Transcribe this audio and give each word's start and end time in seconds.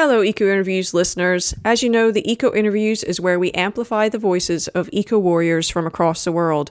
Hello, 0.00 0.22
Eco 0.22 0.44
Interviews 0.44 0.94
listeners. 0.94 1.56
As 1.64 1.82
you 1.82 1.90
know, 1.90 2.12
the 2.12 2.30
Eco 2.30 2.54
Interviews 2.54 3.02
is 3.02 3.20
where 3.20 3.36
we 3.36 3.50
amplify 3.50 4.08
the 4.08 4.16
voices 4.16 4.68
of 4.68 4.88
eco 4.92 5.18
warriors 5.18 5.68
from 5.68 5.88
across 5.88 6.22
the 6.22 6.30
world. 6.30 6.70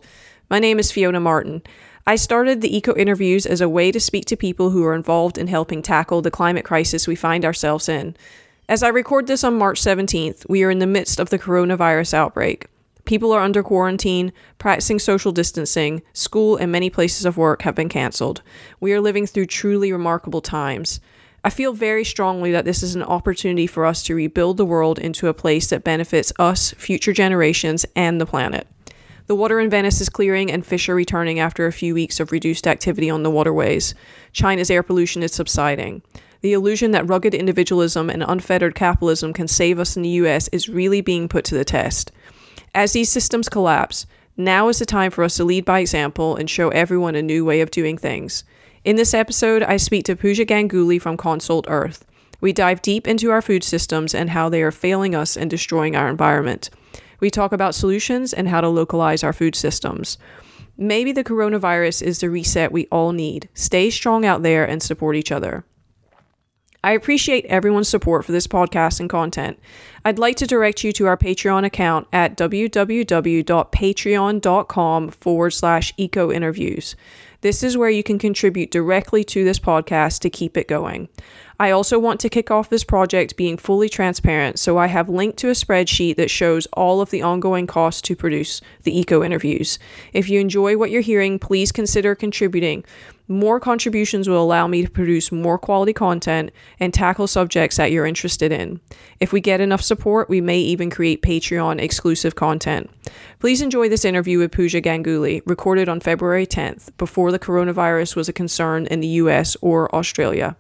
My 0.50 0.60
name 0.60 0.80
is 0.80 0.94
Fiona 0.94 1.20
Martin. 1.20 1.62
I 2.06 2.16
started 2.16 2.62
the 2.62 2.74
Eco 2.74 2.96
Interviews 2.96 3.46
as 3.46 3.60
a 3.60 3.68
way 3.68 3.92
to 3.92 4.00
speak 4.00 4.24
to 4.28 4.38
people 4.38 4.70
who 4.70 4.86
are 4.86 4.96
involved 4.96 5.38
in 5.38 5.48
helping 5.48 5.82
tackle 5.82 6.22
the 6.22 6.32
climate 6.32 6.64
crisis 6.64 7.06
we 7.06 7.18
find 7.18 7.44
ourselves 7.44 7.90
in. 7.90 8.16
As 8.70 8.82
I 8.82 8.88
record 8.88 9.28
this 9.28 9.44
on 9.44 9.58
March 9.58 9.82
17th, 9.82 10.48
we 10.48 10.64
are 10.64 10.72
in 10.72 10.80
the 10.80 10.88
midst 10.88 11.20
of 11.20 11.30
the 11.30 11.38
coronavirus 11.38 12.14
outbreak. 12.14 12.68
People 13.04 13.34
are 13.34 13.42
under 13.42 13.62
quarantine, 13.62 14.32
practicing 14.58 15.00
social 15.00 15.34
distancing, 15.34 16.02
school 16.14 16.56
and 16.56 16.72
many 16.72 16.90
places 16.90 17.26
of 17.26 17.36
work 17.36 17.64
have 17.64 17.76
been 17.76 17.90
canceled. 17.90 18.42
We 18.80 18.94
are 18.94 19.02
living 19.02 19.28
through 19.28 19.48
truly 19.48 19.92
remarkable 19.92 20.40
times. 20.40 21.02
I 21.44 21.50
feel 21.50 21.74
very 21.74 22.04
strongly 22.04 22.52
that 22.52 22.66
this 22.66 22.84
is 22.84 22.96
an 22.96 23.04
opportunity 23.04 23.68
for 23.68 23.86
us 23.86 24.04
to 24.04 24.16
rebuild 24.16 24.58
the 24.58 24.66
world 24.66 25.00
into 25.00 25.28
a 25.28 25.34
place 25.34 25.68
that 25.68 25.84
benefits 25.84 26.34
us, 26.40 26.72
future 26.72 27.14
generations, 27.14 27.86
and 27.96 28.20
the 28.20 28.26
planet. 28.26 28.68
The 29.28 29.36
water 29.36 29.60
in 29.60 29.70
Venice 29.70 30.00
is 30.00 30.10
clearing 30.10 30.50
and 30.50 30.66
fish 30.66 30.88
are 30.88 30.96
returning 30.96 31.40
after 31.40 31.68
a 31.68 31.74
few 31.74 31.94
weeks 31.94 32.20
of 32.20 32.32
reduced 32.32 32.66
activity 32.66 33.10
on 33.10 33.24
the 33.24 33.30
waterways. 33.30 33.94
China's 34.32 34.72
air 34.72 34.84
pollution 34.84 35.22
is 35.22 35.34
subsiding. 35.34 36.02
The 36.42 36.54
illusion 36.54 36.92
that 36.92 37.08
rugged 37.08 37.34
individualism 37.34 38.10
and 38.10 38.24
unfettered 38.24 38.74
capitalism 38.74 39.34
can 39.34 39.48
save 39.48 39.80
us 39.80 39.98
in 39.98 40.04
the 40.04 40.10
US 40.22 40.48
is 40.50 40.70
really 40.70 41.02
being 41.02 41.28
put 41.28 41.44
to 41.46 41.56
the 41.56 41.66
test. 41.66 42.12
As 42.74 42.94
these 42.94 43.12
systems 43.12 43.50
collapse, 43.50 44.06
now 44.38 44.70
is 44.70 44.80
the 44.80 44.86
time 44.86 45.12
for 45.12 45.24
us 45.24 45.36
to 45.38 45.44
lead 45.44 45.66
by 45.66 45.80
example 45.80 46.36
and 46.36 46.50
show 46.50 46.70
everyone 46.70 47.16
a 47.16 47.22
new 47.22 47.44
way 47.44 47.60
of 47.62 47.72
doing 47.72 47.98
things. 47.98 48.44
In 48.88 48.96
this 48.96 49.14
episode, 49.14 49.62
I 49.64 49.76
speak 49.76 50.06
to 50.06 50.16
Puja 50.16 50.46
Ganguli 50.46 51.02
from 51.02 51.18
Consult 51.18 51.68
Urth. 51.68 52.04
We 52.40 52.54
dive 52.54 52.82
deep 52.82 53.06
into 53.06 53.32
our 53.32 53.42
food 53.42 53.66
systems 53.66 54.16
and 54.16 54.30
how 54.30 54.48
they 54.48 54.64
are 54.64 54.72
failing 54.72 55.14
us 55.14 55.36
and 55.36 55.50
destroying 55.50 55.98
our 55.98 56.08
environment. 56.08 56.70
We 57.20 57.30
talk 57.30 57.52
about 57.52 57.76
solutions 57.76 58.32
and 58.32 58.48
how 58.48 58.62
to 58.62 58.70
localize 58.70 59.26
our 59.26 59.34
food 59.34 59.58
systems. 59.58 60.18
Maybe 60.78 61.12
the 61.12 61.26
coronavirus 61.26 62.02
is 62.02 62.20
the 62.20 62.30
reset 62.30 62.72
we 62.72 62.88
all 62.90 63.12
need. 63.12 63.50
Stay 63.54 63.90
strong 63.90 64.26
out 64.26 64.42
there 64.42 64.64
and 64.64 64.82
support 64.82 65.18
each 65.18 65.34
other. 65.34 65.66
I 66.82 66.94
appreciate 66.94 67.46
everyone's 67.48 67.90
support 67.90 68.24
for 68.24 68.32
this 68.32 68.48
podcast 68.48 69.02
and 69.02 69.10
content. 69.10 69.60
I'd 70.06 70.18
like 70.18 70.38
to 70.38 70.48
direct 70.48 70.86
you 70.86 70.94
to 70.94 71.08
our 71.08 71.18
Patreon 71.18 71.66
account 71.66 72.08
at 72.14 72.38
www.patreon.com 72.38 75.10
forward 75.10 75.50
slash 75.50 75.94
eco 75.98 76.32
interviews. 76.32 76.96
This 77.42 77.62
is 77.62 77.78
where 77.78 77.90
you 77.90 78.04
can 78.04 78.18
contribute 78.18 78.72
directly 78.72 79.24
to 79.26 79.44
this 79.44 79.60
podcast 79.60 80.20
to 80.22 80.30
keep 80.30 80.58
it 80.58 80.68
going. 80.68 81.08
I 81.60 81.72
also 81.72 81.98
want 81.98 82.20
to 82.22 82.30
kick 82.30 82.52
off 82.52 82.70
this 82.70 82.84
project 82.84 83.38
being 83.38 83.58
fully 83.58 83.90
transparent, 83.90 84.60
so 84.60 84.78
I 84.78 84.88
have 84.88 85.10
linked 85.10 85.38
to 85.40 85.50
a 85.50 85.54
spreadsheet 85.54 86.16
that 86.18 86.30
shows 86.30 86.68
all 86.74 87.02
of 87.02 87.10
the 87.10 87.22
ongoing 87.22 87.68
costs 87.68 88.02
to 88.04 88.16
produce 88.16 88.62
the 88.84 88.98
eco 88.98 89.24
interviews. 89.24 89.80
If 90.14 90.30
you 90.30 90.40
enjoy 90.40 90.78
what 90.78 90.92
you're 90.92 91.02
hearing, 91.02 91.40
please 91.40 91.72
consider 91.72 92.16
contributing. 92.16 92.84
More 93.30 93.60
contributions 93.60 94.30
will 94.30 94.42
allow 94.42 94.68
me 94.68 94.86
to 94.86 94.90
produce 94.90 95.34
more 95.34 95.58
quality 95.58 95.92
content 95.92 96.52
and 96.80 96.94
tackle 96.94 97.28
subjects 97.28 97.76
that 97.76 97.92
you're 97.92 98.06
interested 98.06 98.54
in. 98.54 98.80
If 99.20 99.34
we 99.34 99.42
get 99.42 99.60
enough 99.60 99.82
support, 99.82 100.30
we 100.30 100.40
may 100.40 100.60
even 100.60 100.90
create 100.90 101.22
Patreon 101.22 101.82
exclusive 101.82 102.36
content. 102.36 102.90
Please 103.40 103.62
enjoy 103.62 103.90
this 103.90 104.06
interview 104.06 104.40
with 104.40 104.54
Puja 104.54 104.82
Ganguli, 104.82 105.42
recorded 105.46 105.90
on 105.90 106.00
February 106.00 106.48
10th, 106.48 106.96
before 106.98 107.34
the 107.34 107.40
coronavirus 107.40 108.16
was 108.16 108.30
a 108.30 108.34
concern 108.34 108.86
in 108.88 109.02
the 109.02 109.08
US 109.08 109.58
or 109.62 109.94
Australia. 109.94 110.56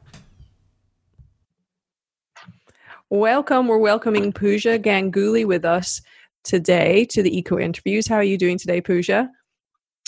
Welcome. 3.09 3.69
We're 3.69 3.77
welcoming 3.77 4.33
Puja 4.33 4.77
Ganguli 4.77 5.45
with 5.45 5.63
us 5.63 6.01
today 6.43 7.05
to 7.05 7.23
the 7.23 7.37
Eco 7.37 7.57
Interviews. 7.57 8.07
How 8.07 8.15
are 8.15 8.23
you 8.23 8.37
doing 8.37 8.57
today, 8.57 8.81
Puja? 8.81 9.29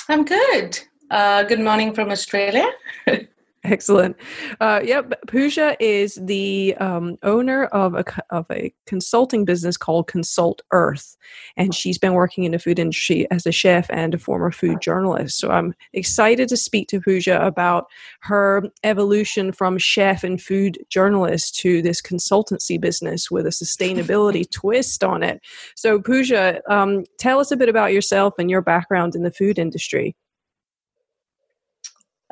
I'm 0.09 0.25
good. 0.25 0.77
Uh, 1.09 1.43
good 1.43 1.59
morning 1.59 1.93
from 1.93 2.11
Australia. 2.11 2.67
Excellent. 3.65 4.15
Uh, 4.61 4.79
yep, 4.83 5.13
Puja 5.27 5.75
is 5.81 6.15
the 6.15 6.75
um, 6.79 7.17
owner 7.23 7.65
of 7.65 7.93
a 7.93 8.05
of 8.29 8.45
a 8.49 8.73
consulting 8.85 9.43
business 9.43 9.75
called 9.75 10.07
Consult 10.07 10.61
Urth, 10.71 11.17
and 11.57 11.75
she's 11.75 11.97
been 11.97 12.13
working 12.13 12.45
in 12.45 12.53
the 12.53 12.59
food 12.59 12.79
industry 12.79 13.27
as 13.31 13.45
a 13.45 13.51
chef 13.51 13.87
and 13.89 14.13
a 14.13 14.17
former 14.17 14.49
food 14.49 14.79
journalist. 14.81 15.39
So 15.39 15.51
I'm 15.51 15.75
excited 15.91 16.47
to 16.49 16.57
speak 16.57 16.87
to 16.89 17.01
Puja 17.01 17.45
about 17.45 17.87
her 18.21 18.63
evolution 18.83 19.51
from 19.51 19.77
chef 19.77 20.23
and 20.23 20.41
food 20.41 20.77
journalist 20.89 21.55
to 21.59 21.81
this 21.81 22.01
consultancy 22.01 22.79
business 22.79 23.29
with 23.29 23.45
a 23.45 23.49
sustainability 23.49 24.49
twist 24.51 25.03
on 25.03 25.21
it. 25.21 25.41
So 25.75 25.99
Puja, 25.99 26.61
um, 26.69 27.03
tell 27.17 27.39
us 27.41 27.51
a 27.51 27.57
bit 27.57 27.67
about 27.67 27.91
yourself 27.91 28.35
and 28.39 28.49
your 28.49 28.61
background 28.61 29.15
in 29.15 29.23
the 29.23 29.31
food 29.31 29.59
industry. 29.59 30.15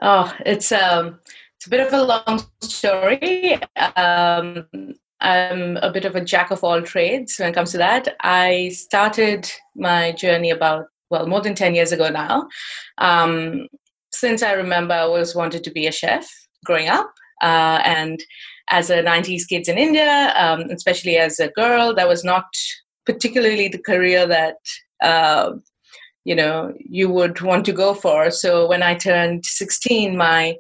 Oh, 0.01 0.33
it's 0.45 0.71
um, 0.71 1.19
it's 1.55 1.65
a 1.65 1.69
bit 1.69 1.85
of 1.85 1.93
a 1.93 2.03
long 2.03 2.45
story. 2.61 3.59
Um, 3.95 4.65
I'm 5.19 5.77
a 5.77 5.91
bit 5.91 6.05
of 6.05 6.15
a 6.15 6.23
jack 6.23 6.51
of 6.51 6.63
all 6.63 6.81
trades 6.81 7.37
when 7.37 7.49
it 7.49 7.55
comes 7.55 7.71
to 7.71 7.79
that. 7.79 8.15
I 8.21 8.69
started 8.69 9.51
my 9.75 10.11
journey 10.11 10.51
about 10.51 10.85
well 11.09 11.25
more 11.27 11.41
than 11.41 11.55
ten 11.55 11.73
years 11.73 11.91
ago 11.91 12.09
now. 12.09 12.47
Um, 12.99 13.67
since 14.11 14.43
I 14.43 14.53
remember, 14.53 14.93
I 14.93 14.99
always 14.99 15.35
wanted 15.35 15.63
to 15.63 15.71
be 15.71 15.87
a 15.87 15.91
chef 15.91 16.29
growing 16.63 16.89
up, 16.89 17.11
uh, 17.41 17.81
and 17.83 18.23
as 18.69 18.91
a 18.91 19.01
'90s 19.01 19.47
kids 19.49 19.67
in 19.67 19.79
India, 19.79 20.33
um, 20.35 20.61
especially 20.69 21.17
as 21.17 21.39
a 21.39 21.49
girl, 21.49 21.95
that 21.95 22.07
was 22.07 22.23
not 22.23 22.45
particularly 23.05 23.67
the 23.67 23.81
career 23.81 24.27
that 24.27 24.57
uh, 25.01 25.53
you 26.27 26.35
know 26.35 26.73
you 26.77 27.09
would 27.09 27.39
want 27.49 27.65
to 27.65 27.79
go 27.81 27.93
for 27.93 28.29
so 28.29 28.67
when 28.67 28.83
i 28.83 28.93
turned 28.93 29.45
16 29.45 30.17
my 30.17 30.55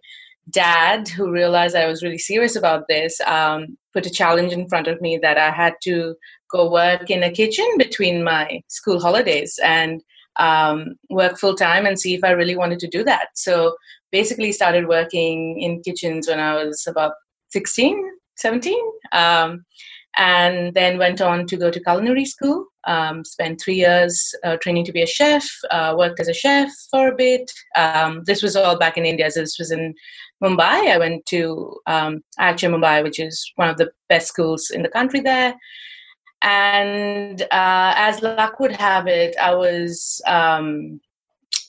dad 0.49 1.09
who 1.09 1.29
realized 1.29 1.75
i 1.75 1.85
was 1.85 2.01
really 2.01 2.17
serious 2.17 2.55
about 2.55 2.85
this 2.87 3.19
um, 3.21 3.77
put 3.93 4.05
a 4.05 4.15
challenge 4.19 4.53
in 4.53 4.69
front 4.69 4.87
of 4.87 5.01
me 5.01 5.17
that 5.21 5.37
i 5.37 5.49
had 5.51 5.73
to 5.81 6.15
go 6.49 6.71
work 6.71 7.09
in 7.09 7.23
a 7.23 7.31
kitchen 7.39 7.67
between 7.77 8.23
my 8.23 8.61
school 8.69 9.01
holidays 9.01 9.59
and 9.61 10.01
um, 10.37 10.93
work 11.09 11.37
full 11.37 11.55
time 11.55 11.85
and 11.85 11.99
see 11.99 12.13
if 12.13 12.23
i 12.23 12.31
really 12.31 12.55
wanted 12.55 12.79
to 12.79 12.93
do 12.97 13.03
that 13.03 13.27
so 13.35 13.75
basically 14.11 14.53
started 14.53 14.87
working 14.87 15.59
in 15.59 15.81
kitchens 15.81 16.29
when 16.29 16.39
i 16.39 16.53
was 16.63 16.87
about 16.87 17.13
16 17.49 18.11
17 18.37 18.79
um, 19.11 19.65
and 20.17 20.73
then 20.73 20.97
went 20.97 21.21
on 21.21 21.45
to 21.47 21.57
go 21.57 21.69
to 21.71 21.79
culinary 21.79 22.25
school. 22.25 22.65
Um, 22.87 23.25
spent 23.25 23.61
three 23.61 23.75
years 23.75 24.33
uh, 24.43 24.57
training 24.57 24.85
to 24.85 24.91
be 24.91 25.03
a 25.03 25.07
chef. 25.07 25.45
Uh, 25.69 25.93
worked 25.97 26.19
as 26.19 26.27
a 26.27 26.33
chef 26.33 26.69
for 26.89 27.09
a 27.09 27.15
bit. 27.15 27.51
Um, 27.75 28.23
this 28.25 28.41
was 28.41 28.55
all 28.55 28.77
back 28.77 28.97
in 28.97 29.05
India. 29.05 29.29
So 29.29 29.41
this 29.41 29.59
was 29.59 29.71
in 29.71 29.93
Mumbai. 30.43 30.91
I 30.91 30.97
went 30.97 31.25
to 31.27 31.79
um, 31.87 32.23
Mumbai, 32.39 33.03
which 33.03 33.19
is 33.19 33.51
one 33.55 33.69
of 33.69 33.77
the 33.77 33.91
best 34.09 34.27
schools 34.27 34.69
in 34.69 34.83
the 34.83 34.89
country 34.89 35.19
there. 35.19 35.55
And 36.41 37.41
uh, 37.41 37.93
as 37.95 38.21
luck 38.21 38.59
would 38.59 38.73
have 38.73 39.07
it, 39.07 39.35
I 39.41 39.55
was 39.55 40.21
um, 40.27 40.99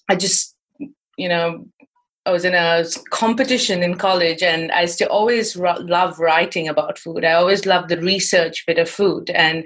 I 0.09 0.17
just 0.17 0.55
you 1.17 1.29
know 1.29 1.67
I 2.27 2.31
was 2.31 2.45
in 2.45 2.55
a 2.55 2.85
competition 3.11 3.83
in 3.83 3.97
college, 3.97 4.43
and 4.43 4.71
I 4.73 4.85
still 4.85 5.09
always 5.09 5.57
love 5.57 6.19
writing 6.19 6.69
about 6.69 6.99
food. 6.99 7.25
I 7.25 7.33
always 7.33 7.65
loved 7.65 7.89
the 7.89 8.01
research 8.01 8.65
bit 8.67 8.79
of 8.79 8.91
food, 8.91 9.31
and 9.31 9.65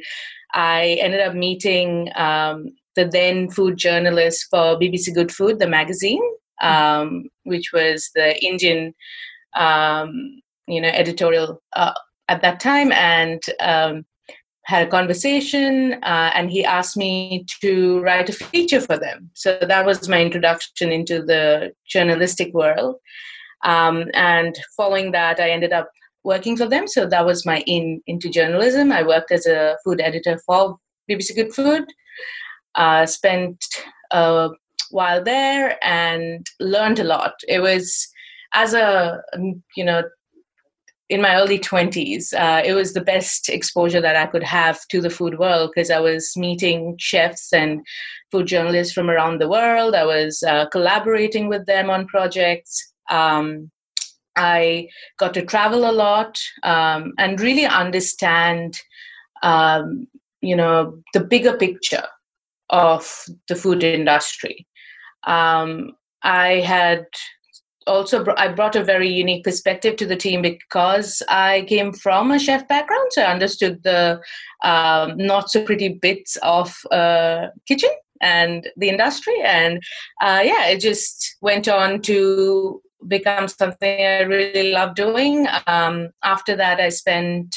I 0.55 0.99
ended 1.01 1.21
up 1.21 1.35
meeting 1.35 2.11
um, 2.17 2.73
the 2.97 3.07
then 3.07 3.51
food 3.51 3.77
journalist 3.77 4.47
for 4.51 4.79
BBC 4.79 5.15
Good 5.15 5.33
Food, 5.33 5.59
the 5.59 5.67
magazine, 5.67 6.23
um, 6.61 7.25
which 7.45 7.73
was 7.73 8.11
the 8.15 8.43
Indian, 8.45 8.95
um, 9.57 10.41
you 10.67 10.81
know, 10.81 10.89
editorial 10.89 11.63
uh, 11.73 11.95
at 12.29 12.43
that 12.43 12.61
time, 12.61 12.93
and 12.93 13.43
um, 13.61 14.05
had 14.65 14.87
a 14.87 14.91
conversation 14.91 15.95
uh, 16.05 16.31
and 16.35 16.51
he 16.51 16.65
asked 16.65 16.97
me 16.97 17.45
to 17.61 18.01
write 18.01 18.29
a 18.29 18.33
feature 18.33 18.81
for 18.81 18.97
them. 18.97 19.31
So 19.35 19.59
that 19.61 19.85
was 19.85 20.09
my 20.09 20.23
introduction 20.23 20.93
into 20.93 21.23
the 21.23 21.73
journalistic 21.89 22.55
world. 22.55 22.97
Um, 23.65 24.07
and 24.15 24.59
following 24.77 25.13
that 25.13 25.39
i 25.39 25.49
ended 25.49 25.73
up 25.73 25.89
working 26.25 26.57
for 26.57 26.67
them 26.67 26.87
so 26.87 27.07
that 27.07 27.27
was 27.27 27.47
my 27.47 27.61
in 27.67 28.01
into 28.07 28.29
journalism 28.29 28.93
i 28.93 29.03
worked 29.03 29.33
as 29.33 29.47
a 29.47 29.77
food 29.85 30.01
editor 30.01 30.39
for 30.47 30.77
bbc 31.11 31.35
good 31.35 31.53
food 31.53 31.85
uh, 32.75 33.05
spent 33.05 33.63
a 34.13 34.49
while 34.91 35.23
there 35.23 35.77
and 35.85 36.47
learned 36.61 36.99
a 36.99 37.05
lot 37.05 37.35
it 37.49 37.61
was 37.61 38.09
as 38.55 38.75
a 38.75 39.21
you 39.77 39.85
know 39.85 40.03
in 41.13 41.21
my 41.21 41.37
early 41.37 41.59
20s, 41.59 42.33
uh, 42.33 42.63
it 42.65 42.73
was 42.73 42.95
the 42.95 43.03
best 43.03 43.51
exposure 43.51 44.01
that 44.01 44.17
I 44.17 44.25
could 44.25 44.43
have 44.43 44.81
to 44.89 44.99
the 44.99 45.11
food 45.11 45.39
world 45.39 45.71
because 45.75 45.91
I 45.91 46.01
was 46.01 46.33
meeting 46.39 46.97
chefs 46.99 47.53
and 47.53 47.83
food 48.31 48.47
journalists 48.47 48.95
from 48.95 49.11
around 49.11 49.39
the 49.39 49.49
world. 49.49 49.95
I 49.95 50.07
was 50.07 50.43
uh, 50.43 50.71
collaborating 50.71 51.49
with 51.49 51.67
them 51.67 51.91
on 51.91 52.07
projects. 52.07 52.95
Um, 53.11 53.71
I 54.37 54.89
got 55.19 55.35
to 55.35 55.45
travel 55.45 55.89
a 55.89 55.93
lot 55.93 56.39
um, 56.63 57.13
and 57.19 57.41
really 57.41 57.67
understand, 57.67 58.81
um, 59.43 60.07
you 60.41 60.57
know, 60.57 60.99
the 61.13 61.21
bigger 61.21 61.57
picture 61.57 62.05
of 62.71 63.25
the 63.49 63.55
food 63.55 63.85
industry. 63.85 64.67
Um, 65.25 65.93
I 66.23 66.61
had 66.61 67.07
also 67.87 68.25
br- 68.25 68.39
I 68.39 68.49
brought 68.49 68.77
a 68.77 68.85
very 68.85 69.09
unique 69.09 69.45
perspective 69.45 69.97
to 69.97 70.07
the 70.07 70.17
team 70.17 70.43
because 70.43 71.23
I 71.29 71.65
came 71.69 71.93
from 71.93 72.31
a 72.31 72.39
chef 72.39 72.67
background, 72.69 73.09
so 73.11 73.23
I 73.23 73.33
understood 73.33 73.83
the 73.83 74.21
um, 74.63 75.17
not 75.17 75.51
so 75.51 75.65
pretty 75.65 75.89
bits 75.89 76.37
of 76.43 76.75
uh, 76.91 77.49
kitchen 77.67 77.91
and 78.21 78.69
the 78.77 78.89
industry, 78.89 79.35
and 79.45 79.83
uh, 80.21 80.41
yeah, 80.45 80.67
it 80.67 80.81
just 80.81 81.37
went 81.41 81.69
on 81.69 82.01
to 82.03 82.81
become 83.09 83.49
something 83.49 84.01
I 84.01 84.21
really 84.21 84.73
love 84.73 84.95
doing. 84.95 85.47
Um, 85.67 86.11
after 86.25 86.57
that, 86.57 86.81
I 86.81 86.89
spent 86.89 87.55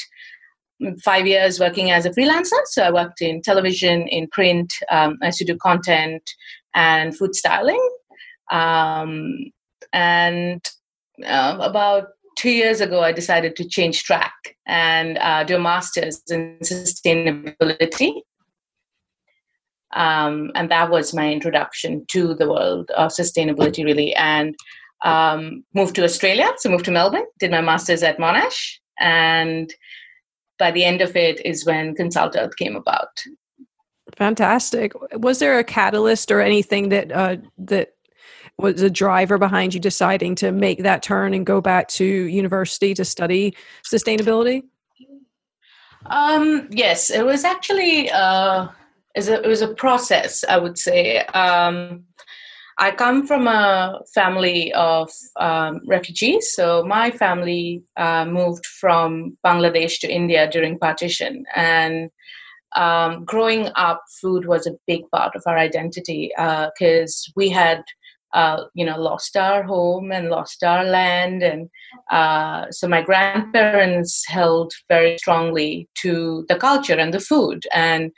five 1.02 1.26
years 1.26 1.58
working 1.58 1.90
as 1.90 2.06
a 2.06 2.10
freelancer. 2.10 2.60
So 2.66 2.82
I 2.82 2.90
worked 2.90 3.22
in 3.22 3.42
television, 3.42 4.06
in 4.08 4.28
print. 4.28 4.72
Um, 4.90 5.18
I 5.22 5.26
used 5.26 5.38
to 5.38 5.44
do 5.44 5.56
content 5.56 6.22
and 6.74 7.16
food 7.16 7.34
styling. 7.34 7.88
Um, 8.50 9.50
and 9.92 10.62
uh, 11.24 11.58
about 11.60 12.08
two 12.36 12.50
years 12.50 12.80
ago, 12.80 13.00
I 13.00 13.12
decided 13.12 13.56
to 13.56 13.68
change 13.68 14.04
track 14.04 14.34
and 14.66 15.18
uh, 15.18 15.44
do 15.44 15.56
a 15.56 15.60
master's 15.60 16.22
in 16.28 16.58
sustainability. 16.62 18.20
Um, 19.94 20.50
and 20.54 20.70
that 20.70 20.90
was 20.90 21.14
my 21.14 21.32
introduction 21.32 22.04
to 22.08 22.34
the 22.34 22.48
world 22.48 22.90
of 22.90 23.12
sustainability, 23.12 23.84
really. 23.84 24.14
And 24.14 24.54
um, 25.04 25.64
moved 25.74 25.94
to 25.96 26.04
Australia, 26.04 26.50
so 26.56 26.70
moved 26.70 26.84
to 26.86 26.90
Melbourne, 26.90 27.26
did 27.38 27.50
my 27.50 27.60
master's 27.60 28.02
at 28.02 28.18
Monash, 28.18 28.78
and 28.98 29.72
by 30.58 30.70
the 30.70 30.84
end 30.84 31.00
of 31.00 31.16
it 31.16 31.44
is 31.44 31.66
when 31.66 31.94
Consult 31.94 32.34
Urth 32.34 32.56
came 32.56 32.76
about. 32.76 33.22
Fantastic. 34.16 34.92
Was 35.12 35.38
there 35.38 35.58
a 35.58 35.64
catalyst 35.64 36.30
or 36.30 36.40
anything 36.40 36.88
that 36.90 37.12
uh, 37.12 37.36
that 37.58 37.94
was 38.58 38.80
a 38.80 38.88
driver 38.88 39.36
behind 39.36 39.74
you 39.74 39.80
deciding 39.80 40.34
to 40.36 40.50
make 40.52 40.82
that 40.82 41.02
turn 41.02 41.34
and 41.34 41.44
go 41.44 41.60
back 41.60 41.88
to 41.88 42.04
university 42.04 42.94
to 42.94 43.04
study 43.04 43.54
sustainability? 43.84 44.62
Um, 46.06 46.68
yes, 46.70 47.10
it 47.10 47.26
was 47.26 47.44
actually 47.44 48.10
uh, 48.10 48.68
it 49.14 49.46
was 49.46 49.60
a 49.60 49.74
process. 49.74 50.44
I 50.48 50.56
would 50.56 50.78
say. 50.78 51.18
Um, 51.18 52.04
I 52.78 52.90
come 52.90 53.26
from 53.26 53.48
a 53.48 54.00
family 54.14 54.72
of 54.74 55.10
um, 55.36 55.80
refugees. 55.86 56.52
So 56.52 56.84
my 56.84 57.10
family 57.10 57.82
uh, 57.96 58.26
moved 58.26 58.66
from 58.66 59.36
Bangladesh 59.44 59.98
to 60.00 60.12
India 60.12 60.50
during 60.50 60.78
partition. 60.78 61.44
And 61.54 62.10
um, 62.74 63.24
growing 63.24 63.68
up, 63.76 64.02
food 64.20 64.46
was 64.46 64.66
a 64.66 64.76
big 64.86 65.08
part 65.10 65.34
of 65.34 65.42
our 65.46 65.56
identity 65.56 66.30
because 66.36 67.26
uh, 67.28 67.32
we 67.36 67.48
had. 67.48 67.82
Uh, 68.34 68.64
you 68.74 68.84
know, 68.84 69.00
lost 69.00 69.34
our 69.34 69.62
home 69.62 70.12
and 70.12 70.28
lost 70.28 70.62
our 70.62 70.84
land, 70.84 71.42
and 71.42 71.70
uh, 72.10 72.66
so 72.70 72.86
my 72.86 73.00
grandparents 73.00 74.26
held 74.26 74.74
very 74.90 75.16
strongly 75.16 75.88
to 75.94 76.44
the 76.48 76.56
culture 76.56 76.98
and 76.98 77.14
the 77.14 77.20
food. 77.20 77.62
And 77.72 78.10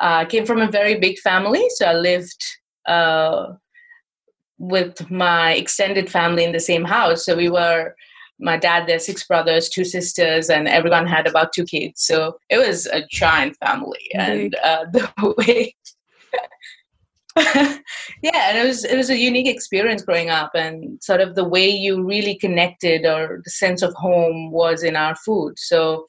uh, 0.00 0.18
I 0.20 0.24
came 0.26 0.46
from 0.46 0.60
a 0.60 0.70
very 0.70 1.00
big 1.00 1.18
family, 1.18 1.64
so 1.70 1.86
I 1.86 1.94
lived 1.94 2.44
uh, 2.86 3.54
with 4.58 5.10
my 5.10 5.52
extended 5.52 6.10
family 6.10 6.44
in 6.44 6.52
the 6.52 6.60
same 6.60 6.84
house. 6.84 7.24
So 7.24 7.36
we 7.36 7.50
were 7.50 7.94
my 8.38 8.56
dad, 8.56 8.86
their 8.86 8.98
six 8.98 9.26
brothers, 9.26 9.68
two 9.68 9.84
sisters, 9.84 10.50
and 10.50 10.68
everyone 10.68 11.06
had 11.06 11.26
about 11.26 11.52
two 11.52 11.64
kids. 11.64 12.02
So 12.02 12.38
it 12.50 12.58
was 12.58 12.86
a 12.86 13.06
giant 13.10 13.56
family, 13.64 14.10
and 14.14 14.54
uh, 14.56 14.84
the 14.92 15.34
way. 15.38 15.74
yeah, 18.22 18.48
and 18.48 18.58
it 18.58 18.66
was 18.66 18.84
it 18.84 18.96
was 18.96 19.10
a 19.10 19.16
unique 19.16 19.46
experience 19.46 20.02
growing 20.02 20.30
up, 20.30 20.52
and 20.54 21.02
sort 21.02 21.20
of 21.20 21.34
the 21.34 21.44
way 21.44 21.68
you 21.68 22.02
really 22.02 22.34
connected 22.34 23.04
or 23.04 23.40
the 23.44 23.50
sense 23.50 23.82
of 23.82 23.94
home 23.94 24.50
was 24.50 24.82
in 24.82 24.96
our 24.96 25.14
food. 25.16 25.58
So, 25.58 26.06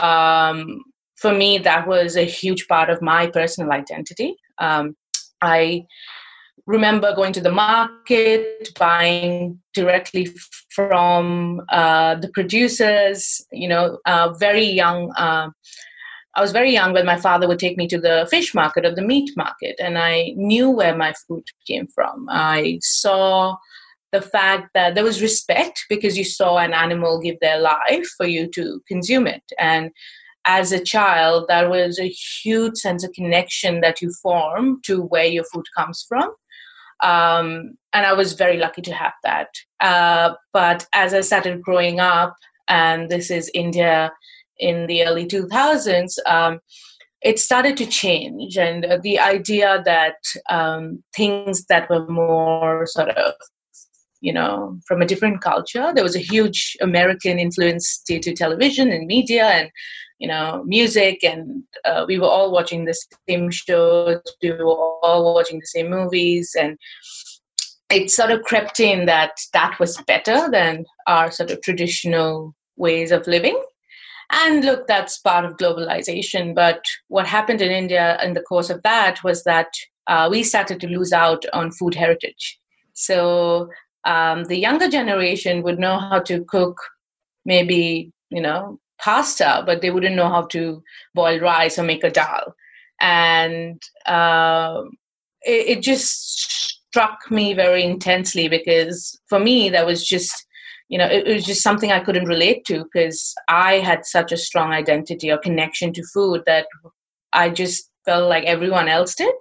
um, 0.00 0.82
for 1.16 1.32
me, 1.32 1.58
that 1.58 1.86
was 1.86 2.16
a 2.16 2.24
huge 2.24 2.66
part 2.68 2.90
of 2.90 3.02
my 3.02 3.28
personal 3.28 3.72
identity. 3.72 4.36
Um, 4.58 4.96
I 5.40 5.84
remember 6.66 7.14
going 7.14 7.32
to 7.32 7.40
the 7.40 7.52
market, 7.52 8.70
buying 8.78 9.60
directly 9.74 10.28
from 10.70 11.62
uh, 11.70 12.14
the 12.16 12.28
producers. 12.28 13.44
You 13.52 13.68
know, 13.68 13.98
uh, 14.06 14.32
very 14.34 14.64
young. 14.64 15.12
Uh, 15.12 15.50
I 16.34 16.40
was 16.40 16.52
very 16.52 16.72
young 16.72 16.92
when 16.92 17.06
my 17.06 17.18
father 17.18 17.48
would 17.48 17.58
take 17.58 17.76
me 17.76 17.88
to 17.88 18.00
the 18.00 18.26
fish 18.30 18.54
market 18.54 18.84
or 18.84 18.94
the 18.94 19.02
meat 19.02 19.30
market, 19.36 19.76
and 19.78 19.98
I 19.98 20.32
knew 20.36 20.70
where 20.70 20.96
my 20.96 21.12
food 21.26 21.44
came 21.66 21.86
from. 21.88 22.26
I 22.30 22.78
saw 22.82 23.56
the 24.12 24.22
fact 24.22 24.70
that 24.74 24.94
there 24.94 25.04
was 25.04 25.22
respect 25.22 25.84
because 25.88 26.18
you 26.18 26.24
saw 26.24 26.58
an 26.58 26.72
animal 26.72 27.20
give 27.20 27.38
their 27.40 27.60
life 27.60 28.06
for 28.16 28.26
you 28.26 28.48
to 28.54 28.80
consume 28.88 29.26
it, 29.26 29.42
and 29.58 29.90
as 30.46 30.72
a 30.72 30.82
child, 30.82 31.46
that 31.48 31.68
was 31.68 31.98
a 31.98 32.08
huge 32.08 32.76
sense 32.76 33.04
of 33.04 33.12
connection 33.12 33.80
that 33.82 34.00
you 34.00 34.12
form 34.22 34.80
to 34.84 35.02
where 35.02 35.26
your 35.26 35.44
food 35.44 35.66
comes 35.76 36.04
from. 36.08 36.32
Um, 37.02 37.72
and 37.92 38.06
I 38.06 38.12
was 38.12 38.34
very 38.34 38.56
lucky 38.56 38.82
to 38.82 38.94
have 38.94 39.14
that. 39.24 39.48
Uh, 39.80 40.34
but 40.52 40.86
as 40.92 41.14
I 41.14 41.20
started 41.20 41.62
growing 41.62 42.00
up, 42.00 42.34
and 42.68 43.08
this 43.08 43.30
is 43.30 43.50
India 43.54 44.12
in 44.58 44.86
the 44.86 45.04
early 45.04 45.26
2000s, 45.26 46.16
um, 46.26 46.60
it 47.22 47.38
started 47.38 47.76
to 47.78 47.86
change. 47.86 48.56
And 48.56 48.86
the 49.02 49.18
idea 49.18 49.82
that 49.84 50.16
um, 50.50 51.02
things 51.16 51.66
that 51.66 51.90
were 51.90 52.06
more 52.06 52.86
sort 52.86 53.10
of 53.10 53.34
you 54.20 54.32
know, 54.32 54.78
from 54.86 55.00
a 55.00 55.06
different 55.06 55.40
culture. 55.40 55.92
There 55.94 56.04
was 56.04 56.16
a 56.16 56.20
huge 56.20 56.76
American 56.80 57.38
influence 57.38 58.02
due 58.06 58.20
to 58.20 58.34
television 58.34 58.90
and 58.90 59.06
media 59.06 59.46
and, 59.46 59.70
you 60.20 60.28
know, 60.28 60.62
music. 60.64 61.24
And 61.24 61.64
uh, 61.84 62.04
we 62.06 62.18
were 62.18 62.28
all 62.28 62.52
watching 62.52 62.84
the 62.84 62.94
same 63.28 63.50
shows, 63.50 64.20
we 64.42 64.52
were 64.52 64.64
all 64.64 65.34
watching 65.34 65.58
the 65.58 65.66
same 65.66 65.90
movies. 65.90 66.54
And 66.58 66.78
it 67.90 68.10
sort 68.10 68.30
of 68.30 68.42
crept 68.42 68.78
in 68.78 69.06
that 69.06 69.32
that 69.52 69.78
was 69.80 69.96
better 70.06 70.48
than 70.50 70.84
our 71.08 71.32
sort 71.32 71.50
of 71.50 71.60
traditional 71.62 72.54
ways 72.76 73.10
of 73.10 73.26
living. 73.26 73.60
And 74.30 74.64
look, 74.64 74.86
that's 74.86 75.18
part 75.18 75.44
of 75.44 75.56
globalization. 75.56 76.54
But 76.54 76.84
what 77.08 77.26
happened 77.26 77.60
in 77.60 77.72
India 77.72 78.16
in 78.22 78.34
the 78.34 78.42
course 78.42 78.70
of 78.70 78.80
that 78.84 79.24
was 79.24 79.42
that 79.42 79.72
uh, 80.06 80.28
we 80.30 80.44
started 80.44 80.80
to 80.80 80.86
lose 80.86 81.12
out 81.12 81.44
on 81.52 81.72
food 81.72 81.96
heritage. 81.96 82.60
So 82.92 83.70
um, 84.04 84.44
the 84.44 84.56
younger 84.56 84.88
generation 84.88 85.62
would 85.62 85.80
know 85.80 85.98
how 85.98 86.20
to 86.20 86.44
cook 86.44 86.80
maybe 87.44 88.12
you 88.30 88.40
know 88.40 88.78
pasta 89.00 89.62
but 89.66 89.80
they 89.80 89.90
wouldn't 89.90 90.16
know 90.16 90.28
how 90.28 90.42
to 90.42 90.82
boil 91.14 91.38
rice 91.40 91.78
or 91.78 91.82
make 91.82 92.04
a 92.04 92.10
dal 92.10 92.54
and 93.00 93.82
uh, 94.06 94.82
it, 95.42 95.78
it 95.78 95.82
just 95.82 96.86
struck 96.88 97.30
me 97.30 97.54
very 97.54 97.82
intensely 97.82 98.48
because 98.48 99.18
for 99.28 99.38
me 99.38 99.68
that 99.68 99.86
was 99.86 100.06
just 100.06 100.46
you 100.88 100.98
know 100.98 101.06
it, 101.06 101.26
was 101.26 101.44
just 101.44 101.62
something 101.62 101.92
i 101.92 102.00
couldn't 102.00 102.28
relate 102.28 102.64
to 102.64 102.84
because 102.84 103.34
i 103.48 103.74
had 103.74 104.04
such 104.04 104.32
a 104.32 104.36
strong 104.36 104.72
identity 104.72 105.30
or 105.30 105.38
connection 105.38 105.92
to 105.92 106.02
food 106.12 106.42
that 106.46 106.66
i 107.32 107.48
just 107.48 107.90
felt 108.04 108.28
like 108.28 108.44
everyone 108.44 108.88
else 108.88 109.14
did 109.14 109.34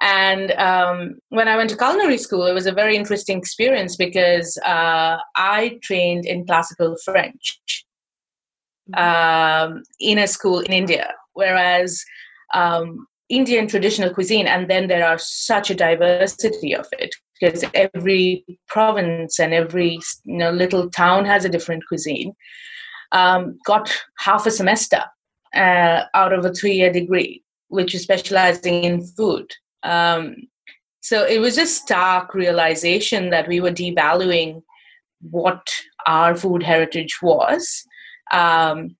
and 0.00 0.52
um, 0.52 1.14
when 1.30 1.48
I 1.48 1.56
went 1.56 1.70
to 1.70 1.76
culinary 1.76 2.18
school, 2.18 2.46
it 2.46 2.52
was 2.52 2.66
a 2.66 2.72
very 2.72 2.96
interesting 2.96 3.38
experience 3.38 3.96
because 3.96 4.58
uh, 4.58 5.16
I 5.36 5.78
trained 5.82 6.26
in 6.26 6.44
classical 6.44 6.96
French. 7.02 7.85
Um, 8.94 9.82
in 10.00 10.18
a 10.18 10.26
school 10.26 10.60
in 10.60 10.72
India, 10.72 11.12
whereas 11.34 12.04
um, 12.54 13.06
Indian 13.28 13.66
traditional 13.66 14.12
cuisine, 14.12 14.46
and 14.46 14.68
then 14.70 14.86
there 14.86 15.06
are 15.06 15.18
such 15.18 15.70
a 15.70 15.74
diversity 15.74 16.74
of 16.74 16.86
it 16.92 17.14
because 17.40 17.64
every 17.74 18.44
province 18.68 19.38
and 19.38 19.52
every 19.52 19.98
you 20.24 20.38
know, 20.38 20.50
little 20.50 20.88
town 20.90 21.24
has 21.24 21.44
a 21.44 21.48
different 21.48 21.84
cuisine. 21.86 22.34
Um, 23.12 23.58
got 23.64 23.92
half 24.18 24.46
a 24.46 24.50
semester 24.50 25.02
uh, 25.54 26.04
out 26.14 26.32
of 26.32 26.44
a 26.44 26.52
three-year 26.52 26.92
degree, 26.92 27.42
which 27.68 27.94
is 27.94 28.02
specializing 28.02 28.84
in 28.84 29.06
food. 29.06 29.52
Um, 29.82 30.36
so 31.00 31.24
it 31.24 31.38
was 31.38 31.56
a 31.56 31.66
stark 31.66 32.34
realization 32.34 33.30
that 33.30 33.46
we 33.46 33.60
were 33.60 33.70
devaluing 33.70 34.62
what 35.20 35.66
our 36.06 36.34
food 36.34 36.62
heritage 36.62 37.18
was. 37.22 37.84
Um, 38.32 38.96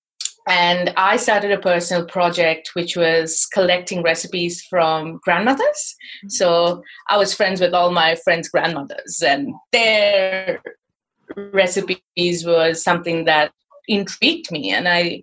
and 0.48 0.92
I 0.96 1.16
started 1.16 1.50
a 1.50 1.58
personal 1.58 2.06
project 2.06 2.70
which 2.74 2.96
was 2.96 3.46
collecting 3.52 4.02
recipes 4.02 4.62
from 4.70 5.18
grandmothers. 5.24 5.96
So 6.28 6.82
I 7.08 7.16
was 7.16 7.34
friends 7.34 7.60
with 7.60 7.74
all 7.74 7.90
my 7.90 8.14
friends' 8.14 8.48
grandmothers, 8.48 9.22
and 9.26 9.52
their 9.72 10.62
recipes 11.52 12.46
was 12.46 12.82
something 12.82 13.24
that 13.24 13.52
intrigued 13.88 14.50
me. 14.52 14.70
And 14.72 14.88
i 14.88 15.20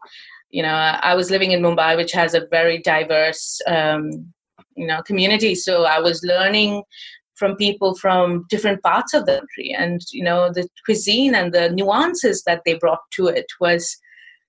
you 0.49 0.61
know 0.61 0.73
i 1.01 1.15
was 1.15 1.31
living 1.31 1.51
in 1.51 1.61
mumbai 1.61 1.97
which 1.97 2.11
has 2.11 2.35
a 2.35 2.45
very 2.51 2.77
diverse 2.77 3.59
um, 3.67 4.33
you 4.75 4.87
know 4.87 5.01
community. 5.03 5.55
So 5.55 5.85
i 5.85 5.99
was 5.99 6.23
learning 6.23 6.83
from 7.35 7.55
people 7.55 7.95
from 7.95 8.45
different 8.49 8.81
parts 8.83 9.13
of 9.13 9.25
the 9.25 9.37
country. 9.37 9.75
And 9.77 10.01
you 10.11 10.23
know 10.23 10.51
the 10.51 10.67
cuisine 10.85 11.35
and 11.35 11.53
the 11.53 11.69
nuances 11.69 12.43
that 12.43 12.61
they 12.65 12.75
brought 12.75 13.01
to 13.15 13.27
it 13.27 13.47
was 13.59 13.97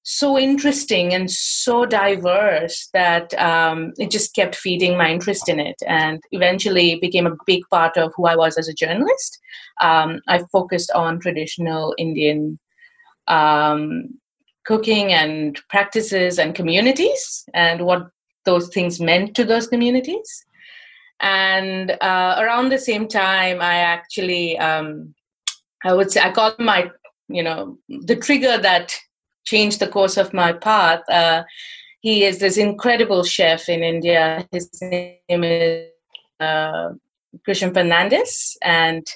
so 0.04 0.38
interesting 0.38 1.14
and 1.14 1.30
so 1.30 1.86
diverse 1.86 2.90
that 2.92 3.32
um, 3.40 3.94
it 3.96 4.10
just 4.10 4.34
kept 4.34 4.54
feeding 4.54 4.98
my 4.98 5.10
interest 5.10 5.48
in 5.48 5.58
it 5.58 5.76
and 5.86 6.20
eventually 6.30 6.96
became 7.00 7.26
a 7.26 7.36
big 7.46 7.62
part 7.70 7.96
of 7.96 8.12
who 8.14 8.26
i 8.26 8.36
was 8.36 8.58
as 8.58 8.68
a 8.68 8.74
journalist. 8.74 9.38
Um, 9.80 10.20
i 10.28 10.42
focused 10.52 10.90
on 10.92 11.20
traditional 11.20 11.94
indian 11.98 12.58
um, 13.28 14.08
cooking 14.66 15.12
and 15.12 15.58
practices 15.70 16.38
and 16.38 16.54
communities 16.54 17.44
and 17.54 17.86
what 17.86 18.08
those 18.44 18.68
things 18.68 19.00
meant 19.00 19.34
to 19.36 19.44
those 19.44 19.66
communities 19.66 20.44
and 21.24 21.90
uh, 22.00 22.36
around 22.38 22.68
the 22.68 22.78
same 22.78 23.08
time 23.08 23.60
i 23.60 23.76
actually 23.76 24.58
um, 24.58 25.14
i 25.84 25.92
would 25.92 26.10
say 26.10 26.20
i 26.20 26.30
call 26.30 26.54
my 26.58 26.90
you 27.28 27.42
know 27.42 27.78
the 27.88 28.16
trigger 28.16 28.58
that 28.58 28.94
changed 29.44 29.80
the 29.80 29.88
course 29.88 30.16
of 30.16 30.32
my 30.32 30.52
path 30.52 31.02
uh, 31.10 31.42
he 32.00 32.24
is 32.24 32.38
this 32.38 32.58
incredible 32.58 33.24
chef 33.24 33.68
in 33.68 33.82
india. 33.82 34.46
His 34.52 34.68
name 34.82 35.44
is 35.44 35.88
uh, 36.40 36.90
christian 37.44 37.72
fernandez 37.72 38.56
and 38.62 39.06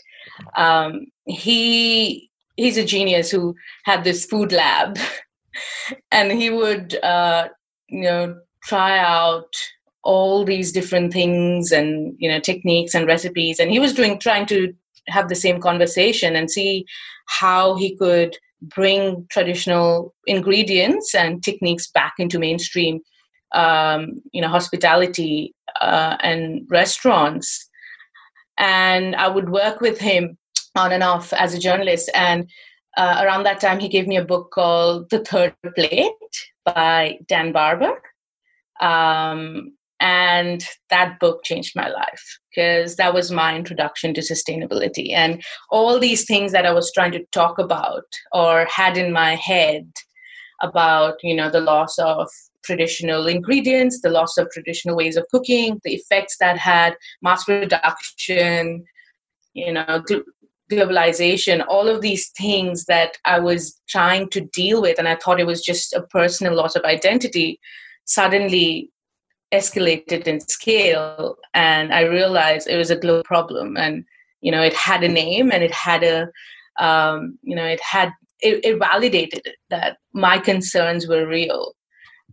um, 0.57 1.07
he 1.27 2.29
he's 2.59 2.77
a 2.77 2.85
genius 2.85 3.31
who 3.31 3.55
had 3.85 4.05
this 4.05 4.27
food 4.27 4.53
lab. 4.53 4.99
And 6.13 6.31
he 6.31 6.51
would 6.51 7.03
uh, 7.03 7.49
you 7.89 8.03
know 8.03 8.41
try 8.63 8.99
out 8.99 9.53
all 10.09 10.43
these 10.43 10.73
different 10.73 11.13
things 11.13 11.71
and 11.71 12.15
you 12.19 12.31
know 12.31 12.41
techniques 12.41 12.95
and 12.95 13.07
recipes. 13.07 13.61
And 13.61 13.71
he 13.71 13.79
was 13.79 13.93
doing 13.93 14.19
trying 14.19 14.47
to 14.47 14.73
have 15.09 15.29
the 15.29 15.43
same 15.45 15.61
conversation 15.61 16.35
and 16.35 16.51
see 16.51 16.87
how 17.27 17.77
he 17.77 17.95
could 17.95 18.39
bring 18.63 19.27
traditional 19.31 20.15
ingredients 20.27 21.15
and 21.15 21.43
techniques 21.45 21.91
back 21.91 22.15
into 22.19 22.39
mainstream 22.39 23.01
um, 23.55 24.23
you 24.33 24.41
know 24.41 24.49
hospitality 24.49 25.55
uh, 25.83 26.17
and 26.21 26.67
restaurants. 26.71 27.69
And 28.57 29.15
i 29.15 29.29
would 29.29 29.51
work 29.51 29.81
with 29.81 30.01
him 30.01 30.39
on 30.75 30.91
and 30.93 31.03
off 31.03 31.33
as 31.35 31.53
a 31.53 31.59
journalist. 31.59 32.11
And 32.15 32.51
uh, 32.97 33.21
around 33.23 33.43
that 33.45 33.61
time 33.61 33.79
he 33.79 33.89
gave 33.89 34.07
me 34.09 34.17
a 34.17 34.25
book 34.25 34.53
called 34.53 35.11
the 35.11 35.23
third 35.23 35.55
plate 35.77 36.35
by 36.65 37.19
dan 37.29 37.53
barber. 37.53 38.01
Um, 38.81 39.78
and 40.01 40.65
that 40.91 41.19
book 41.19 41.43
changed 41.45 41.75
my 41.75 41.89
life 41.89 42.39
because 42.51 42.97
that 42.97 43.15
was 43.15 43.31
my 43.31 43.57
introduction 43.57 44.15
to 44.15 44.21
sustainability. 44.21 45.13
And 45.13 45.43
all 45.71 45.99
these 45.99 46.25
things 46.25 46.53
that 46.53 46.67
i 46.67 46.73
was 46.73 46.93
trying 46.93 47.13
to 47.13 47.25
talk 47.33 47.59
about 47.59 48.05
or 48.33 48.67
had 48.67 48.97
in 48.97 49.13
my 49.13 49.35
head 49.35 49.91
about 50.63 51.15
you 51.23 51.35
know 51.35 51.51
the 51.51 51.61
loss 51.61 51.99
of 51.99 52.29
traditional 52.65 53.27
ingredients 53.27 54.01
the 54.01 54.11
loss 54.11 54.37
of 54.37 54.51
traditional 54.51 54.97
ways 54.97 55.17
of 55.17 55.27
cooking 55.31 55.81
the 55.85 55.95
effects 55.95 56.37
that 56.41 56.59
had 56.59 56.97
mass 57.23 57.45
production 57.45 58.85
you 59.55 59.73
know 59.73 60.03
globalization 60.71 61.65
all 61.69 61.89
of 61.89 62.01
these 62.01 62.31
things 62.31 62.85
that 62.87 63.17
i 63.25 63.39
was 63.39 63.81
trying 63.89 64.29
to 64.29 64.41
deal 64.53 64.83
with 64.83 64.99
and 64.99 65.09
i 65.09 65.17
thought 65.17 65.41
it 65.41 65.47
was 65.47 65.63
just 65.63 65.93
a 65.95 66.03
personal 66.03 66.55
loss 66.55 66.75
of 66.77 66.83
identity 66.85 67.59
suddenly 68.05 68.91
escalated 69.53 70.27
in 70.27 70.41
scale 70.41 71.37
and 71.55 71.93
i 71.93 72.03
realized 72.03 72.69
it 72.69 72.77
was 72.77 72.91
a 72.91 72.97
global 72.97 73.23
problem 73.25 73.77
and 73.77 74.05
you 74.41 74.53
know 74.53 74.63
it 74.63 74.75
had 74.75 75.03
a 75.03 75.09
name 75.09 75.51
and 75.51 75.63
it 75.63 75.73
had 75.73 76.03
a 76.03 76.29
um, 76.79 77.39
you 77.43 77.57
know 77.57 77.65
it 77.65 77.81
had 77.83 78.13
it, 78.41 78.65
it, 78.65 78.79
validated 78.79 79.43
that 79.69 79.97
my 80.13 80.39
concerns 80.39 81.09
were 81.09 81.27
real 81.27 81.75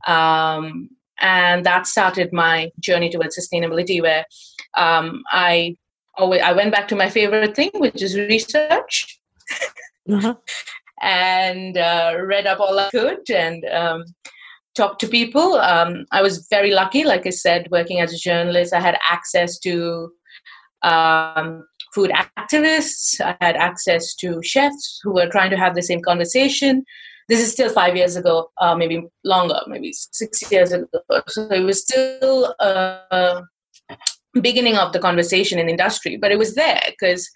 um, 0.06 0.90
and 1.20 1.66
that 1.66 1.88
started 1.88 2.32
my 2.32 2.70
journey 2.80 3.10
towards 3.10 3.38
sustainability 3.38 4.02
where 4.02 4.26
um, 4.78 5.24
i 5.32 5.76
always 6.18 6.42
i 6.42 6.52
went 6.52 6.72
back 6.72 6.88
to 6.88 6.96
my 6.96 7.10
favorite 7.10 7.56
thing 7.56 7.72
which 7.76 8.04
is 8.04 8.18
research 8.18 9.20
uh-huh. 10.12 10.36
and 11.02 11.78
uh, 11.78 12.14
read 12.26 12.46
up 12.46 12.60
all 12.60 12.78
i 12.78 12.90
could 12.90 13.30
and 13.30 13.66
um, 13.66 14.04
talk 14.76 15.00
to 15.00 15.08
people. 15.08 15.56
Um, 15.56 16.06
I 16.12 16.22
was 16.22 16.48
very 16.50 16.72
lucky, 16.72 17.04
like 17.04 17.26
I 17.26 17.32
said, 17.32 17.68
working 17.72 18.02
as 18.02 18.14
a 18.14 18.18
journalist. 18.18 18.74
I 18.74 18.80
had 18.80 18.98
access 19.10 19.58
to 19.60 20.12
um, 20.84 21.66
food 21.94 22.12
activists. 22.38 23.20
I 23.22 23.36
had 23.42 23.56
access 23.56 24.14
to 24.16 24.42
chefs 24.44 25.00
who 25.04 25.14
were 25.14 25.30
trying 25.30 25.50
to 25.52 25.58
have 25.58 25.76
the 25.76 25.82
same 25.82 26.02
conversation. 26.02 26.84
This 27.28 27.40
is 27.40 27.52
still 27.52 27.70
five 27.70 27.96
years 27.96 28.16
ago, 28.16 28.52
uh, 28.62 28.76
maybe 28.76 29.02
longer, 29.24 29.60
maybe 29.68 29.94
six 29.94 30.52
years 30.52 30.72
ago. 30.72 30.88
So 31.28 31.48
it 31.50 31.62
was 31.62 31.82
still 31.82 32.54
a 32.60 33.42
beginning 34.42 34.76
of 34.76 34.94
the 34.94 35.00
conversation 35.00 35.58
in 35.58 35.70
industry, 35.70 36.18
but 36.18 36.32
it 36.32 36.38
was 36.38 36.56
there 36.56 36.82
because 36.88 37.28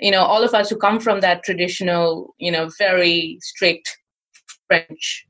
you 0.00 0.10
know 0.10 0.22
all 0.22 0.42
of 0.42 0.54
us 0.54 0.70
who 0.70 0.76
come 0.76 0.98
from 0.98 1.20
that 1.20 1.44
traditional, 1.44 2.34
you 2.38 2.50
know, 2.50 2.68
very 2.78 3.38
strict 3.40 3.96
French 4.68 5.26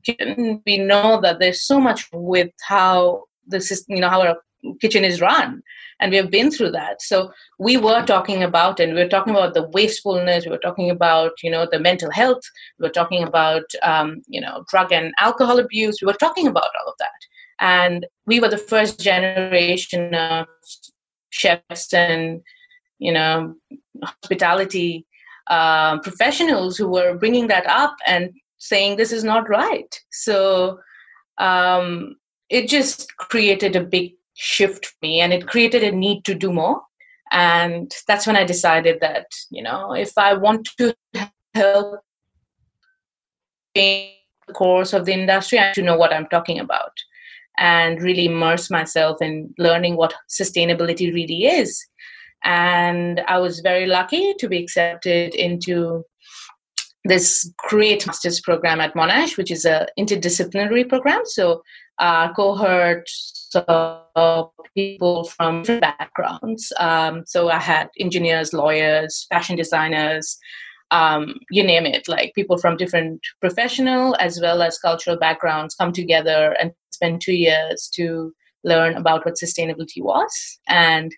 we 0.65 0.77
know 0.77 1.19
that 1.21 1.39
there's 1.39 1.63
so 1.63 1.79
much 1.79 2.07
with 2.13 2.51
how 2.61 3.23
the 3.47 3.59
system, 3.59 3.95
you 3.95 4.01
know, 4.01 4.09
how 4.09 4.21
our 4.21 4.37
kitchen 4.81 5.03
is 5.03 5.21
run. 5.21 5.61
And 5.99 6.11
we 6.11 6.17
have 6.17 6.31
been 6.31 6.51
through 6.51 6.71
that. 6.71 7.01
So 7.01 7.31
we 7.57 7.77
were 7.77 8.03
talking 8.05 8.43
about, 8.43 8.79
and 8.79 8.93
we 8.93 9.01
were 9.01 9.09
talking 9.09 9.33
about 9.33 9.53
the 9.53 9.67
wastefulness. 9.69 10.45
We 10.45 10.51
were 10.51 10.57
talking 10.57 10.89
about, 10.89 11.31
you 11.43 11.51
know, 11.51 11.67
the 11.69 11.79
mental 11.79 12.11
health. 12.11 12.41
We 12.77 12.87
were 12.87 12.93
talking 12.93 13.23
about, 13.23 13.63
um, 13.83 14.21
you 14.27 14.39
know, 14.39 14.63
drug 14.69 14.91
and 14.91 15.13
alcohol 15.19 15.59
abuse. 15.59 15.97
We 16.01 16.07
were 16.07 16.13
talking 16.13 16.47
about 16.47 16.71
all 16.79 16.89
of 16.91 16.95
that. 16.99 17.09
And 17.59 18.05
we 18.25 18.39
were 18.39 18.49
the 18.49 18.57
first 18.57 18.99
generation 18.99 20.15
of 20.15 20.47
chefs 21.31 21.93
and, 21.93 22.41
you 22.99 23.11
know, 23.11 23.55
hospitality 24.01 25.05
uh, 25.49 25.99
professionals 25.99 26.77
who 26.77 26.87
were 26.87 27.17
bringing 27.17 27.47
that 27.47 27.65
up 27.67 27.95
and 28.05 28.31
saying 28.59 28.95
this 28.95 29.11
is 29.11 29.23
not 29.23 29.49
right. 29.49 29.99
So 30.11 30.79
um, 31.39 32.15
it 32.49 32.67
just 32.67 33.15
created 33.17 33.75
a 33.75 33.83
big 33.83 34.13
shift 34.35 34.85
for 34.85 34.95
me 35.01 35.21
and 35.21 35.33
it 35.33 35.47
created 35.47 35.83
a 35.83 35.91
need 35.91 36.23
to 36.25 36.35
do 36.35 36.53
more. 36.53 36.81
And 37.31 37.91
that's 38.07 38.25
when 38.25 38.35
I 38.35 38.43
decided 38.43 38.99
that, 39.01 39.27
you 39.49 39.61
know, 39.63 39.93
if 39.93 40.17
I 40.17 40.33
want 40.33 40.69
to 40.77 40.95
help 41.53 42.01
change 43.75 44.13
the 44.47 44.53
course 44.53 44.93
of 44.93 45.05
the 45.05 45.13
industry, 45.13 45.59
I 45.59 45.65
have 45.65 45.75
to 45.75 45.83
know 45.83 45.97
what 45.97 46.13
I'm 46.13 46.27
talking 46.27 46.59
about 46.59 46.93
and 47.57 48.01
really 48.01 48.25
immerse 48.25 48.71
myself 48.71 49.21
in 49.21 49.53
learning 49.57 49.95
what 49.95 50.15
sustainability 50.29 51.13
really 51.13 51.45
is. 51.45 51.85
And 52.43 53.21
I 53.27 53.37
was 53.39 53.59
very 53.59 53.85
lucky 53.85 54.33
to 54.39 54.47
be 54.47 54.63
accepted 54.63 55.35
into 55.35 56.05
this 57.05 57.51
great 57.57 58.05
master's 58.05 58.41
program 58.41 58.81
at 58.81 58.93
Monash, 58.93 59.37
which 59.37 59.51
is 59.51 59.65
a 59.65 59.87
interdisciplinary 59.97 60.87
program. 60.87 61.21
So 61.25 61.63
our 61.99 62.33
cohort 62.33 63.09
of 63.67 64.51
people 64.75 65.25
from 65.25 65.61
different 65.61 65.81
backgrounds. 65.81 66.71
Um, 66.79 67.23
so 67.25 67.49
I 67.49 67.59
had 67.59 67.89
engineers, 67.99 68.53
lawyers, 68.53 69.25
fashion 69.29 69.55
designers, 69.55 70.37
um, 70.91 71.35
you 71.51 71.63
name 71.63 71.85
it, 71.85 72.07
like 72.07 72.33
people 72.33 72.57
from 72.57 72.77
different 72.77 73.21
professional 73.41 74.15
as 74.19 74.39
well 74.41 74.61
as 74.61 74.79
cultural 74.79 75.17
backgrounds 75.17 75.75
come 75.75 75.91
together 75.91 76.55
and 76.59 76.71
spend 76.91 77.21
two 77.21 77.33
years 77.33 77.89
to 77.93 78.33
learn 78.63 78.95
about 78.95 79.25
what 79.25 79.35
sustainability 79.35 80.01
was. 80.01 80.59
And 80.67 81.11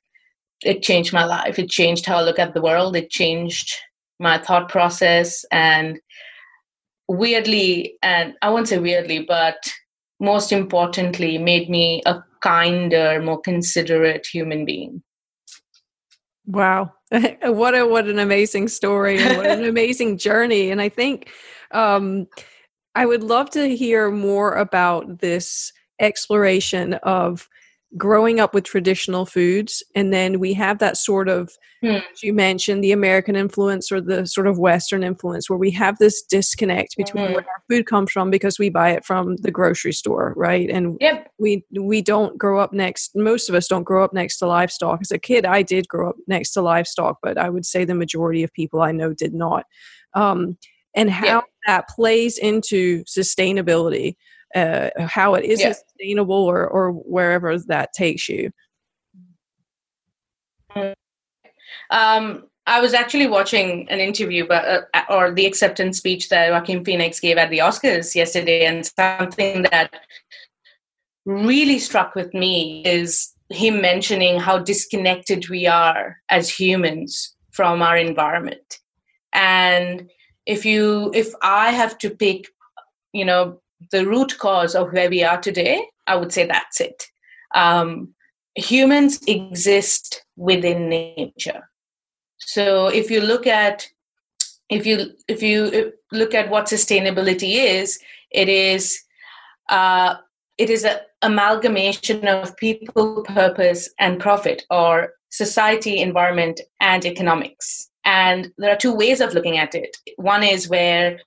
it 0.64 0.84
changed 0.84 1.14
my 1.14 1.26
life. 1.26 1.58
It 1.58 1.70
changed 1.70 2.06
how 2.06 2.18
I 2.18 2.22
look 2.22 2.38
at 2.38 2.54
the 2.54 2.62
world. 2.62 2.96
It 2.96 3.10
changed 3.10 3.74
my 4.22 4.38
thought 4.38 4.70
process 4.70 5.44
and 5.52 6.00
weirdly 7.08 7.96
and 8.02 8.36
i 8.42 8.50
won't 8.50 8.68
say 8.68 8.78
weirdly 8.78 9.20
but 9.20 9.58
most 10.22 10.52
importantly 10.52 11.38
made 11.38 11.70
me 11.70 12.02
a 12.06 12.24
kinder 12.42 13.22
more 13.22 13.42
considerate 13.42 14.26
human 14.26 14.66
being. 14.66 15.02
Wow. 16.46 16.94
What 17.44 17.78
a 17.78 17.86
what 17.86 18.08
an 18.08 18.20
amazing 18.20 18.70
story 18.70 19.22
and 19.22 19.38
what 19.38 19.48
an 19.48 19.66
amazing 19.76 20.18
journey. 20.18 20.72
And 20.72 20.82
i 20.82 20.88
think 20.88 21.30
um 21.72 22.28
i 22.96 23.06
would 23.06 23.24
love 23.24 23.50
to 23.52 23.76
hear 23.76 24.10
more 24.10 24.56
about 24.56 25.20
this 25.20 25.74
exploration 26.00 26.94
of 27.04 27.50
growing 27.98 28.40
up 28.40 28.54
with 28.54 28.64
traditional 28.64 29.26
foods 29.26 29.84
and 29.96 30.14
then 30.14 30.40
we 30.40 30.54
have 30.54 30.80
that 30.80 30.96
sort 30.96 31.28
of 31.28 31.52
hmm. 31.82 31.98
as 32.14 32.24
you 32.24 32.34
mentioned 32.34 32.82
the 32.82 32.94
american 32.94 33.36
influence 33.36 33.92
or 33.92 34.00
the 34.00 34.26
sort 34.26 34.48
of 34.48 34.58
western 34.58 35.04
influence 35.04 35.50
where 35.50 35.60
we 35.60 35.70
have 35.70 35.98
this 35.98 36.22
disconnect 36.22 36.96
between 36.96 37.26
mm-hmm. 37.26 37.34
where 37.34 37.46
our 37.50 37.64
food 37.70 37.86
comes 37.86 38.10
from 38.10 38.30
because 38.30 38.58
we 38.58 38.70
buy 38.70 38.92
it 38.92 39.04
from 39.04 39.36
the 39.38 39.52
grocery 39.52 39.92
store 39.92 40.34
right 40.38 40.70
and 40.70 40.98
yep. 41.02 41.30
we 41.38 41.66
we 41.80 42.02
don't 42.02 42.38
grow 42.38 42.60
up 42.60 42.72
next 42.72 43.12
most 43.14 43.50
of 43.50 43.56
us 43.56 43.68
don't 43.68 43.84
grow 43.84 44.04
up 44.04 44.14
next 44.14 44.38
to 44.38 44.48
livestock 44.48 45.00
as 45.02 45.12
a 45.12 45.20
kid 45.20 45.46
i 45.46 45.62
did 45.62 45.86
grow 45.90 46.10
up 46.10 46.16
next 46.28 46.52
to 46.52 46.62
livestock 46.62 47.18
but 47.22 47.38
i 47.38 47.50
would 47.50 47.66
say 47.66 47.84
the 47.84 47.94
majority 47.94 48.42
of 48.42 48.54
people 48.54 48.82
i 48.82 48.92
know 48.92 49.14
did 49.14 49.34
not 49.34 49.66
um, 50.14 50.58
and 50.96 51.10
how 51.10 51.26
yep. 51.26 51.44
that 51.68 51.88
plays 51.90 52.38
into 52.38 53.04
sustainability 53.04 54.16
uh, 54.56 54.90
how 55.00 55.36
it 55.36 55.46
is 55.46 55.62
yeah. 55.62 55.74
sustainable 55.74 56.36
or, 56.36 56.68
or 56.68 56.92
wherever 56.92 57.58
that 57.58 57.94
takes 57.94 58.30
you. 58.30 58.52
Um, 61.90 62.46
I 62.68 62.80
was 62.80 62.94
actually 62.94 63.28
watching 63.28 63.90
an 63.90 64.00
interview, 64.00 64.48
but 64.48 64.88
uh, 64.94 65.04
or 65.10 65.32
the 65.32 65.46
acceptance 65.46 65.98
speech 65.98 66.30
that 66.30 66.52
Joaquin 66.52 66.86
Phoenix 66.86 67.20
gave 67.20 67.38
at 67.38 67.50
the 67.50 67.60
Oscars 67.60 68.16
yesterday, 68.16 68.66
and 68.66 68.86
something 68.86 69.64
that 69.64 69.92
really 71.26 71.80
struck 71.80 72.16
with 72.16 72.34
me 72.34 72.84
is 72.86 73.34
him 73.50 73.82
mentioning 73.82 74.40
how 74.40 74.58
disconnected 74.58 75.50
we 75.50 75.68
are 75.68 76.18
as 76.30 76.50
humans 76.50 77.36
from 77.52 77.82
our 77.82 77.98
environment. 77.98 78.80
And 79.34 80.10
if 80.46 80.66
you, 80.66 81.12
if 81.14 81.34
I 81.42 81.72
have 81.72 81.98
to 82.00 82.10
pick, 82.10 82.48
you 83.14 83.26
know, 83.26 83.61
the 83.92 84.06
root 84.06 84.38
cause 84.38 84.76
of 84.76 84.94
where 84.94 85.10
we 85.10 85.24
are 85.24 85.40
today, 85.40 85.84
I 86.08 86.16
would 86.16 86.32
say 86.32 86.46
that's 86.46 86.82
it. 86.82 87.04
Um, 87.56 88.14
humans 88.56 89.20
exist 89.28 90.24
within 90.36 90.90
nature. 90.90 91.70
So 92.40 92.88
if 92.88 93.10
you 93.10 93.22
look 93.22 93.48
at 93.48 93.88
if 94.70 94.86
you 94.86 95.12
if 95.28 95.44
you 95.44 95.94
look 96.12 96.34
at 96.34 96.50
what 96.50 96.66
sustainability 96.66 97.56
is, 97.56 98.00
it 98.32 98.50
is 98.50 99.00
uh, 99.70 100.16
it 100.58 100.70
is 100.70 100.84
an 100.84 100.98
amalgamation 101.22 102.28
of 102.28 102.56
people, 102.58 103.24
purpose, 103.24 103.90
and 104.00 104.20
profit, 104.20 104.64
or 104.70 105.14
society, 105.30 106.02
environment, 106.02 106.62
and 106.80 107.06
economics. 107.06 107.90
And 108.04 108.52
there 108.58 108.72
are 108.72 108.78
two 108.78 108.94
ways 108.94 109.22
of 109.22 109.34
looking 109.34 109.58
at 109.58 109.76
it. 109.76 109.96
One 110.18 110.44
is 110.44 110.70
where 110.70 111.20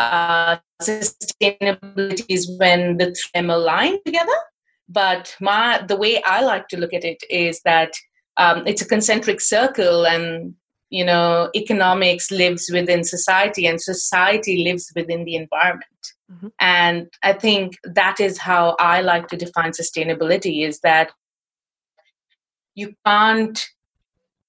uh, 0.00 0.58
sustainability 0.82 2.24
is 2.28 2.50
when 2.58 2.96
the 2.96 3.14
three 3.14 3.48
align 3.50 3.98
together. 4.04 4.38
But 4.88 5.36
my 5.40 5.84
the 5.86 5.96
way 5.96 6.22
I 6.24 6.42
like 6.42 6.68
to 6.68 6.78
look 6.78 6.94
at 6.94 7.04
it 7.04 7.22
is 7.30 7.60
that 7.64 7.92
um, 8.36 8.66
it's 8.66 8.82
a 8.82 8.88
concentric 8.88 9.40
circle, 9.40 10.06
and 10.06 10.54
you 10.88 11.04
know, 11.04 11.50
economics 11.54 12.30
lives 12.30 12.70
within 12.72 13.04
society, 13.04 13.66
and 13.66 13.80
society 13.80 14.64
lives 14.64 14.90
within 14.96 15.24
the 15.24 15.36
environment. 15.36 16.04
Mm-hmm. 16.32 16.48
And 16.58 17.08
I 17.22 17.34
think 17.34 17.76
that 17.84 18.20
is 18.20 18.38
how 18.38 18.76
I 18.80 19.02
like 19.02 19.28
to 19.28 19.36
define 19.36 19.72
sustainability: 19.72 20.66
is 20.66 20.80
that 20.80 21.12
you 22.74 22.94
can't, 23.04 23.68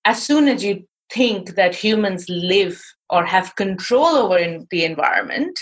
as 0.05 0.23
soon 0.23 0.47
as 0.47 0.63
you 0.63 0.87
think 1.13 1.55
that 1.55 1.75
humans 1.75 2.25
live 2.29 2.81
or 3.11 3.25
have 3.25 3.55
control 3.55 4.05
over 4.05 4.37
in 4.37 4.67
the 4.71 4.85
environment 4.85 5.59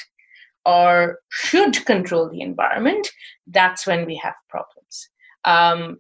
or 0.66 1.20
should 1.30 1.86
control 1.86 2.30
the 2.30 2.42
environment, 2.42 3.10
that's 3.48 3.88
when 3.88 4.06
we 4.06 4.16
have 4.16 4.36
problems. 4.50 5.10
Um, 5.44 6.00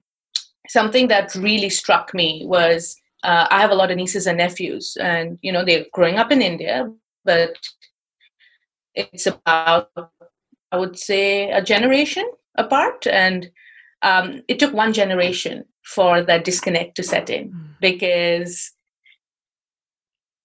something 0.68 1.08
that 1.08 1.34
really 1.36 1.70
struck 1.70 2.13
me 2.13 2.44
was 2.46 2.96
uh, 3.24 3.48
I 3.50 3.60
have 3.60 3.72
a 3.72 3.75
lot 3.75 3.91
of 3.91 3.98
nieces 3.98 4.27
and 4.27 4.38
nephews, 4.38 4.96
and 5.00 5.38
you 5.41 5.51
know 5.51 5.65
they're 5.65 5.86
growing 5.91 6.18
up 6.18 6.32
in 6.32 6.41
India, 6.41 6.89
but 7.25 7.58
it's 8.96 9.25
about 9.25 9.89
I 10.72 10.77
would 10.77 10.98
say 10.98 11.51
a 11.51 11.62
generation 11.62 12.29
apart, 12.58 13.08
and 13.08 13.50
um, 14.03 14.41
it 14.48 14.60
took 14.60 14.74
one 14.74 14.94
generation 14.94 15.65
for 15.84 16.21
that 16.21 16.45
disconnect 16.45 16.95
to 16.95 17.04
set 17.04 17.30
in 17.30 17.52
mm. 17.52 17.67
because 17.82 18.71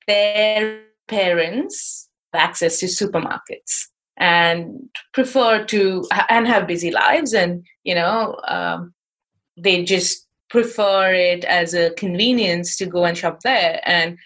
their 0.07 0.81
parents 1.09 2.09
have 2.33 2.43
access 2.43 2.79
to 2.81 2.87
supermarkets 2.87 3.87
and 4.17 4.89
prefer 5.13 5.65
to 5.65 6.07
and 6.29 6.47
have 6.47 6.67
busy 6.67 6.91
lives 6.91 7.33
and 7.33 7.65
you 7.83 7.95
know 7.95 8.39
um, 8.47 8.95
they 9.57 9.85
just 9.85 10.27
prefer 10.51 11.13
it 11.13 11.45
as 11.45 11.75
a 11.75 11.91
convenience 11.95 12.77
to 12.77 12.87
go 12.87 13.05
and 13.05 13.19
shop 13.19 13.41
there 13.43 13.81
and 13.85 14.17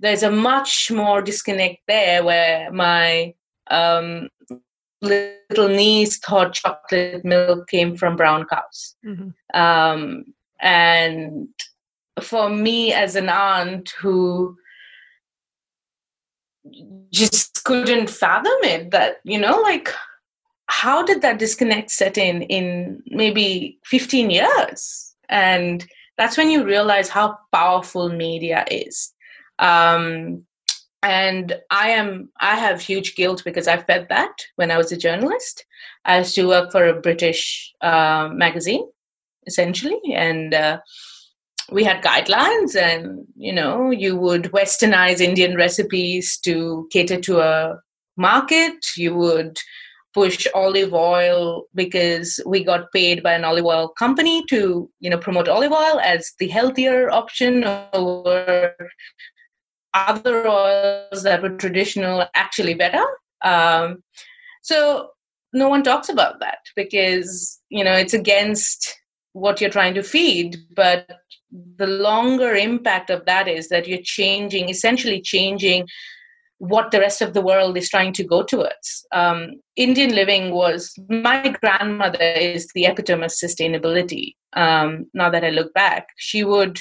there's 0.00 0.22
a 0.22 0.30
much 0.30 0.90
more 0.90 1.22
disconnect 1.22 1.78
there 1.86 2.24
where 2.24 2.70
my 2.72 3.32
um, 3.70 4.28
little 5.00 5.68
niece 5.68 6.18
thought 6.18 6.52
chocolate 6.52 7.24
milk 7.24 7.68
came 7.68 7.96
from 7.96 8.16
brown 8.16 8.44
cows 8.44 8.96
mm-hmm. 9.04 9.30
um, 9.58 10.24
and 10.60 11.48
for 12.20 12.50
me 12.50 12.92
as 12.92 13.16
an 13.16 13.30
aunt 13.30 13.90
who 13.98 14.56
just 17.12 17.64
couldn't 17.64 18.08
fathom 18.08 18.52
it 18.62 18.90
that 18.90 19.16
you 19.24 19.38
know 19.38 19.60
like 19.60 19.92
how 20.66 21.02
did 21.04 21.22
that 21.22 21.38
disconnect 21.38 21.90
set 21.90 22.16
in 22.16 22.42
in 22.42 23.02
maybe 23.06 23.78
15 23.84 24.30
years? 24.30 25.14
And 25.28 25.86
that's 26.16 26.36
when 26.36 26.50
you 26.50 26.64
realize 26.64 27.08
how 27.08 27.38
powerful 27.52 28.08
media 28.08 28.64
is. 28.70 29.12
Um, 29.58 30.46
and 31.04 31.58
i 31.72 31.88
am 31.88 32.28
i 32.40 32.54
have 32.54 32.80
huge 32.80 33.16
guilt 33.16 33.42
because 33.44 33.66
i 33.66 33.76
fed 33.76 34.06
that 34.08 34.32
when 34.54 34.70
i 34.70 34.76
was 34.76 34.92
a 34.92 34.96
journalist. 34.96 35.64
I 36.04 36.18
used 36.18 36.36
to 36.36 36.46
work 36.46 36.70
for 36.70 36.86
a 36.86 37.00
british 37.00 37.72
uh, 37.80 38.28
magazine 38.32 38.86
essentially. 39.46 40.00
And 40.14 40.54
uh, 40.54 40.80
we 41.72 41.84
had 41.84 42.02
guidelines 42.02 42.76
and 42.76 43.26
you 43.36 43.52
know 43.52 43.90
you 43.90 44.16
would 44.16 44.44
westernize 44.52 45.20
indian 45.20 45.56
recipes 45.56 46.38
to 46.38 46.88
cater 46.92 47.20
to 47.20 47.40
a 47.40 47.78
market. 48.16 48.74
You 48.96 49.14
would 49.14 49.58
push 50.14 50.46
olive 50.54 50.92
oil 50.92 51.64
because 51.74 52.38
we 52.44 52.62
got 52.62 52.92
paid 52.92 53.22
by 53.22 53.32
an 53.32 53.44
olive 53.44 53.64
oil 53.64 53.88
company 53.88 54.44
to 54.46 54.90
you 55.00 55.10
know 55.10 55.18
promote 55.18 55.48
olive 55.48 55.72
oil 55.72 56.00
as 56.00 56.32
the 56.38 56.48
healthier 56.48 57.10
option 57.10 57.64
over 57.92 58.76
other 59.94 60.46
oils 60.46 61.22
that 61.22 61.42
were 61.42 61.56
traditional 61.56 62.26
actually 62.34 62.74
better. 62.74 63.04
Um, 63.42 64.02
so 64.62 65.10
no 65.52 65.68
one 65.68 65.82
talks 65.82 66.08
about 66.08 66.40
that 66.40 66.58
because 66.76 67.60
you 67.68 67.84
know 67.84 67.92
it's 67.92 68.14
against 68.14 68.98
what 69.32 69.60
you're 69.60 69.70
trying 69.70 69.94
to 69.94 70.02
feed 70.02 70.56
but 70.74 71.06
the 71.76 71.86
longer 71.86 72.54
impact 72.54 73.10
of 73.10 73.24
that 73.26 73.48
is 73.48 73.68
that 73.68 73.86
you're 73.86 74.02
changing 74.02 74.68
essentially 74.68 75.20
changing 75.20 75.86
what 76.58 76.92
the 76.92 77.00
rest 77.00 77.20
of 77.20 77.34
the 77.34 77.40
world 77.40 77.76
is 77.76 77.90
trying 77.90 78.12
to 78.12 78.22
go 78.22 78.42
towards. 78.42 79.04
Um, 79.12 79.60
indian 79.76 80.14
living 80.14 80.52
was 80.52 80.94
my 81.08 81.54
grandmother 81.60 82.22
is 82.22 82.68
the 82.74 82.86
epitome 82.86 83.24
of 83.24 83.30
sustainability 83.32 84.36
um, 84.52 85.06
now 85.12 85.28
that 85.30 85.44
i 85.44 85.50
look 85.50 85.74
back. 85.74 86.08
She 86.18 86.44
would 86.44 86.78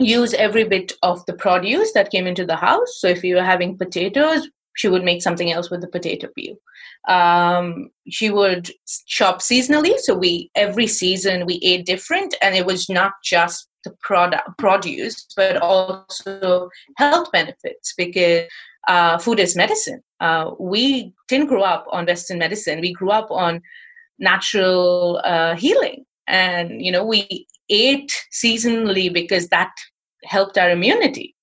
use 0.00 0.34
every 0.34 0.64
bit 0.64 0.92
of 1.02 1.24
the 1.26 1.34
produce 1.34 1.92
that 1.92 2.10
came 2.10 2.26
into 2.26 2.46
the 2.46 2.56
house. 2.56 2.98
So 2.98 3.06
if 3.06 3.22
you 3.22 3.36
were 3.36 3.44
having 3.44 3.76
potatoes 3.76 4.48
she 4.76 4.88
would 4.88 5.04
make 5.04 5.22
something 5.22 5.50
else 5.50 5.70
with 5.70 5.80
the 5.80 5.88
potato 5.88 6.28
peel. 6.36 6.56
Um, 7.08 7.90
she 8.08 8.30
would 8.30 8.70
shop 9.06 9.40
seasonally 9.40 9.98
so 9.98 10.14
we 10.14 10.50
every 10.54 10.86
season 10.86 11.46
we 11.46 11.58
ate 11.62 11.86
different 11.86 12.34
and 12.42 12.54
it 12.54 12.66
was 12.66 12.88
not 12.88 13.12
just 13.24 13.68
the 13.84 13.90
product 14.02 14.46
produce 14.58 15.26
but 15.34 15.56
also 15.56 16.68
health 16.98 17.32
benefits 17.32 17.94
because 17.96 18.44
uh, 18.88 19.18
food 19.18 19.38
is 19.38 19.56
medicine. 19.56 20.02
Uh, 20.20 20.52
we 20.58 21.12
didn't 21.28 21.48
grow 21.48 21.62
up 21.62 21.86
on 21.90 22.06
western 22.06 22.38
medicine. 22.38 22.80
We 22.80 22.92
grew 22.92 23.10
up 23.10 23.30
on 23.30 23.62
natural 24.18 25.20
uh, 25.24 25.54
healing. 25.56 26.04
And 26.26 26.84
you 26.84 26.92
know 26.92 27.04
we 27.04 27.46
ate 27.70 28.12
seasonally 28.32 29.12
because 29.12 29.48
that 29.48 29.72
helped 30.24 30.58
our 30.58 30.70
immunity 30.70 31.34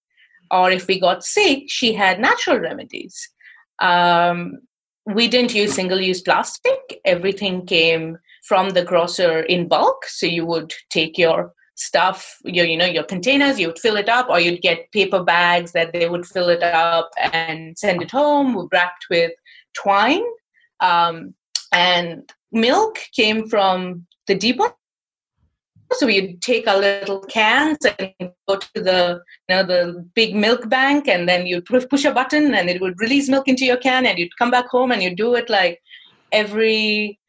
or 0.51 0.71
if 0.71 0.87
we 0.87 0.99
got 0.99 1.23
sick 1.23 1.63
she 1.67 1.93
had 1.93 2.19
natural 2.19 2.59
remedies 2.59 3.29
um, 3.79 4.59
we 5.07 5.27
didn't 5.27 5.55
use 5.55 5.73
single 5.73 6.01
use 6.01 6.21
plastic. 6.21 6.99
Everything 7.05 7.65
came 7.65 8.17
from 8.43 8.69
the 8.69 8.83
grocer 8.83 9.41
in 9.41 9.67
bulk. 9.67 10.05
So 10.05 10.25
you 10.25 10.45
would 10.45 10.73
take 10.89 11.17
your 11.17 11.53
stuff, 11.75 12.35
your 12.43 12.65
you 12.65 12.75
know, 12.75 12.85
your 12.85 13.03
containers, 13.03 13.59
you 13.59 13.67
would 13.67 13.79
fill 13.79 13.95
it 13.95 14.09
up, 14.09 14.29
or 14.29 14.39
you'd 14.39 14.61
get 14.61 14.91
paper 14.91 15.23
bags 15.23 15.71
that 15.71 15.93
they 15.93 16.09
would 16.09 16.25
fill 16.25 16.49
it 16.49 16.61
up 16.63 17.11
and 17.17 17.77
send 17.77 18.01
it 18.01 18.11
home, 18.11 18.67
wrapped 18.71 19.05
with 19.09 19.31
twine. 19.73 20.23
Um, 20.81 21.33
and 21.71 22.29
milk 22.51 22.99
came 23.15 23.47
from 23.47 24.05
the 24.27 24.35
depot 24.35 24.75
So 25.93 26.05
we 26.05 26.35
take 26.37 26.67
our 26.67 26.77
little 26.77 27.21
cans 27.21 27.77
and 27.97 28.31
go 28.47 28.57
to 28.57 28.67
the 28.75 29.21
you 29.47 29.55
know 29.55 29.63
the 29.63 30.05
big 30.15 30.35
milk 30.35 30.69
bank, 30.69 31.07
and 31.07 31.27
then 31.27 31.47
you'd 31.47 31.65
push 31.65 32.05
a 32.05 32.11
button, 32.11 32.53
and 32.53 32.69
it 32.69 32.81
would 32.81 32.99
release 32.99 33.29
milk 33.29 33.47
into 33.47 33.65
your 33.65 33.77
can, 33.77 34.05
and 34.05 34.17
you'd 34.19 34.37
come 34.37 34.51
back 34.51 34.67
home, 34.67 34.91
and 34.91 35.01
you'd 35.01 35.15
do 35.15 35.35
it 35.35 35.49
like 35.49 35.81
every 36.31 37.19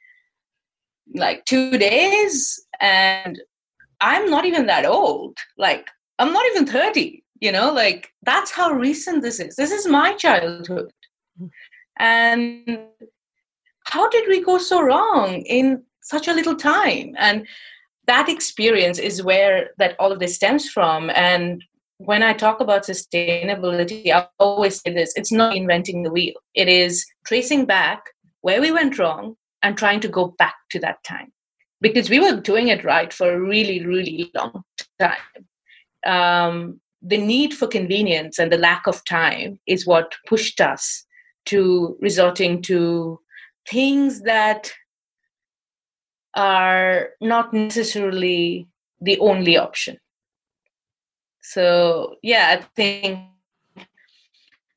like 1.15 1.45
two 1.45 1.79
days. 1.79 2.61
And 2.81 3.41
I'm 4.01 4.29
not 4.29 4.45
even 4.45 4.67
that 4.67 4.85
old. 4.85 5.37
Like 5.57 5.89
I'm 6.19 6.33
not 6.33 6.45
even 6.47 6.67
thirty. 6.67 7.25
You 7.41 7.53
know, 7.53 7.73
like 7.73 8.11
that's 8.23 8.51
how 8.51 8.73
recent 8.73 9.23
this 9.23 9.39
is. 9.39 9.55
This 9.55 9.71
is 9.71 9.87
my 9.87 10.15
childhood, 10.15 10.91
and 11.99 12.81
how 13.85 14.09
did 14.09 14.29
we 14.29 14.43
go 14.43 14.59
so 14.59 14.83
wrong 14.83 15.43
in 15.43 15.85
such 16.03 16.27
a 16.27 16.35
little 16.35 16.57
time? 16.57 17.15
And 17.17 17.47
that 18.09 18.29
experience 18.29 18.99
is 18.99 19.23
where 19.23 19.71
that 19.79 19.95
all 19.99 20.11
of 20.11 20.19
this 20.19 20.35
stems 20.35 20.69
from. 20.69 21.11
And 21.11 21.63
when 21.99 22.23
i 22.23 22.33
talk 22.33 22.61
about 22.61 22.85
sustainability 22.87 24.13
i 24.13 24.25
always 24.39 24.81
say 24.81 24.95
this 24.95 25.13
it's 25.17 25.33
not 25.33 25.57
inventing 25.57 26.03
the 26.03 26.11
wheel. 26.11 26.35
It 26.55 26.69
is 26.69 27.05
tracing 27.27 27.67
back 27.67 28.01
where 28.43 28.61
we 28.61 28.71
went 28.71 28.99
wrong 28.99 29.35
and 29.63 29.77
trying 29.77 30.01
to 30.01 30.09
go 30.09 30.35
back 30.39 30.55
to 30.71 30.79
that 30.81 31.03
time. 31.05 31.33
Because 31.81 32.09
we 32.09 32.21
were 32.21 32.41
doing 32.41 32.69
it 32.69 32.85
right 32.85 33.13
for 33.13 33.33
a 33.33 33.41
really 33.41 33.85
really 33.85 34.31
long 34.35 34.63
time. 34.99 35.27
Um, 36.07 36.81
the 37.03 37.19
need 37.19 37.55
for 37.55 37.67
convenience 37.67 38.39
and 38.39 38.53
the 38.53 38.59
lack 38.59 38.87
of 38.87 39.05
time 39.05 39.59
is 39.67 39.87
what 39.87 40.15
pushed 40.29 40.61
us 40.61 41.05
to 41.47 41.97
resorting 42.01 42.63
to 42.63 43.19
things 43.69 44.23
that 44.23 44.73
are 46.35 47.11
not 47.21 47.53
necessarily 47.53 48.69
the 49.01 49.19
only 49.19 49.57
option. 49.57 49.99
So, 51.43 52.17
yeah, 52.23 52.59
I 52.59 52.65
think 52.77 53.21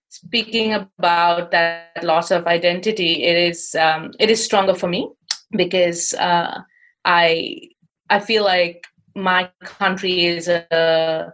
speaking 0.09 0.73
about 0.73 1.51
that 1.51 2.03
loss 2.03 2.31
of 2.31 2.47
identity, 2.47 3.23
it 3.23 3.37
is 3.37 3.75
um, 3.75 4.11
it 4.19 4.29
is 4.29 4.43
stronger 4.43 4.73
for 4.73 4.87
me 4.87 5.09
because 5.51 6.13
uh, 6.13 6.61
I 7.05 7.69
I 8.09 8.19
feel 8.19 8.43
like 8.43 8.85
my 9.15 9.49
country 9.63 10.25
is 10.25 10.47
a, 10.47 11.33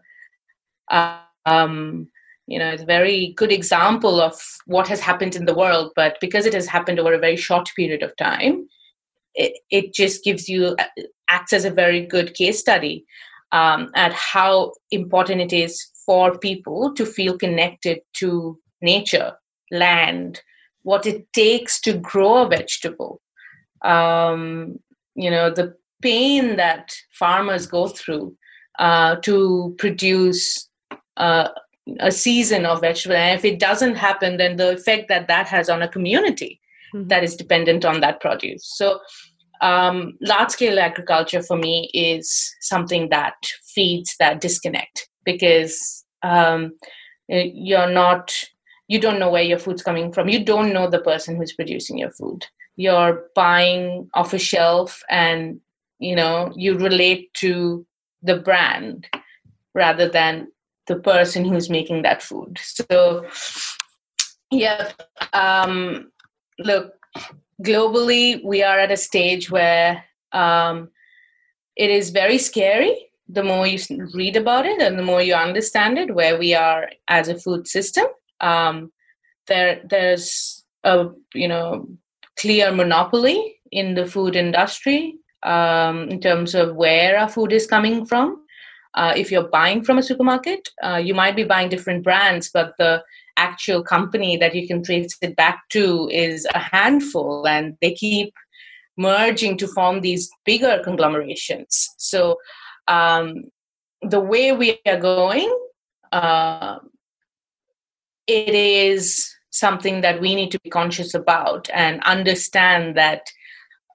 a 0.90 1.20
um, 1.46 2.08
you 2.48 2.60
know, 2.60 2.70
it's 2.70 2.84
a 2.84 2.86
very 2.86 3.34
good 3.36 3.52
example 3.52 4.22
of 4.22 4.42
what 4.66 4.88
has 4.88 5.00
happened 5.00 5.36
in 5.36 5.46
the 5.46 5.54
world. 5.54 5.92
But 5.96 6.18
because 6.22 6.46
it 6.46 6.54
has 6.54 6.66
happened 6.66 7.00
over 7.00 7.14
a 7.14 7.20
very 7.20 7.36
short 7.36 7.70
period 7.76 8.04
of 8.04 8.16
time, 8.16 8.68
it, 9.38 9.60
it 9.70 9.94
just 9.94 10.24
gives 10.24 10.50
you 10.50 10.76
uh, 10.80 11.04
acts 11.30 11.54
as 11.54 11.66
a 11.66 11.72
very 11.72 12.06
good 12.06 12.34
case 12.34 12.60
study 12.60 13.06
um, 13.52 13.90
at 13.96 14.14
how 14.14 14.74
important 14.92 15.42
it 15.42 15.54
is 15.54 15.88
for 16.06 16.38
people 16.38 16.94
to 16.94 17.06
feel 17.06 17.38
connected 17.38 18.00
to 18.14 18.60
nature, 18.82 19.34
land, 19.72 20.42
what 20.84 21.06
it 21.06 21.32
takes 21.34 21.80
to 21.82 21.94
grow 21.94 22.44
a 22.44 22.50
vegetable. 22.50 23.22
Um, 23.84 24.80
you 25.16 25.30
know, 25.30 25.50
the 25.50 25.76
pain 26.02 26.56
that 26.58 26.96
farmers 27.12 27.68
go 27.68 27.88
through 27.88 28.36
uh, 28.80 29.18
to 29.18 29.76
produce 29.78 30.70
uh, 31.18 31.50
a 32.00 32.12
season 32.12 32.66
of 32.66 32.82
vegetable. 32.82 33.16
And 33.16 33.38
if 33.38 33.46
it 33.46 33.60
doesn't 33.60 33.96
happen, 33.96 34.38
then 34.38 34.58
the 34.58 34.74
effect 34.74 35.08
that 35.10 35.28
that 35.28 35.48
has 35.48 35.70
on 35.70 35.82
a 35.82 35.88
community 35.88 36.62
mm-hmm. 36.94 37.08
that 37.08 37.24
is 37.24 37.36
dependent 37.36 37.86
on 37.86 38.02
that 38.02 38.20
produce. 38.20 38.66
So, 38.66 39.00
um, 39.62 40.18
large 40.22 40.52
scale 40.52 40.80
agriculture 40.80 41.42
for 41.42 41.58
me 41.58 41.90
is 41.94 42.56
something 42.62 43.10
that 43.10 43.36
feeds 43.74 44.16
that 44.20 44.42
disconnect 44.42 45.10
because 45.26 46.06
um, 46.24 46.74
you're 47.28 47.92
not, 47.92 48.34
you 48.88 49.00
don't 49.00 49.20
know 49.20 49.30
where 49.30 49.44
your 49.44 49.60
food's 49.60 49.84
coming 49.84 50.12
from. 50.12 50.30
You 50.30 50.44
don't 50.44 50.74
know 50.74 50.90
the 50.90 51.02
person 51.02 51.36
who's 51.36 51.54
producing 51.54 51.98
your 51.98 52.12
food. 52.12 52.46
You're 52.76 53.26
buying 53.36 54.10
off 54.14 54.34
a 54.34 54.40
shelf 54.40 55.02
and 55.10 55.60
you 56.00 56.16
know 56.16 56.52
you 56.56 56.78
relate 56.78 57.34
to 57.36 57.86
the 58.22 58.38
brand 58.38 59.08
rather 59.74 60.08
than 60.08 60.48
the 60.88 60.96
person 60.96 61.44
who's 61.46 61.70
making 61.70 62.04
that 62.04 62.22
food 62.22 62.58
so 62.62 63.26
yeah 64.52 64.92
um, 65.34 66.12
look 66.60 66.94
globally 67.64 68.44
we 68.44 68.64
are 68.64 68.80
at 68.80 68.92
a 68.92 68.98
stage 68.98 69.50
where 69.50 70.04
um, 70.32 70.90
it 71.76 71.90
is 71.90 72.10
very 72.10 72.38
scary. 72.38 73.10
The 73.30 73.44
more 73.44 73.68
you 73.68 73.80
read 74.14 74.38
about 74.38 74.66
it 74.66 74.82
and 74.82 74.98
the 74.98 75.04
more 75.04 75.22
you 75.22 75.34
understand 75.34 75.98
it 75.98 76.16
where 76.16 76.38
we 76.38 76.54
are 76.54 76.90
as 77.08 77.28
a 77.28 77.38
food 77.38 77.68
system 77.68 78.06
um, 78.42 78.92
there 79.48 79.82
there's 79.90 80.64
a 80.84 81.08
you 81.34 81.48
know 81.48 81.88
clear 82.40 82.72
monopoly 82.72 83.56
in 83.72 83.96
the 83.96 84.06
food 84.06 84.36
industry 84.36 85.16
um, 85.44 86.10
in 86.10 86.22
terms 86.22 86.56
of 86.56 86.76
where 86.76 87.18
our 87.18 87.30
food 87.30 87.52
is 87.52 87.68
coming 87.68 88.06
from. 88.06 88.44
Uh, 88.94 89.14
if 89.16 89.32
you're 89.32 89.50
buying 89.50 89.84
from 89.84 89.98
a 89.98 90.04
supermarket 90.04 90.70
uh, 90.84 90.96
you 90.96 91.14
might 91.14 91.36
be 91.36 91.44
buying 91.44 91.70
different 91.70 92.04
brands 92.04 92.50
but 92.52 92.74
the 92.80 93.04
actual 93.38 93.84
company 93.84 94.38
that 94.38 94.56
you 94.56 94.68
can 94.68 94.84
trace 94.84 95.16
it 95.22 95.36
back 95.36 95.70
to 95.70 96.10
is 96.12 96.48
a 96.54 96.60
handful 96.60 97.48
and 97.48 97.78
they 97.82 97.94
keep 97.94 98.34
merging 98.98 99.58
to 99.58 99.68
form 99.68 100.02
these 100.02 100.30
bigger 100.44 100.82
conglomerations. 100.84 101.88
So 101.98 102.38
um, 102.88 103.46
the 104.02 104.20
way 104.20 104.52
we 104.52 104.80
are 104.86 105.00
going 105.00 105.56
uh, 106.12 106.80
it 108.28 108.54
is 108.54 109.34
something 109.52 110.02
that 110.02 110.22
we 110.22 110.36
need 110.36 110.52
to 110.52 110.60
be 110.60 110.70
conscious 110.70 111.14
about 111.14 111.70
and 111.74 112.04
understand 112.04 112.96
that 112.96 113.22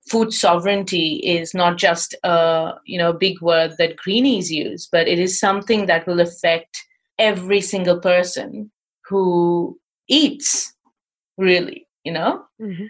food 0.09 0.33
sovereignty 0.33 1.17
is 1.25 1.55
not 1.55 1.79
just 1.79 2.15
a 2.25 2.73
you 2.85 2.99
know 2.99 3.13
big 3.13 3.41
word 3.41 3.73
that 3.79 3.97
greenies 3.97 4.51
use 4.51 4.89
but 4.91 5.07
it 5.07 5.19
is 5.19 5.39
something 5.39 5.87
that 5.87 6.07
will 6.07 6.21
affect 6.21 6.83
every 7.19 7.61
single 7.61 8.01
person 8.01 8.71
who 9.13 9.79
eats 10.09 10.75
really 11.39 11.87
you 12.05 12.13
know? 12.13 12.45
Mm-hmm. 12.61 12.87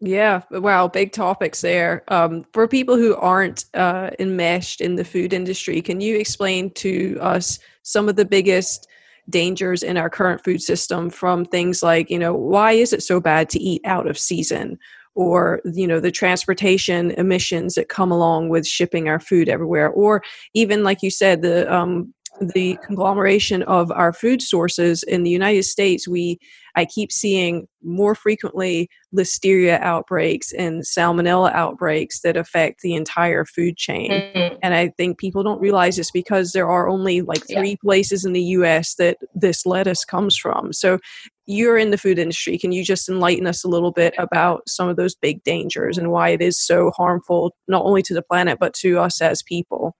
yeah 0.00 0.42
wow 0.50 0.88
big 0.88 1.12
topics 1.12 1.60
there. 1.60 2.02
Um, 2.08 2.44
for 2.52 2.66
people 2.66 2.96
who 2.96 3.14
aren't 3.16 3.66
uh, 3.74 4.10
enmeshed 4.18 4.80
in 4.80 4.96
the 4.96 5.04
food 5.04 5.32
industry 5.32 5.80
can 5.82 6.00
you 6.00 6.16
explain 6.16 6.70
to 6.74 7.18
us 7.20 7.58
some 7.82 8.08
of 8.08 8.16
the 8.16 8.24
biggest 8.24 8.88
dangers 9.30 9.82
in 9.82 9.96
our 9.96 10.08
current 10.08 10.42
food 10.42 10.62
system 10.62 11.10
from 11.10 11.44
things 11.44 11.82
like 11.82 12.10
you 12.10 12.18
know 12.18 12.34
why 12.34 12.72
is 12.72 12.92
it 12.92 13.02
so 13.02 13.20
bad 13.20 13.48
to 13.50 13.60
eat 13.60 13.82
out 13.84 14.08
of 14.08 14.18
season? 14.18 14.78
Or 15.14 15.60
you 15.64 15.86
know 15.86 16.00
the 16.00 16.12
transportation 16.12 17.10
emissions 17.12 17.74
that 17.74 17.88
come 17.88 18.12
along 18.12 18.50
with 18.50 18.66
shipping 18.66 19.08
our 19.08 19.18
food 19.20 19.48
everywhere 19.48 19.90
or 19.90 20.22
even 20.54 20.84
like 20.84 21.02
you 21.02 21.10
said 21.10 21.42
the 21.42 21.72
um, 21.74 22.14
the 22.40 22.78
conglomeration 22.84 23.62
of 23.64 23.90
our 23.92 24.12
food 24.12 24.42
sources 24.42 25.02
in 25.02 25.22
the 25.22 25.30
United 25.30 25.64
States, 25.64 26.06
we 26.06 26.38
I 26.78 26.84
keep 26.84 27.10
seeing 27.10 27.66
more 27.82 28.14
frequently 28.14 28.88
listeria 29.12 29.80
outbreaks 29.80 30.52
and 30.52 30.82
salmonella 30.82 31.52
outbreaks 31.52 32.20
that 32.20 32.36
affect 32.36 32.82
the 32.82 32.94
entire 32.94 33.44
food 33.44 33.76
chain. 33.76 34.12
Mm-hmm. 34.12 34.56
And 34.62 34.74
I 34.74 34.90
think 34.96 35.18
people 35.18 35.42
don't 35.42 35.60
realize 35.60 35.96
this 35.96 36.12
because 36.12 36.52
there 36.52 36.68
are 36.68 36.88
only 36.88 37.22
like 37.22 37.44
three 37.48 37.70
yeah. 37.70 37.76
places 37.82 38.24
in 38.24 38.32
the 38.32 38.42
US 38.42 38.94
that 38.94 39.16
this 39.34 39.66
lettuce 39.66 40.04
comes 40.04 40.36
from. 40.36 40.72
So 40.72 41.00
you're 41.46 41.78
in 41.78 41.90
the 41.90 41.98
food 41.98 42.18
industry. 42.18 42.56
Can 42.58 42.70
you 42.70 42.84
just 42.84 43.08
enlighten 43.08 43.48
us 43.48 43.64
a 43.64 43.68
little 43.68 43.90
bit 43.92 44.14
about 44.16 44.68
some 44.68 44.88
of 44.88 44.96
those 44.96 45.16
big 45.16 45.42
dangers 45.42 45.98
and 45.98 46.12
why 46.12 46.28
it 46.28 46.42
is 46.42 46.64
so 46.64 46.92
harmful, 46.96 47.56
not 47.66 47.84
only 47.84 48.02
to 48.02 48.14
the 48.14 48.22
planet, 48.22 48.58
but 48.60 48.74
to 48.74 49.00
us 49.00 49.20
as 49.20 49.42
people? 49.42 49.96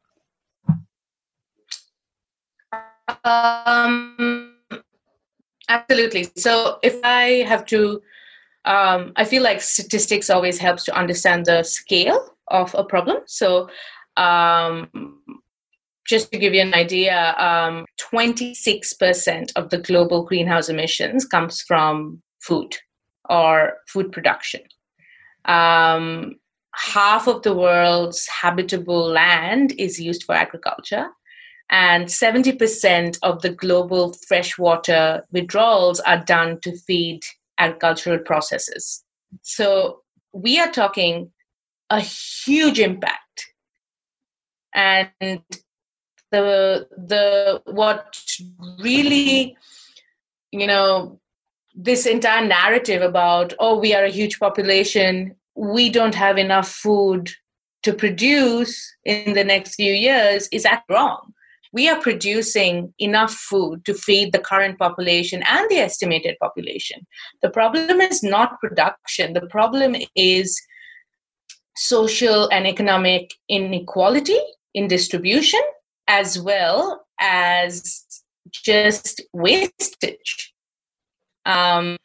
Um, 3.25 4.55
absolutely. 5.68 6.29
So 6.37 6.79
if 6.83 6.99
I 7.05 7.44
have 7.47 7.64
to, 7.66 8.03
um, 8.64 9.12
I 9.16 9.25
feel 9.25 9.42
like 9.42 9.61
statistics 9.61 10.31
always 10.31 10.59
helps 10.59 10.85
to 10.85 10.97
understand 10.97 11.47
the 11.47 11.62
scale 11.62 12.35
of 12.49 12.75
a 12.75 12.85
problem. 12.85 13.18
So 13.27 13.68
um, 14.16 14.88
just 16.07 16.33
to 16.33 16.38
give 16.38 16.55
you 16.55 16.62
an 16.62 16.75
idea, 16.75 17.35
um, 17.38 17.87
26% 18.12 19.53
of 19.57 19.71
the 19.71 19.79
global 19.79 20.25
greenhouse 20.25 20.68
emissions 20.68 21.25
comes 21.25 21.62
from 21.62 22.23
food 22.40 22.77
or 23.29 23.75
food 23.88 24.12
production. 24.12 24.62
Um, 25.44 26.37
half 26.75 27.27
of 27.27 27.42
the 27.42 27.55
world's 27.55 28.27
habitable 28.29 29.09
land 29.09 29.73
is 29.79 29.99
used 29.99 30.25
for 30.25 30.35
agriculture 30.35 31.09
and 31.70 32.07
70% 32.07 33.18
of 33.22 33.42
the 33.42 33.50
global 33.50 34.14
freshwater 34.26 35.24
withdrawals 35.33 36.00
are 36.00 36.24
done 36.24 36.61
to 36.61 36.76
feed 36.76 37.20
agricultural 37.59 38.18
processes. 38.18 39.04
So 39.42 40.02
we 40.33 40.59
are 40.59 40.70
talking 40.70 41.31
a 41.90 42.00
huge 42.00 42.78
impact 42.78 43.52
and 44.74 45.11
the 46.31 46.87
the 46.96 47.62
what 47.64 48.20
really 48.81 49.57
you 50.52 50.66
know 50.66 51.18
this 51.74 52.04
entire 52.04 52.44
narrative 52.44 53.00
about 53.00 53.54
oh 53.59 53.78
we 53.78 53.94
are 53.94 54.04
a 54.04 54.11
huge 54.11 54.38
population 54.38 55.35
we 55.54 55.88
don't 55.88 56.14
have 56.14 56.37
enough 56.37 56.68
food 56.68 57.31
to 57.83 57.94
produce 57.94 58.94
in 59.04 59.33
the 59.33 59.44
next 59.44 59.76
few 59.76 59.92
years 59.92 60.48
is 60.52 60.64
that 60.64 60.83
wrong 60.90 61.33
we 61.72 61.88
are 61.88 62.00
producing 62.00 62.92
enough 62.98 63.33
food 63.33 63.85
to 63.85 63.94
feed 63.94 64.33
the 64.33 64.38
current 64.38 64.78
population 64.78 65.42
and 65.42 65.68
the 65.70 65.76
estimated 65.76 66.37
population 66.40 67.07
the 67.42 67.50
problem 67.50 68.00
is 68.00 68.22
not 68.22 68.61
production 68.61 69.33
the 69.33 69.46
problem 69.46 69.96
is 70.14 70.61
social 71.76 72.48
and 72.50 72.66
economic 72.66 73.33
inequality 73.48 74.38
in 74.74 74.88
distribution 74.88 75.61
as 76.09 76.40
well 76.40 77.07
as 77.20 78.04
just 78.52 79.22
wastage. 79.33 80.54
Um, 81.46 81.96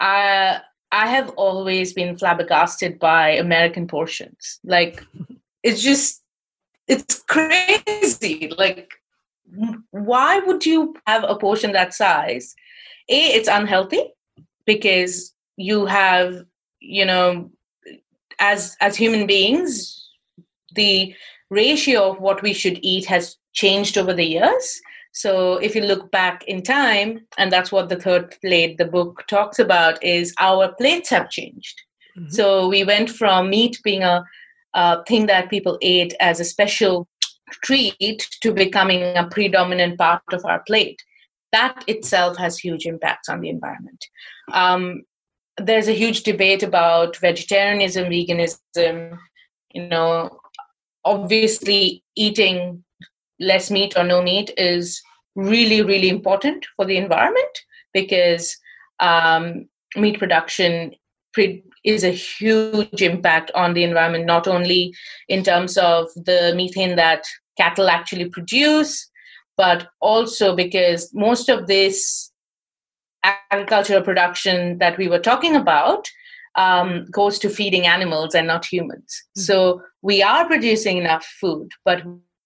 I, 0.00 0.60
I 0.90 1.06
have 1.08 1.30
always 1.30 1.92
been 1.92 2.16
flabbergasted 2.16 2.98
by 2.98 3.30
American 3.30 3.86
portions. 3.86 4.60
Like, 4.64 5.04
it's 5.62 5.82
just, 5.82 6.22
it's 6.92 7.22
crazy. 7.22 8.52
Like, 8.56 8.90
why 9.90 10.38
would 10.40 10.64
you 10.64 10.94
have 11.06 11.24
a 11.26 11.36
portion 11.36 11.72
that 11.72 11.94
size? 11.94 12.54
A, 13.08 13.20
it's 13.36 13.48
unhealthy 13.48 14.04
because 14.66 15.34
you 15.56 15.86
have, 15.86 16.44
you 16.80 17.04
know, 17.04 17.50
as 18.38 18.76
as 18.80 18.96
human 18.96 19.26
beings, 19.26 20.08
the 20.74 21.14
ratio 21.50 22.10
of 22.10 22.20
what 22.20 22.42
we 22.42 22.52
should 22.52 22.78
eat 22.82 23.04
has 23.06 23.36
changed 23.52 23.98
over 23.98 24.14
the 24.14 24.24
years. 24.24 24.80
So 25.12 25.56
if 25.56 25.74
you 25.74 25.82
look 25.82 26.10
back 26.10 26.44
in 26.44 26.62
time, 26.62 27.26
and 27.36 27.52
that's 27.52 27.70
what 27.70 27.88
the 27.88 28.00
third 28.00 28.34
plate, 28.40 28.78
the 28.78 28.86
book 28.86 29.24
talks 29.28 29.58
about, 29.58 30.02
is 30.02 30.32
our 30.38 30.72
plates 30.80 31.10
have 31.10 31.28
changed. 31.28 31.76
Mm-hmm. 32.16 32.30
So 32.30 32.68
we 32.68 32.84
went 32.84 33.10
from 33.10 33.50
meat 33.50 33.78
being 33.84 34.02
a, 34.02 34.24
a 34.74 35.04
thing 35.04 35.26
that 35.26 35.50
people 35.50 35.78
ate 35.82 36.14
as 36.20 36.40
a 36.40 36.44
special 36.44 37.08
treat 37.62 38.26
to 38.40 38.52
becoming 38.52 39.02
a 39.16 39.28
predominant 39.30 39.98
part 39.98 40.22
of 40.32 40.44
our 40.44 40.62
plate. 40.66 41.02
That 41.52 41.84
itself 41.86 42.38
has 42.38 42.58
huge 42.58 42.86
impacts 42.86 43.28
on 43.28 43.40
the 43.40 43.50
environment. 43.50 44.04
Um, 44.52 45.02
there's 45.58 45.88
a 45.88 45.92
huge 45.92 46.22
debate 46.22 46.62
about 46.62 47.16
vegetarianism, 47.18 48.04
veganism. 48.04 49.18
You 49.74 49.88
know, 49.88 50.40
obviously, 51.04 52.02
eating 52.16 52.84
less 53.38 53.70
meat 53.70 53.94
or 53.96 54.04
no 54.04 54.22
meat 54.22 54.50
is 54.56 55.02
really, 55.34 55.82
really 55.82 56.08
important 56.08 56.64
for 56.76 56.86
the 56.86 56.96
environment 56.96 57.58
because 57.92 58.56
um, 59.00 59.68
meat 59.96 60.18
production 60.18 60.94
is 61.84 62.04
a 62.04 62.10
huge 62.10 63.02
impact 63.02 63.50
on 63.54 63.74
the 63.74 63.84
environment, 63.84 64.26
not 64.26 64.46
only 64.46 64.94
in 65.28 65.42
terms 65.42 65.76
of 65.76 66.08
the 66.14 66.52
methane 66.56 66.96
that 66.96 67.24
cattle 67.56 67.88
actually 67.88 68.28
produce, 68.28 69.10
but 69.56 69.88
also 70.00 70.54
because 70.54 71.10
most 71.12 71.48
of 71.48 71.66
this 71.66 72.30
agricultural 73.24 74.02
production 74.02 74.78
that 74.78 74.98
we 74.98 75.08
were 75.08 75.18
talking 75.18 75.54
about 75.56 76.08
um, 76.54 77.06
goes 77.10 77.38
to 77.38 77.48
feeding 77.48 77.86
animals 77.86 78.34
and 78.34 78.46
not 78.46 78.64
humans. 78.64 79.22
Mm-hmm. 79.36 79.42
So 79.42 79.82
we 80.02 80.22
are 80.22 80.46
producing 80.46 80.98
enough 80.98 81.24
food, 81.40 81.70
but 81.84 82.02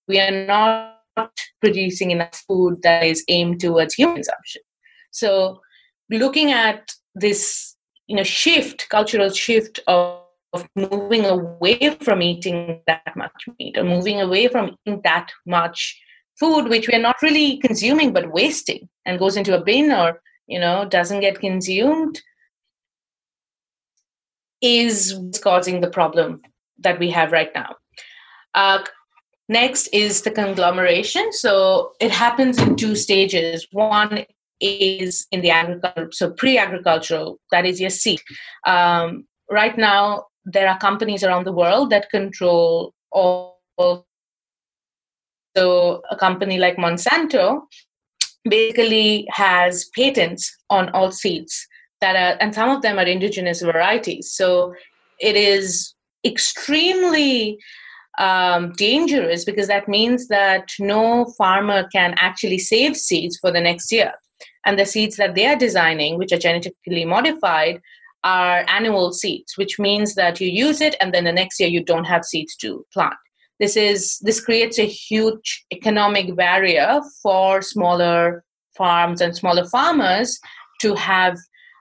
we 0.08 0.20
are 0.20 0.46
not 0.46 1.30
producing 1.60 2.10
enough 2.10 2.42
food 2.46 2.82
that 2.82 3.02
is 3.02 3.24
aimed 3.28 3.60
towards 3.60 3.94
human 3.94 4.16
consumption. 4.16 4.62
So 5.10 5.60
looking 6.10 6.52
at 6.52 6.90
this, 7.14 7.75
you 8.06 8.16
know, 8.16 8.22
shift, 8.22 8.88
cultural 8.88 9.30
shift 9.30 9.80
of, 9.86 10.20
of 10.52 10.68
moving 10.74 11.24
away 11.24 11.96
from 12.00 12.22
eating 12.22 12.80
that 12.86 13.16
much 13.16 13.48
meat 13.58 13.76
or 13.76 13.84
moving 13.84 14.20
away 14.20 14.48
from 14.48 14.76
eating 14.86 15.00
that 15.04 15.30
much 15.46 16.00
food 16.38 16.68
which 16.68 16.86
we're 16.86 17.00
not 17.00 17.16
really 17.22 17.56
consuming 17.58 18.12
but 18.12 18.30
wasting 18.30 18.86
and 19.06 19.18
goes 19.18 19.38
into 19.38 19.56
a 19.56 19.64
bin 19.64 19.90
or 19.90 20.20
you 20.46 20.60
know 20.60 20.84
doesn't 20.84 21.20
get 21.20 21.40
consumed 21.40 22.20
is 24.62 25.18
causing 25.42 25.80
the 25.80 25.90
problem 25.90 26.42
that 26.78 26.98
we 26.98 27.10
have 27.10 27.32
right 27.32 27.50
now. 27.54 27.76
Uh, 28.54 28.82
next 29.48 29.88
is 29.88 30.22
the 30.22 30.30
conglomeration. 30.30 31.32
So 31.32 31.92
it 32.00 32.10
happens 32.10 32.58
in 32.58 32.76
two 32.76 32.94
stages. 32.94 33.66
One 33.72 34.24
is 34.60 35.26
in 35.32 35.40
the 35.42 35.50
agriculture 35.50 36.08
so 36.12 36.30
pre-agricultural 36.32 37.38
that 37.50 37.66
is 37.66 37.80
your 37.80 37.90
seed 37.90 38.20
um, 38.66 39.26
right 39.50 39.76
now 39.76 40.24
there 40.44 40.68
are 40.68 40.78
companies 40.78 41.22
around 41.22 41.44
the 41.44 41.52
world 41.52 41.90
that 41.90 42.10
control 42.10 42.94
all 43.10 43.58
so 45.56 46.02
a 46.10 46.16
company 46.16 46.58
like 46.58 46.76
monsanto 46.76 47.62
basically 48.48 49.26
has 49.30 49.88
patents 49.94 50.54
on 50.70 50.88
all 50.90 51.10
seeds 51.10 51.66
that 52.00 52.16
are, 52.16 52.36
and 52.40 52.54
some 52.54 52.68
of 52.68 52.82
them 52.82 52.98
are 52.98 53.06
indigenous 53.06 53.62
varieties. 53.62 54.32
So 54.32 54.74
it 55.18 55.36
is 55.36 55.94
extremely 56.24 57.58
um, 58.18 58.72
dangerous 58.72 59.44
because 59.44 59.68
that 59.68 59.88
means 59.88 60.28
that 60.28 60.68
no 60.78 61.26
farmer 61.38 61.88
can 61.92 62.14
actually 62.18 62.58
save 62.58 62.96
seeds 62.96 63.38
for 63.38 63.50
the 63.50 63.60
next 63.60 63.92
year. 63.92 64.12
And 64.66 64.78
the 64.78 64.84
seeds 64.84 65.16
that 65.16 65.34
they 65.34 65.46
are 65.46 65.56
designing, 65.56 66.18
which 66.18 66.32
are 66.32 66.38
genetically 66.38 67.04
modified, 67.04 67.80
are 68.24 68.64
annual 68.68 69.12
seeds, 69.12 69.56
which 69.56 69.78
means 69.78 70.16
that 70.16 70.40
you 70.40 70.48
use 70.48 70.80
it 70.80 70.96
and 71.00 71.14
then 71.14 71.24
the 71.24 71.32
next 71.32 71.60
year 71.60 71.68
you 71.68 71.82
don't 71.82 72.04
have 72.04 72.24
seeds 72.24 72.56
to 72.56 72.84
plant. 72.92 73.14
This 73.60 73.76
is 73.76 74.18
this 74.18 74.40
creates 74.40 74.78
a 74.78 74.86
huge 74.86 75.64
economic 75.72 76.36
barrier 76.36 77.00
for 77.22 77.62
smaller 77.62 78.44
farms 78.76 79.20
and 79.20 79.34
smaller 79.34 79.64
farmers 79.64 80.38
to 80.82 80.94
have 80.94 81.38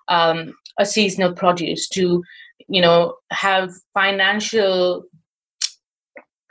um, 0.08 0.54
a 0.80 0.86
seasonal 0.86 1.34
produce 1.34 1.90
to 1.90 2.24
you 2.68 2.82
know 2.82 3.16
have 3.32 3.72
financial 3.94 5.04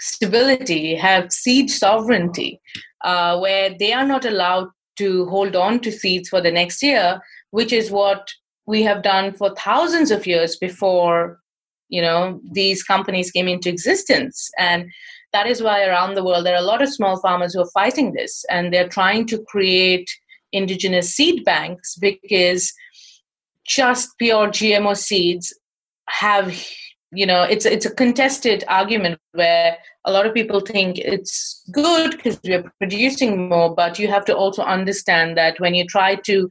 stability 0.01 0.95
have 0.95 1.33
seed 1.33 1.71
sovereignty 1.71 2.61
uh, 3.05 3.39
where 3.39 3.75
they 3.79 3.93
are 3.93 4.07
not 4.07 4.25
allowed 4.25 4.69
to 4.97 5.27
hold 5.27 5.57
on 5.57 5.81
to 5.81 5.91
seeds 5.91 6.29
for 6.29 6.41
the 6.41 6.51
next 6.51 6.83
year 6.83 7.21
which 7.51 7.73
is 7.73 7.91
what 7.91 8.33
we 8.67 8.83
have 8.83 9.03
done 9.03 9.33
for 9.33 9.55
thousands 9.55 10.11
of 10.11 10.27
years 10.27 10.57
before 10.57 11.39
you 11.89 12.03
know 12.03 12.41
these 12.51 12.83
companies 12.83 13.31
came 13.31 13.47
into 13.47 13.69
existence. 13.69 14.51
And 14.59 14.91
that 15.33 15.47
is 15.47 15.63
why 15.63 15.85
around 15.85 16.15
the 16.15 16.25
world 16.25 16.45
there 16.45 16.55
are 16.55 16.65
a 16.65 16.73
lot 16.73 16.83
of 16.83 16.89
small 16.89 17.21
farmers 17.21 17.55
who 17.55 17.61
are 17.61 17.71
fighting 17.73 18.13
this 18.13 18.45
and 18.51 18.73
they're 18.73 18.89
trying 18.89 19.27
to 19.29 19.39
create 19.49 20.11
indigenous 20.53 21.15
seed 21.15 21.45
banks 21.45 21.97
because 21.97 22.73
just 23.67 24.11
pure 24.19 24.49
gmo 24.49 24.97
seeds 24.97 25.59
have 26.09 26.57
you 27.15 27.27
know 27.27 27.43
it's 27.43 27.65
it's 27.65 27.87
a 27.87 27.95
contested 27.95 28.65
argument 28.69 29.19
where 29.33 29.77
a 30.05 30.13
lot 30.13 30.27
of 30.27 30.35
people 30.35 30.61
think 30.61 30.99
it's 30.99 31.63
good 31.73 32.11
because 32.13 32.39
we're 32.45 32.71
producing 32.79 33.49
more 33.49 33.75
but 33.75 33.99
you 33.99 34.09
have 34.09 34.25
to 34.25 34.37
also 34.37 34.63
understand 34.63 35.37
that 35.37 35.59
when 35.61 35.75
you 35.75 35.87
try 35.87 36.15
to 36.15 36.49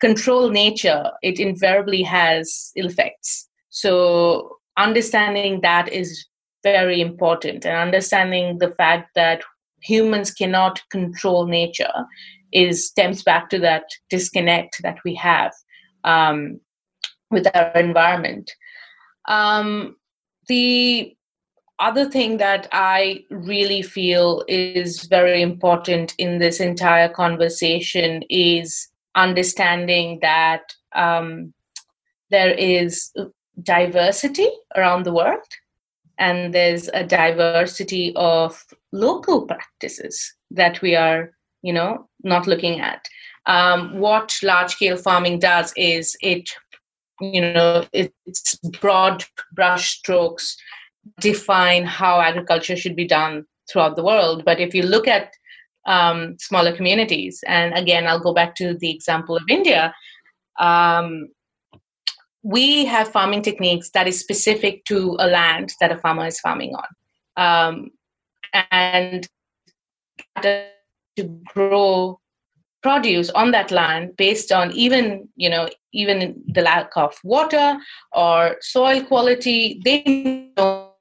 control 0.00 0.50
nature 0.50 1.10
it 1.22 1.40
invariably 1.40 2.02
has 2.02 2.72
ill 2.76 2.86
effects. 2.86 3.48
So 3.70 4.58
understanding 4.76 5.60
that 5.62 5.92
is 5.92 6.26
very 6.62 7.00
important 7.00 7.64
and 7.64 7.76
understanding 7.76 8.58
the 8.58 8.72
fact 8.72 9.10
that 9.14 9.42
humans 9.80 10.32
cannot 10.32 10.82
control 10.90 11.46
nature 11.46 11.92
is 12.52 12.88
stems 12.88 13.22
back 13.22 13.48
to 13.50 13.58
that 13.60 13.84
disconnect 14.10 14.82
that 14.82 14.98
we 15.04 15.14
have 15.14 15.52
um, 16.04 16.60
with 17.30 17.46
our 17.54 17.70
environment 17.72 18.50
um, 19.28 19.96
the 20.48 21.14
other 21.78 22.08
thing 22.08 22.38
that 22.38 22.68
i 22.72 23.22
really 23.30 23.82
feel 23.82 24.44
is 24.48 25.04
very 25.04 25.42
important 25.42 26.14
in 26.18 26.38
this 26.38 26.58
entire 26.60 27.08
conversation 27.08 28.22
is 28.30 28.88
understanding 29.14 30.18
that 30.22 30.74
um, 30.94 31.52
there 32.30 32.52
is 32.52 33.12
diversity 33.62 34.48
around 34.76 35.04
the 35.04 35.12
world 35.12 35.46
and 36.18 36.54
there's 36.54 36.88
a 36.94 37.04
diversity 37.04 38.12
of 38.16 38.64
local 38.92 39.42
practices 39.42 40.34
that 40.50 40.80
we 40.80 40.96
are 40.96 41.32
you 41.62 41.72
know 41.72 42.08
not 42.22 42.46
looking 42.46 42.80
at. 42.80 43.08
Um, 43.46 43.98
what 43.98 44.36
large 44.42 44.72
scale 44.72 44.96
farming 44.96 45.38
does 45.38 45.72
is 45.76 46.16
it 46.20 46.50
you 47.20 47.40
know 47.40 47.86
it's 47.92 48.56
broad 48.80 49.24
brush 49.52 49.98
strokes 49.98 50.56
define 51.20 51.84
how 51.84 52.20
agriculture 52.20 52.76
should 52.76 52.96
be 52.96 53.06
done 53.06 53.44
throughout 53.70 53.96
the 53.96 54.02
world. 54.02 54.44
But 54.44 54.60
if 54.60 54.74
you 54.74 54.82
look 54.82 55.08
at 55.08 55.32
um, 55.86 56.36
smaller 56.38 56.74
communities, 56.74 57.42
and 57.46 57.74
again, 57.74 58.06
I'll 58.06 58.20
go 58.20 58.34
back 58.34 58.54
to 58.56 58.74
the 58.74 58.90
example 58.90 59.36
of 59.36 59.44
India. 59.48 59.94
Um, 60.58 61.28
we 62.42 62.84
have 62.84 63.08
farming 63.08 63.42
techniques 63.42 63.90
that 63.90 64.06
is 64.06 64.20
specific 64.20 64.84
to 64.86 65.16
a 65.18 65.26
land 65.26 65.74
that 65.80 65.92
a 65.92 65.98
farmer 65.98 66.26
is 66.26 66.40
farming 66.40 66.74
on. 66.74 66.86
Um, 67.36 67.90
and 68.70 69.28
to 70.42 71.24
grow 71.46 72.20
produce 72.82 73.30
on 73.30 73.50
that 73.50 73.70
land 73.70 74.16
based 74.16 74.52
on 74.52 74.70
even 74.72 75.28
you 75.36 75.48
know 75.48 75.68
even 75.92 76.40
the 76.46 76.62
lack 76.62 76.90
of 76.96 77.16
water 77.24 77.76
or 78.12 78.56
soil 78.60 79.02
quality 79.04 79.80
they 79.84 80.50
know 80.56 80.92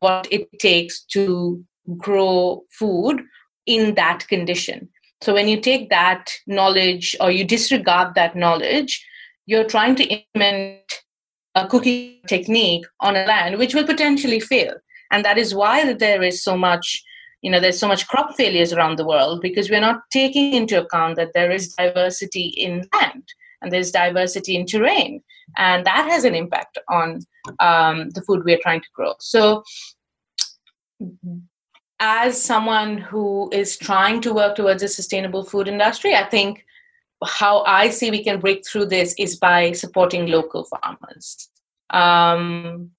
what 0.00 0.26
it 0.30 0.46
takes 0.58 1.00
to 1.00 1.62
grow 1.96 2.64
food 2.70 3.22
in 3.66 3.94
that 3.94 4.26
condition. 4.28 4.88
So 5.20 5.32
when 5.32 5.46
you 5.46 5.60
take 5.60 5.88
that 5.90 6.30
knowledge 6.46 7.16
or 7.20 7.30
you 7.30 7.44
disregard 7.44 8.14
that 8.14 8.34
knowledge 8.34 9.04
you're 9.46 9.64
trying 9.64 9.96
to 9.96 10.04
implement 10.04 11.02
a 11.54 11.66
cooking 11.66 12.20
technique 12.26 12.84
on 13.00 13.16
a 13.16 13.24
land 13.26 13.58
which 13.58 13.74
will 13.74 13.86
potentially 13.86 14.40
fail. 14.40 14.74
And 15.10 15.24
that 15.24 15.38
is 15.38 15.54
why 15.54 15.92
there 15.92 16.22
is 16.22 16.42
so 16.42 16.56
much 16.56 17.02
you 17.42 17.50
know 17.50 17.60
there's 17.60 17.78
so 17.78 17.88
much 17.88 18.06
crop 18.08 18.34
failures 18.34 18.72
around 18.72 18.96
the 18.98 19.06
world 19.06 19.40
because 19.42 19.68
we're 19.68 19.80
not 19.80 20.02
taking 20.10 20.54
into 20.54 20.80
account 20.80 21.16
that 21.16 21.32
there 21.34 21.50
is 21.50 21.74
diversity 21.74 22.46
in 22.46 22.88
land 22.94 23.24
and 23.60 23.72
there's 23.72 23.90
diversity 23.90 24.56
in 24.56 24.66
terrain. 24.66 25.22
And 25.56 25.84
that 25.86 26.08
has 26.10 26.24
an 26.24 26.34
impact 26.34 26.78
on 26.88 27.20
um, 27.60 28.10
the 28.10 28.22
food 28.22 28.44
we're 28.44 28.58
trying 28.62 28.80
to 28.80 28.88
grow. 28.94 29.14
So 29.20 29.62
as 32.00 32.42
someone 32.42 32.98
who 32.98 33.48
is 33.52 33.76
trying 33.76 34.20
to 34.22 34.34
work 34.34 34.56
towards 34.56 34.82
a 34.82 34.88
sustainable 34.88 35.44
food 35.44 35.68
industry 35.68 36.14
i 36.14 36.24
think 36.24 36.64
how 37.24 37.62
i 37.62 37.88
see 37.88 38.10
we 38.10 38.22
can 38.22 38.40
break 38.40 38.66
through 38.66 38.86
this 38.86 39.14
is 39.18 39.36
by 39.36 39.72
supporting 39.72 40.26
local 40.26 40.64
farmers. 40.64 41.48
Um, 41.90 42.90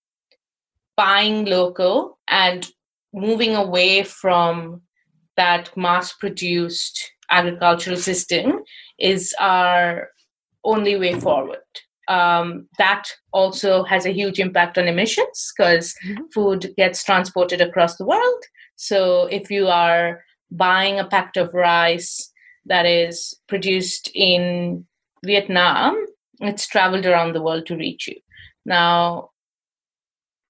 buying 0.95 1.45
local 1.45 2.19
and 2.27 2.69
moving 3.13 3.56
away 3.56 4.04
from 4.04 4.82
that 5.38 5.76
mass 5.76 6.13
produced 6.13 7.12
agricultural 7.30 7.97
system 7.97 8.63
is 8.99 9.34
our 9.39 10.10
only 10.63 10.97
way 10.97 11.19
forward. 11.19 11.60
Um, 12.08 12.67
that 12.78 13.06
also 13.32 13.84
has 13.84 14.06
a 14.06 14.12
huge 14.12 14.39
impact 14.39 14.78
on 14.78 14.88
emissions 14.88 15.54
because 15.56 15.95
mm-hmm. 16.06 16.23
food 16.34 16.73
gets 16.78 17.04
transported 17.04 17.62
across 17.62 17.95
the 17.95 18.06
world. 18.06 18.43
So 18.76 19.26
if 19.28 19.49
you 19.49 19.67
are 19.67 20.21
buying 20.52 20.99
a 20.99 21.08
packet 21.08 21.41
of 21.41 21.54
rice 21.54 22.32
that 22.65 22.86
is 22.86 23.36
produced 23.47 24.12
in 24.13 24.86
Vietnam, 25.23 26.06
it's 26.41 26.67
traveled 26.67 27.06
around 27.06 27.34
the 27.34 27.41
world 27.41 27.65
to 27.67 27.78
reach 27.78 28.08
you. 28.08 28.15
Now, 28.65 29.30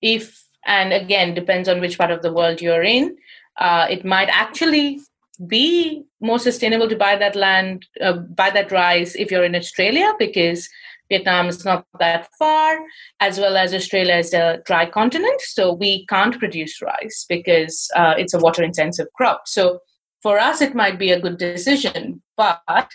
if 0.02 0.43
and 0.65 0.93
again 0.93 1.34
depends 1.34 1.67
on 1.67 1.80
which 1.80 1.97
part 1.97 2.12
of 2.12 2.21
the 2.21 2.34
world 2.34 2.62
you're 2.62 2.84
in. 2.84 3.15
Uh, 3.58 3.88
it 3.89 4.04
might 4.04 4.30
actually 4.30 4.99
be 5.47 6.04
more 6.21 6.39
sustainable 6.39 6.88
to 6.88 6.95
buy 6.95 7.15
that 7.15 7.36
land 7.36 7.86
uh, 8.02 8.13
buy 8.13 8.49
that 8.49 8.71
rice 8.71 9.15
if 9.15 9.32
you're 9.32 9.43
in 9.43 9.56
australia 9.56 10.13
because 10.19 10.69
vietnam 11.10 11.47
is 11.47 11.65
not 11.65 11.86
that 11.99 12.30
far 12.38 12.80
as 13.19 13.39
well 13.39 13.58
as 13.58 13.73
australia 13.73 14.15
is 14.15 14.34
a 14.34 14.62
dry 14.65 14.86
continent. 14.86 15.41
So 15.41 15.73
we 15.73 16.06
can't 16.06 16.38
produce 16.38 16.82
rice 16.82 17.26
because 17.28 17.89
uh, 17.95 18.13
it's 18.17 18.34
a 18.34 18.39
water 18.39 18.63
intensive 18.63 19.08
crop. 19.15 19.47
So 19.47 19.80
for 20.21 20.39
us 20.39 20.62
it 20.62 20.76
might 20.76 20.97
be 20.97 21.12
a 21.12 21.19
good 21.19 21.38
decision. 21.38 22.21
But 22.38 22.89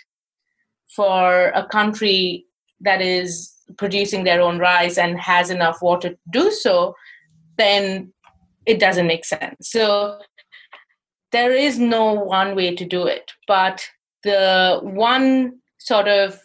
for 0.95 1.49
a 1.49 1.65
country 1.67 2.45
that 2.81 3.01
is 3.01 3.53
producing 3.77 4.23
their 4.23 4.41
own 4.41 4.57
rice 4.57 4.97
and 4.97 5.19
has 5.19 5.49
enough 5.49 5.81
water 5.81 6.09
to 6.09 6.17
do 6.31 6.51
so 6.51 6.95
then 7.59 8.13
it 8.65 8.79
doesn't 8.79 9.07
make 9.07 9.25
sense. 9.25 9.69
So 9.69 10.19
there 11.31 11.51
is 11.51 11.77
no 11.77 12.13
one 12.13 12.55
way 12.55 12.75
to 12.75 12.85
do 12.85 13.05
it, 13.05 13.31
but 13.47 13.85
the 14.23 14.79
one 14.83 15.59
sort 15.79 16.07
of 16.07 16.39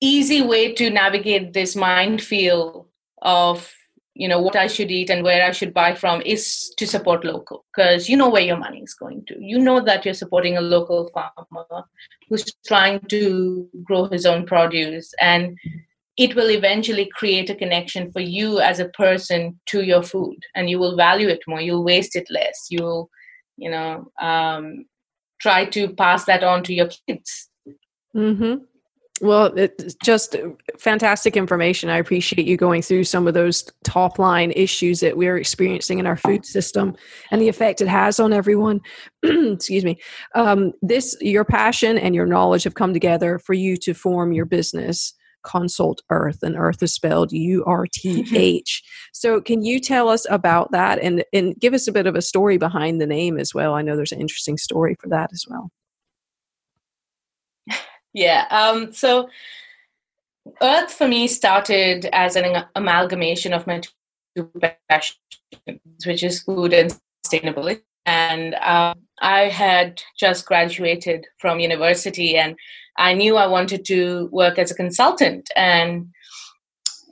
easy 0.00 0.42
way 0.42 0.72
to 0.74 0.90
navigate 0.90 1.52
this 1.52 1.76
mind 1.76 2.10
minefield 2.10 2.86
of 3.22 3.72
you 4.14 4.28
know 4.28 4.40
what 4.40 4.56
i 4.56 4.66
should 4.66 4.90
eat 4.90 5.08
and 5.08 5.22
where 5.22 5.44
i 5.46 5.52
should 5.52 5.72
buy 5.72 5.94
from 5.94 6.20
is 6.22 6.74
to 6.76 6.86
support 6.86 7.24
local 7.24 7.64
because 7.72 8.08
you 8.08 8.16
know 8.16 8.28
where 8.28 8.42
your 8.42 8.56
money 8.56 8.80
is 8.80 8.94
going 8.94 9.24
to 9.26 9.36
you 9.40 9.58
know 9.58 9.80
that 9.80 10.04
you're 10.04 10.12
supporting 10.22 10.56
a 10.56 10.60
local 10.60 11.08
farmer 11.14 11.84
who's 12.28 12.44
trying 12.66 13.00
to 13.08 13.68
grow 13.84 14.04
his 14.06 14.26
own 14.26 14.44
produce 14.44 15.14
and 15.20 15.56
it 16.18 16.36
will 16.36 16.50
eventually 16.50 17.10
create 17.14 17.48
a 17.48 17.54
connection 17.54 18.12
for 18.12 18.20
you 18.20 18.60
as 18.60 18.78
a 18.78 18.88
person 18.90 19.58
to 19.66 19.82
your 19.82 20.02
food 20.02 20.38
and 20.54 20.68
you 20.68 20.78
will 20.78 20.96
value 20.96 21.28
it 21.28 21.40
more. 21.46 21.60
You'll 21.60 21.84
waste 21.84 22.16
it 22.16 22.26
less. 22.30 22.66
You'll 22.70 23.10
you 23.56 23.70
know 23.70 24.10
um, 24.20 24.84
try 25.40 25.64
to 25.66 25.88
pass 25.94 26.24
that 26.26 26.44
on 26.44 26.62
to 26.64 26.74
your 26.74 26.88
kids. 27.06 27.48
Mm-hmm. 28.14 28.56
well 29.26 29.46
it's 29.56 29.94
just 30.02 30.36
fantastic 30.78 31.34
information. 31.34 31.88
I 31.88 31.96
appreciate 31.96 32.46
you 32.46 32.58
going 32.58 32.82
through 32.82 33.04
some 33.04 33.26
of 33.26 33.32
those 33.32 33.64
top 33.84 34.18
line 34.18 34.52
issues 34.54 35.00
that 35.00 35.16
we're 35.16 35.38
experiencing 35.38 35.98
in 35.98 36.06
our 36.06 36.16
food 36.16 36.44
system 36.44 36.94
and 37.30 37.40
the 37.40 37.48
effect 37.48 37.80
it 37.80 37.88
has 37.88 38.20
on 38.20 38.34
everyone. 38.34 38.82
Excuse 39.22 39.84
me. 39.84 39.98
Um, 40.34 40.72
this 40.82 41.16
your 41.22 41.46
passion 41.46 41.96
and 41.96 42.14
your 42.14 42.26
knowledge 42.26 42.64
have 42.64 42.74
come 42.74 42.92
together 42.92 43.38
for 43.38 43.54
you 43.54 43.78
to 43.78 43.94
form 43.94 44.34
your 44.34 44.44
business 44.44 45.14
Consult 45.42 46.02
Urth 46.10 46.42
and 46.42 46.56
Urth 46.56 46.82
is 46.82 46.94
spelled 46.94 47.32
u-r-t-h 47.32 48.82
so 49.12 49.40
can 49.40 49.64
you 49.64 49.80
tell 49.80 50.08
us 50.08 50.26
about 50.30 50.72
that 50.72 50.98
and 51.00 51.24
and 51.32 51.56
give 51.58 51.74
us 51.74 51.88
a 51.88 51.92
bit 51.92 52.06
of 52.06 52.16
a 52.16 52.22
story 52.22 52.58
behind 52.58 53.00
the 53.00 53.06
name 53.06 53.38
as 53.38 53.54
well? 53.54 53.74
I 53.74 53.82
know 53.82 53.96
there's 53.96 54.12
an 54.12 54.20
interesting 54.20 54.56
story 54.58 54.96
for 55.00 55.08
that 55.08 55.30
as 55.32 55.44
well. 55.48 55.70
Yeah 58.12 58.46
um 58.50 58.92
so 58.92 59.28
Urth 60.60 60.90
for 60.90 61.08
me 61.08 61.28
started 61.28 62.06
as 62.12 62.36
an 62.36 62.64
amalgamation 62.74 63.52
of 63.52 63.66
my 63.66 63.80
two 64.36 64.50
passions 64.88 65.18
which 66.04 66.22
is 66.22 66.42
food 66.42 66.72
and 66.72 66.98
sustainability. 67.24 67.82
And 68.04 68.54
um, 68.56 68.98
I 69.22 69.48
had 69.48 70.02
just 70.18 70.46
graduated 70.46 71.26
from 71.38 71.60
university 71.60 72.36
and 72.36 72.56
I 72.98 73.14
knew 73.14 73.36
I 73.36 73.46
wanted 73.46 73.84
to 73.86 74.28
work 74.32 74.58
as 74.58 74.70
a 74.70 74.74
consultant. 74.74 75.48
And 75.56 76.08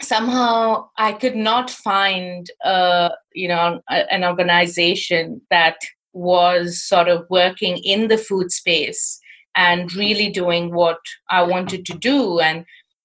somehow 0.03 0.89
I 0.99 1.13
could 1.13 1.37
not 1.37 1.71
find, 1.71 2.51
uh, 2.65 3.11
you 3.33 3.49
know, 3.49 3.81
an 3.89 4.25
organization 4.25 5.41
that 5.51 5.77
was 6.13 6.83
sort 6.83 7.09
of 7.09 7.27
working 7.31 7.79
in 7.79 8.09
the 8.09 8.19
food 8.19 8.51
space 8.51 9.21
and 9.57 9.95
really 9.95 10.31
doing 10.31 10.75
what 10.75 10.99
I 11.31 11.43
wanted 11.43 11.87
to 11.87 11.95
do. 11.95 12.41
And 12.41 12.65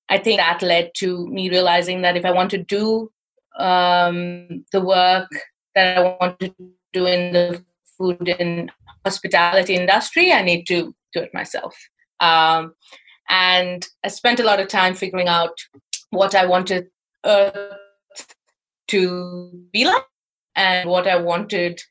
I 0.10 0.18
think 0.18 0.39
that 0.39 0.62
led 0.62 0.91
to 0.98 1.28
me 1.28 1.50
realizing 1.50 2.02
that 2.02 2.18
if 2.18 2.26
I 2.26 2.32
want 2.32 2.50
to 2.52 2.63
do 2.63 3.12
um, 3.60 4.65
the 4.72 4.82
work 4.82 5.30
that 5.76 5.98
I 5.98 6.18
want 6.20 6.39
to 6.39 6.54
do 6.94 7.06
in 7.06 7.34
the 7.34 7.63
food 7.97 8.27
and 8.27 8.71
hospitality 9.05 9.75
industry, 9.75 10.31
I 10.31 10.41
need 10.41 10.65
to 10.67 10.93
do 11.13 11.21
it 11.21 11.34
myself. 11.34 11.75
Um, 12.19 12.73
and 13.29 13.86
I 14.03 14.10
spent 14.10 14.39
a 14.39 14.43
lot 14.43 14.60
of 14.60 14.67
time 14.67 14.93
figuring 14.93 15.27
out 15.27 15.58
what 16.12 16.36
I 16.36 16.45
wanted 16.45 16.88
Urth 17.25 17.75
to 18.89 19.51
be 19.73 19.86
like 19.86 20.03
and 20.55 20.89
what 20.89 21.08
I 21.08 21.17
wanted, 21.17 21.81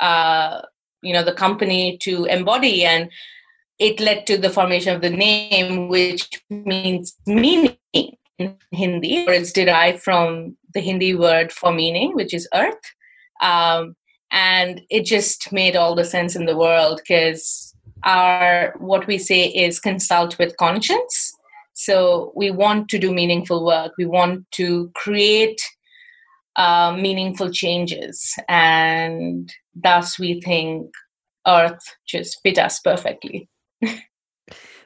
uh, 0.00 0.62
you 1.02 1.12
know, 1.12 1.24
the 1.24 1.32
company 1.32 1.98
to 2.02 2.24
embody. 2.26 2.84
And 2.84 3.10
it 3.78 4.00
led 4.00 4.26
to 4.26 4.38
the 4.38 4.50
formation 4.50 4.94
of 4.94 5.02
the 5.02 5.10
name, 5.10 5.88
which 5.88 6.28
means 6.48 7.14
meaning 7.26 7.76
in 7.92 8.56
Hindi, 8.72 9.26
or 9.26 9.32
it's 9.32 9.52
derived 9.52 10.02
from 10.02 10.56
the 10.72 10.80
Hindi 10.80 11.14
word 11.14 11.52
for 11.52 11.72
meaning, 11.72 12.14
which 12.14 12.32
is 12.32 12.48
earth. 12.54 12.74
Um, 13.42 13.96
and 14.30 14.82
it 14.90 15.04
just 15.04 15.52
made 15.52 15.76
all 15.76 15.94
the 15.94 16.04
sense 16.04 16.36
in 16.36 16.46
the 16.46 16.56
world 16.56 17.00
because 17.02 17.74
our 18.04 18.74
what 18.78 19.06
we 19.06 19.18
say 19.18 19.46
is 19.46 19.80
consult 19.80 20.38
with 20.38 20.56
conscience. 20.56 21.34
So 21.74 22.32
we 22.34 22.50
want 22.50 22.88
to 22.90 22.98
do 22.98 23.12
meaningful 23.12 23.64
work. 23.64 23.92
We 23.98 24.06
want 24.06 24.50
to 24.52 24.90
create 24.94 25.60
uh, 26.56 26.96
meaningful 26.98 27.50
changes. 27.50 28.34
And 28.48 29.52
thus 29.74 30.18
we 30.18 30.40
think 30.40 30.90
Urth 31.46 31.78
just 32.06 32.40
fit 32.42 32.58
us 32.58 32.80
perfectly. 32.80 33.48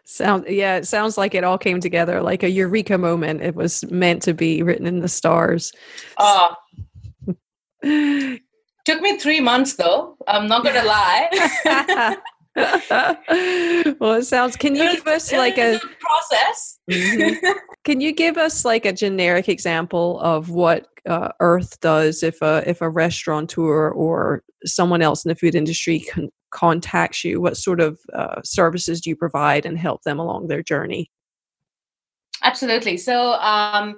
Sound 0.04 0.46
yeah, 0.48 0.76
it 0.76 0.88
sounds 0.88 1.16
like 1.16 1.36
it 1.36 1.44
all 1.44 1.58
came 1.58 1.78
together 1.78 2.20
like 2.20 2.42
a 2.42 2.50
eureka 2.50 2.98
moment. 2.98 3.42
It 3.42 3.54
was 3.54 3.88
meant 3.92 4.22
to 4.22 4.34
be 4.34 4.60
written 4.60 4.84
in 4.84 4.98
the 4.98 5.08
stars. 5.08 5.72
Oh, 6.18 6.56
Took 8.84 9.00
me 9.00 9.18
three 9.18 9.40
months 9.40 9.74
though. 9.74 10.16
I'm 10.26 10.48
not 10.48 10.64
gonna 10.64 10.84
lie. 10.84 11.28
well, 14.00 14.14
it 14.14 14.24
sounds. 14.24 14.56
Can 14.56 14.74
you 14.74 14.90
give 14.92 15.06
us 15.06 15.32
like 15.32 15.58
a, 15.58 15.78
process? 16.00 16.78
Mm-hmm. 16.90 17.46
Can 17.84 18.00
you 18.00 18.12
give 18.12 18.36
us 18.36 18.64
like 18.64 18.84
a 18.84 18.92
generic 18.92 19.48
example 19.48 20.20
of 20.20 20.50
what 20.50 20.88
uh, 21.06 21.30
Urth 21.40 21.78
does 21.80 22.22
if 22.22 22.40
a 22.42 22.62
if 22.66 22.80
a 22.80 22.88
restaurateur 22.88 23.90
or 23.90 24.42
someone 24.64 25.02
else 25.02 25.24
in 25.24 25.28
the 25.30 25.34
food 25.34 25.54
industry 25.54 26.00
con- 26.12 26.30
contacts 26.50 27.24
you? 27.24 27.40
What 27.40 27.56
sort 27.56 27.80
of 27.80 28.00
uh, 28.14 28.40
services 28.44 29.00
do 29.00 29.10
you 29.10 29.16
provide 29.16 29.66
and 29.66 29.78
help 29.78 30.02
them 30.02 30.18
along 30.18 30.48
their 30.48 30.62
journey? 30.62 31.10
Absolutely. 32.42 32.96
So, 32.96 33.34
um, 33.34 33.96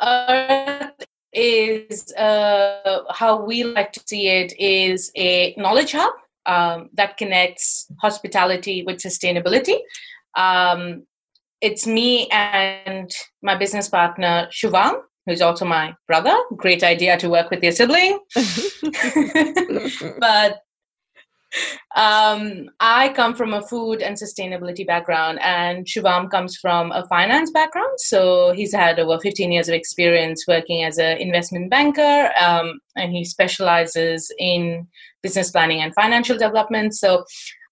Urth 0.00 0.92
is 1.32 2.12
uh, 2.14 3.02
how 3.10 3.44
we 3.44 3.64
like 3.64 3.92
to 3.92 4.00
see 4.06 4.28
it 4.28 4.52
is 4.58 5.10
a 5.16 5.54
knowledge 5.56 5.92
hub 5.92 6.12
um, 6.46 6.88
that 6.94 7.16
connects 7.16 7.86
hospitality 8.00 8.82
with 8.84 8.96
sustainability. 8.96 9.78
Um, 10.36 11.04
it's 11.60 11.86
me 11.86 12.28
and 12.28 13.12
my 13.42 13.56
business 13.56 13.88
partner, 13.88 14.48
Shubham, 14.50 15.00
who's 15.26 15.42
also 15.42 15.64
my 15.64 15.94
brother. 16.06 16.36
Great 16.56 16.82
idea 16.82 17.18
to 17.18 17.28
work 17.28 17.50
with 17.50 17.62
your 17.62 17.72
sibling. 17.72 18.18
but 20.18 20.62
um, 21.96 22.70
I 22.80 23.10
come 23.14 23.34
from 23.34 23.54
a 23.54 23.62
food 23.62 24.02
and 24.02 24.16
sustainability 24.16 24.86
background, 24.86 25.38
and 25.42 25.86
Shubham 25.86 26.30
comes 26.30 26.56
from 26.56 26.92
a 26.92 27.06
finance 27.06 27.50
background. 27.50 27.98
So 27.98 28.52
he's 28.52 28.74
had 28.74 28.98
over 28.98 29.18
15 29.18 29.50
years 29.50 29.68
of 29.68 29.74
experience 29.74 30.44
working 30.46 30.84
as 30.84 30.98
an 30.98 31.18
investment 31.18 31.70
banker, 31.70 32.30
um, 32.40 32.80
and 32.96 33.12
he 33.12 33.24
specializes 33.24 34.32
in 34.38 34.86
business 35.22 35.50
planning 35.50 35.80
and 35.80 35.94
financial 35.94 36.36
development. 36.36 36.94
So 36.94 37.24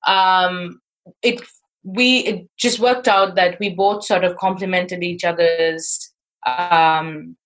um, 0.06 0.80
it 1.22 1.40
we 1.84 2.18
it 2.18 2.48
just 2.56 2.80
worked 2.80 3.06
out 3.06 3.36
that 3.36 3.58
we 3.60 3.74
both 3.74 4.04
sort 4.04 4.24
of 4.24 4.36
complemented 4.36 5.04
each 5.04 5.24
other's 5.24 6.12
um, 6.46 7.36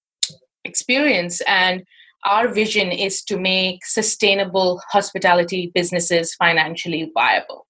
experience 0.65 1.41
and 1.43 1.83
our 2.25 2.49
vision 2.49 2.93
is 2.93 3.23
to 3.25 3.39
make 3.39 3.85
sustainable 3.85 4.81
hospitality 4.91 5.71
businesses 5.75 6.35
financially 6.35 7.11
viable. 7.15 7.67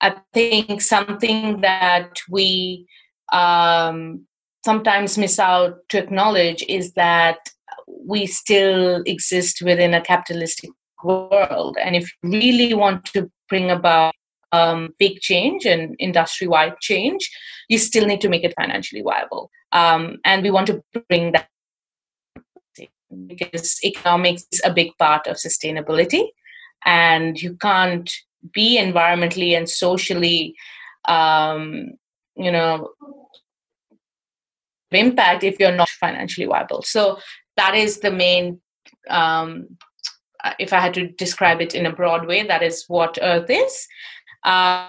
I 0.00 0.16
think 0.34 0.80
something 0.80 1.60
that 1.60 2.20
we 2.30 2.86
um, 3.32 4.26
sometimes 4.64 5.18
miss 5.18 5.38
out 5.38 5.78
to 5.90 5.98
acknowledge 5.98 6.64
is 6.68 6.92
that 6.94 7.38
we 7.86 8.26
still 8.26 9.02
exist 9.06 9.62
within 9.62 9.94
a 9.94 10.00
capitalistic 10.00 10.70
world. 11.02 11.76
And 11.82 11.96
if 11.96 12.10
you 12.22 12.30
really 12.30 12.74
want 12.74 13.04
to 13.06 13.30
bring 13.48 13.70
about 13.70 14.14
um, 14.52 14.94
big 14.98 15.20
change 15.20 15.64
and 15.64 15.96
industry 15.98 16.46
wide 16.46 16.78
change, 16.80 17.30
you 17.68 17.78
still 17.78 18.06
need 18.06 18.20
to 18.20 18.28
make 18.28 18.44
it 18.44 18.54
financially 18.58 19.02
viable. 19.02 19.50
Um, 19.72 20.18
and 20.24 20.42
we 20.42 20.50
want 20.50 20.66
to 20.68 20.82
bring 21.08 21.32
that 21.32 21.48
because 23.26 23.78
economics 23.84 24.46
is 24.52 24.60
a 24.64 24.72
big 24.72 24.96
part 24.98 25.26
of 25.26 25.36
sustainability. 25.36 26.28
And 26.84 27.40
you 27.40 27.56
can't 27.56 28.10
be 28.52 28.78
environmentally 28.78 29.56
and 29.56 29.68
socially 29.68 30.54
um, 31.06 31.92
you 32.36 32.50
know 32.52 32.90
impact 34.90 35.44
if 35.44 35.58
you're 35.58 35.72
not 35.72 35.88
financially 35.88 36.46
viable. 36.46 36.82
So 36.82 37.18
that 37.56 37.74
is 37.74 38.00
the 38.00 38.10
main 38.10 38.60
um, 39.10 39.76
if 40.58 40.72
i 40.72 40.78
had 40.78 40.94
to 40.94 41.08
describe 41.08 41.60
it 41.60 41.74
in 41.74 41.86
a 41.86 41.92
broad 41.92 42.26
way 42.26 42.46
that 42.46 42.62
is 42.62 42.84
what 42.88 43.14
Urth 43.22 43.50
is. 43.50 43.86
Uh, 44.44 44.88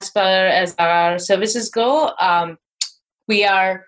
as 0.00 0.10
far 0.10 0.46
as 0.46 0.74
our 0.78 1.18
services 1.18 1.70
go 1.70 2.12
um, 2.20 2.58
we 3.28 3.44
are 3.44 3.84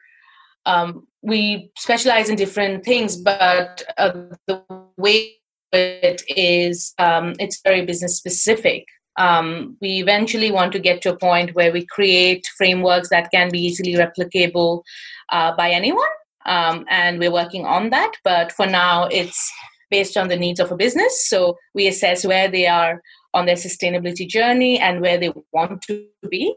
um, 0.67 1.07
we 1.27 1.71
specialize 1.77 2.29
in 2.29 2.37
different 2.37 2.85
things, 2.85 3.17
but 3.17 3.83
uh, 3.99 4.13
the 4.47 4.63
way 4.97 5.33
it 5.73 6.23
is, 6.29 6.95
um, 6.99 7.35
it's 7.41 7.61
very 7.63 7.85
business 7.85 8.17
specific. 8.17 8.85
Um, 9.19 9.77
we 9.81 9.99
eventually 9.99 10.53
want 10.53 10.73
to 10.73 10.79
get 10.79 11.03
to 11.03 11.13
a 11.13 11.19
point 11.19 11.55
where 11.55 11.73
we 11.73 11.85
create 11.87 12.47
frameworks 12.57 13.09
that 13.09 13.31
can 13.33 13.51
be 13.51 13.59
easily 13.59 13.95
replicable 13.95 14.83
uh, 15.31 15.57
by 15.57 15.71
anyone. 15.71 16.15
Um, 16.45 16.85
and 16.89 17.19
we're 17.19 17.33
working 17.33 17.67
on 17.67 17.91
that. 17.91 18.13
But 18.23 18.53
for 18.53 18.67
now, 18.67 19.07
it's 19.07 19.53
based 19.91 20.17
on 20.17 20.29
the 20.29 20.37
needs 20.37 20.61
of 20.61 20.71
a 20.71 20.77
business. 20.77 21.29
So 21.29 21.57
we 21.75 21.89
assess 21.89 22.25
where 22.25 22.49
they 22.49 22.69
are 22.69 23.03
on 23.35 23.47
their 23.47 23.57
sustainability 23.57 24.29
journey 24.29 24.79
and 24.79 25.01
where 25.01 25.19
they 25.19 25.33
want 25.53 25.83
to 25.83 26.07
be, 26.31 26.55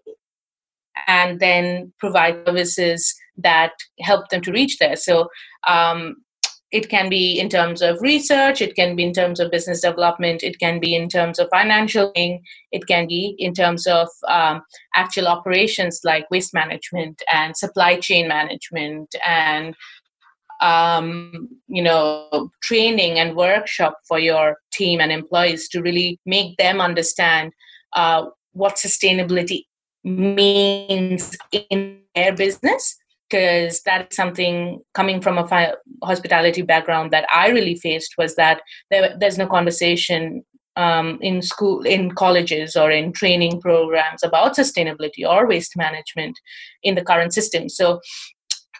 and 1.07 1.39
then 1.39 1.91
provide 1.97 2.45
services 2.45 3.15
that 3.43 3.71
help 3.99 4.29
them 4.29 4.41
to 4.41 4.51
reach 4.51 4.77
there. 4.77 4.95
So 4.95 5.27
um, 5.67 6.15
it 6.71 6.89
can 6.89 7.09
be 7.09 7.39
in 7.39 7.49
terms 7.49 7.81
of 7.81 7.99
research, 8.01 8.61
it 8.61 8.75
can 8.75 8.95
be 8.95 9.03
in 9.03 9.13
terms 9.13 9.39
of 9.39 9.49
business 9.49 9.81
development, 9.81 10.43
it 10.43 10.59
can 10.59 10.79
be 10.79 10.93
in 10.95 11.09
terms 11.09 11.39
of 11.39 11.49
financial, 11.49 12.11
it 12.15 12.85
can 12.87 13.07
be 13.07 13.35
in 13.39 13.53
terms 13.53 13.87
of 13.87 14.07
um, 14.27 14.61
actual 14.95 15.27
operations 15.27 16.01
like 16.03 16.29
waste 16.29 16.53
management 16.53 17.21
and 17.33 17.57
supply 17.57 17.99
chain 17.99 18.27
management 18.27 19.13
and 19.25 19.75
um, 20.61 21.49
you 21.67 21.81
know 21.81 22.51
training 22.61 23.17
and 23.17 23.35
workshop 23.35 23.97
for 24.07 24.19
your 24.19 24.57
team 24.71 24.99
and 24.99 25.11
employees 25.11 25.69
to 25.69 25.81
really 25.81 26.19
make 26.25 26.55
them 26.57 26.81
understand 26.81 27.51
uh, 27.93 28.25
what 28.51 28.75
sustainability 28.75 29.63
means 30.03 31.35
in 31.71 31.99
their 32.15 32.33
business 32.33 32.95
because 33.29 33.81
that's 33.83 34.15
something 34.15 34.81
coming 34.93 35.21
from 35.21 35.37
a 35.37 35.47
fi- 35.47 35.73
hospitality 36.03 36.61
background 36.61 37.11
that 37.11 37.27
I 37.33 37.49
really 37.49 37.75
faced 37.75 38.15
was 38.17 38.35
that 38.35 38.61
there, 38.89 39.15
there's 39.19 39.37
no 39.37 39.47
conversation 39.47 40.43
um, 40.75 41.19
in 41.21 41.41
school, 41.41 41.81
in 41.81 42.11
colleges, 42.11 42.75
or 42.75 42.89
in 42.89 43.11
training 43.11 43.59
programs 43.61 44.23
about 44.23 44.55
sustainability 44.55 45.27
or 45.27 45.47
waste 45.47 45.75
management 45.75 46.39
in 46.83 46.95
the 46.95 47.03
current 47.03 47.33
system. 47.33 47.69
So, 47.69 47.99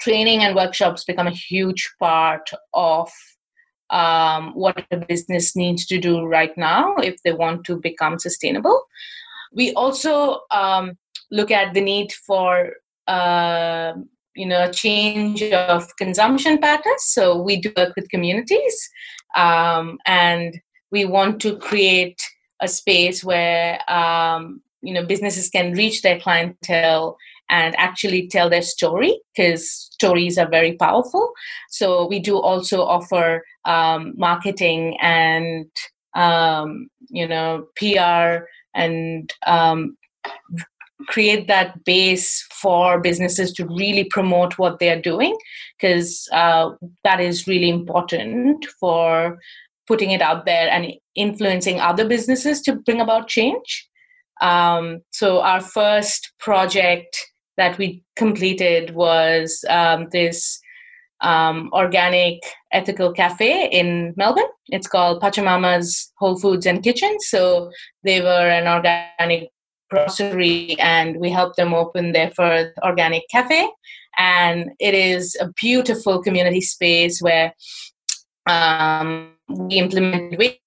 training 0.02 0.42
and 0.42 0.56
workshops 0.56 1.04
become 1.04 1.28
a 1.28 1.32
huge 1.32 1.92
part 2.00 2.50
of 2.74 3.12
um, 3.90 4.54
what 4.54 4.86
a 4.92 4.98
business 4.98 5.58
needs 5.58 5.86
to 5.88 6.00
do 6.00 6.24
right 6.24 6.58
now 6.58 6.96
if 6.98 7.22
they 7.24 7.34
want 7.34 7.66
to 7.66 7.76
become 7.76 8.18
sustainable. 8.18 8.82
We 9.52 9.74
also 9.74 10.42
um, 10.52 10.98
look 11.32 11.52
at 11.52 11.74
the 11.74 11.82
need 11.82 12.14
for 12.14 12.74
uh, 13.08 13.94
you 14.36 14.46
know 14.46 14.72
change 14.72 15.42
of 15.44 15.96
consumption 15.98 16.58
patterns. 16.58 17.04
So 17.06 17.42
we 17.42 17.60
do 17.62 17.72
work 17.76 17.94
with 17.96 18.10
communities 18.10 18.90
um, 19.36 19.98
and 20.06 20.60
we 20.92 21.06
want 21.06 21.40
to 21.42 21.58
create 21.58 22.22
a 22.62 22.68
space 22.68 23.24
where 23.24 23.80
um, 23.92 24.62
you 24.82 24.94
know 24.94 25.06
businesses 25.06 25.50
can 25.50 25.74
reach 25.74 26.02
their 26.02 26.20
clientele 26.20 27.18
and 27.50 27.76
actually 27.78 28.28
tell 28.28 28.50
their 28.50 28.62
story 28.62 29.20
because 29.36 29.70
stories 29.70 30.38
are 30.38 30.48
very 30.48 30.74
powerful. 30.74 31.32
So 31.70 32.08
we 32.08 32.20
do 32.20 32.38
also 32.40 32.84
offer 32.84 33.44
um, 33.66 34.14
marketing 34.18 34.98
and 35.02 35.66
um, 36.16 36.90
you 37.10 37.28
know 37.28 37.68
pr 37.76 38.46
and 38.76 39.34
um, 39.48 39.98
create 41.08 41.48
that 41.48 41.84
base 41.86 42.46
for 42.52 43.00
businesses 43.00 43.54
to 43.54 43.66
really 43.66 44.04
promote 44.04 44.58
what 44.58 44.80
they 44.80 44.90
are 44.90 45.02
doing 45.02 45.38
because 45.80 46.28
uh, 46.34 46.72
that 47.04 47.20
is 47.20 47.48
really 47.48 47.70
important 47.70 48.66
for 48.80 49.40
putting 49.88 50.12
it 50.12 50.22
out 50.22 50.46
there 50.46 50.70
and 50.70 50.94
influencing 51.16 51.80
other 51.80 52.08
businesses 52.08 52.62
to 52.62 52.76
bring 52.76 53.00
about 53.00 53.28
change 53.28 53.90
um, 54.42 55.02
so 55.12 55.42
our 55.42 55.62
first 55.62 56.32
project 56.40 57.18
that 57.58 57.78
we 57.78 58.04
completed 58.16 58.96
was 58.96 59.64
um, 59.70 60.08
this 60.12 60.60
um, 61.22 61.70
organic 61.74 62.40
ethical 62.72 63.12
cafe 63.12 63.68
in 63.68 64.14
Melbourne. 64.16 64.46
It's 64.68 64.88
called 64.88 65.22
Pachamama's 65.22 66.12
Whole 66.18 66.40
Foods 66.40 66.66
and 66.66 66.82
Kitchen. 66.82 67.18
So 67.20 67.70
they 68.04 68.22
were 68.22 68.50
an 68.50 68.68
organic 68.68 69.50
grocery 69.90 70.78
and 70.80 71.18
we 71.18 71.30
helped 71.30 71.58
them 71.58 71.74
open 71.74 72.12
their 72.12 72.32
first 72.32 72.72
organic 72.84 73.24
cafe. 73.30 73.68
And 74.18 74.72
it 74.80 74.94
is 74.94 75.38
a 75.40 75.52
beautiful 75.62 76.22
community 76.22 76.62
space 76.62 77.22
where 77.22 77.54
um, 78.48 79.34
we 79.48 79.76
implemented 79.76 80.60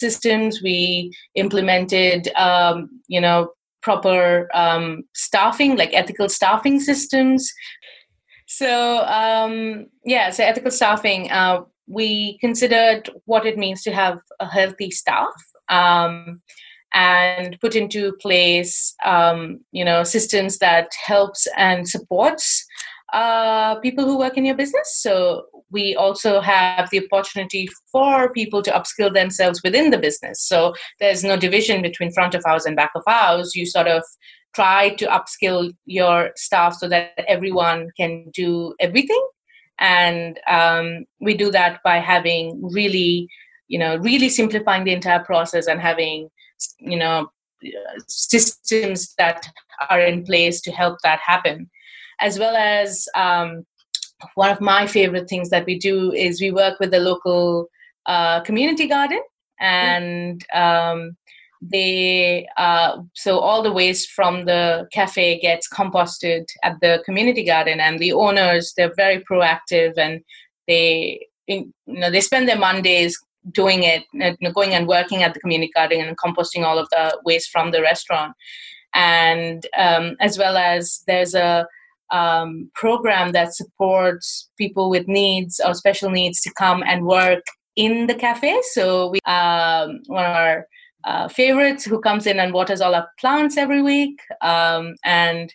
systems. 0.00 0.62
We 0.62 1.12
implemented 1.34 2.28
um, 2.36 2.88
you 3.08 3.20
know 3.20 3.50
proper 3.82 4.48
um, 4.54 5.04
staffing 5.14 5.76
like 5.76 5.92
ethical 5.92 6.28
staffing 6.28 6.80
systems. 6.80 7.52
So 8.46 9.04
um, 9.04 9.86
yeah 10.04 10.30
so 10.30 10.44
ethical 10.44 10.70
staffing 10.70 11.30
uh, 11.30 11.62
we 11.86 12.38
considered 12.38 13.10
what 13.26 13.46
it 13.46 13.58
means 13.58 13.82
to 13.82 13.92
have 13.92 14.18
a 14.40 14.46
healthy 14.46 14.90
staff. 14.90 15.34
Um, 15.68 16.40
and 16.94 17.58
put 17.60 17.74
into 17.74 18.12
place, 18.22 18.94
um, 19.04 19.58
you 19.72 19.84
know, 19.84 20.04
systems 20.04 20.58
that 20.58 20.88
helps 21.04 21.46
and 21.56 21.88
supports 21.88 22.64
uh, 23.12 23.76
people 23.76 24.04
who 24.04 24.18
work 24.18 24.36
in 24.36 24.44
your 24.44 24.56
business. 24.56 25.00
So 25.00 25.46
we 25.70 25.94
also 25.96 26.40
have 26.40 26.88
the 26.90 27.04
opportunity 27.04 27.68
for 27.92 28.32
people 28.32 28.62
to 28.62 28.70
upskill 28.70 29.12
themselves 29.12 29.60
within 29.62 29.90
the 29.90 29.98
business. 29.98 30.40
So 30.40 30.74
there's 31.00 31.24
no 31.24 31.36
division 31.36 31.82
between 31.82 32.12
front 32.12 32.34
of 32.34 32.42
house 32.44 32.64
and 32.64 32.76
back 32.76 32.90
of 32.94 33.02
house. 33.06 33.54
You 33.54 33.66
sort 33.66 33.88
of 33.88 34.02
try 34.54 34.90
to 34.90 35.06
upskill 35.06 35.72
your 35.84 36.30
staff 36.36 36.74
so 36.74 36.88
that 36.88 37.12
everyone 37.28 37.88
can 37.96 38.30
do 38.32 38.74
everything. 38.80 39.24
And 39.78 40.38
um, 40.48 41.04
we 41.20 41.34
do 41.34 41.50
that 41.50 41.80
by 41.84 41.98
having 41.98 42.60
really, 42.62 43.28
you 43.66 43.78
know, 43.78 43.96
really 43.96 44.28
simplifying 44.28 44.84
the 44.84 44.92
entire 44.92 45.24
process 45.24 45.66
and 45.66 45.80
having, 45.80 46.28
you 46.78 46.98
know, 46.98 47.28
systems 48.08 49.14
that 49.18 49.46
are 49.90 50.00
in 50.00 50.24
place 50.24 50.60
to 50.62 50.70
help 50.70 50.98
that 51.02 51.20
happen. 51.20 51.70
As 52.20 52.38
well 52.38 52.54
as 52.56 53.08
um, 53.14 53.64
one 54.34 54.50
of 54.50 54.60
my 54.60 54.86
favorite 54.86 55.28
things 55.28 55.50
that 55.50 55.66
we 55.66 55.78
do 55.78 56.12
is 56.12 56.40
we 56.40 56.50
work 56.50 56.78
with 56.80 56.90
the 56.90 57.00
local 57.00 57.68
uh, 58.06 58.40
community 58.42 58.86
garden 58.86 59.20
and 59.60 60.44
um, 60.54 61.16
they 61.60 62.46
uh, 62.56 62.98
so 63.14 63.38
all 63.38 63.62
the 63.62 63.72
waste 63.72 64.10
from 64.10 64.44
the 64.44 64.86
cafe 64.92 65.40
gets 65.40 65.68
composted 65.68 66.44
at 66.62 66.76
the 66.80 67.02
community 67.04 67.44
garden 67.44 67.80
and 67.80 67.98
the 67.98 68.12
owners 68.12 68.74
they're 68.76 68.92
very 68.96 69.24
proactive 69.24 69.96
and 69.96 70.20
they 70.66 71.26
you 71.46 71.72
know 71.86 72.10
they 72.10 72.20
spend 72.20 72.48
their 72.48 72.58
mondays 72.58 73.18
doing 73.52 73.82
it 73.82 74.04
going 74.54 74.72
and 74.74 74.88
working 74.88 75.22
at 75.22 75.34
the 75.34 75.40
community 75.40 75.70
garden 75.74 76.00
and 76.00 76.16
composting 76.16 76.64
all 76.64 76.78
of 76.78 76.88
the 76.90 77.20
waste 77.24 77.50
from 77.50 77.70
the 77.70 77.82
restaurant 77.82 78.34
and 78.94 79.66
um, 79.76 80.16
as 80.20 80.38
well 80.38 80.56
as 80.56 81.02
there's 81.06 81.34
a 81.34 81.66
um, 82.10 82.70
program 82.74 83.32
that 83.32 83.54
supports 83.54 84.50
people 84.56 84.88
with 84.88 85.08
needs 85.08 85.60
or 85.64 85.74
special 85.74 86.10
needs 86.10 86.40
to 86.42 86.52
come 86.56 86.82
and 86.86 87.04
work 87.04 87.42
in 87.76 88.06
the 88.06 88.14
cafe. 88.14 88.60
So 88.72 89.08
we 89.08 89.18
um, 89.26 90.00
one 90.06 90.24
of 90.24 90.36
our 90.36 90.66
uh, 91.04 91.28
favorites 91.28 91.84
who 91.84 92.00
comes 92.00 92.26
in 92.26 92.38
and 92.38 92.52
waters 92.52 92.80
all 92.80 92.94
our 92.94 93.08
plants 93.18 93.56
every 93.56 93.82
week, 93.82 94.20
um, 94.40 94.94
and 95.04 95.52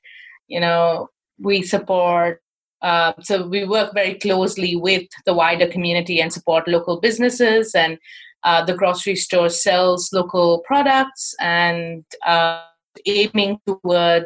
you 0.47 0.59
know 0.59 1.07
we 1.39 1.61
support. 1.61 2.41
Uh, 2.81 3.13
so 3.21 3.47
we 3.47 3.65
work 3.65 3.93
very 3.93 4.15
closely 4.15 4.75
with 4.75 5.05
the 5.25 5.33
wider 5.33 5.67
community 5.67 6.21
and 6.21 6.31
support 6.31 6.67
local 6.67 6.99
businesses 6.99 7.75
and 7.75 7.97
uh, 8.43 8.63
the 8.63 8.73
grocery 8.73 9.15
store 9.15 9.49
sells 9.49 10.13
local 10.13 10.59
products 10.65 11.35
and 11.41 12.05
uh, 12.25 12.63
aiming 13.05 13.59
toward 13.67 14.25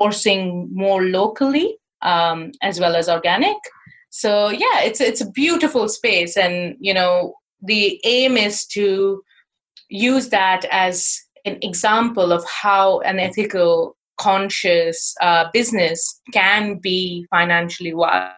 sourcing 0.00 0.70
more 0.70 1.02
locally 1.02 1.76
um, 2.02 2.52
as 2.62 2.78
well 2.78 2.96
as 2.96 3.08
organic. 3.08 3.56
So 4.10 4.48
yeah, 4.48 4.80
it's 4.80 5.00
it's 5.00 5.20
a 5.20 5.30
beautiful 5.30 5.88
space, 5.88 6.36
and 6.36 6.76
you 6.80 6.94
know 6.94 7.34
the 7.62 8.00
aim 8.04 8.36
is 8.36 8.64
to 8.68 9.22
use 9.88 10.28
that 10.30 10.64
as 10.70 11.20
an 11.44 11.58
example 11.62 12.32
of 12.32 12.44
how 12.44 13.00
an 13.00 13.18
ethical, 13.18 13.95
conscious 14.18 15.14
uh, 15.20 15.46
business 15.52 16.20
can 16.32 16.78
be 16.78 17.26
financially 17.30 17.94
wise. 17.94 18.32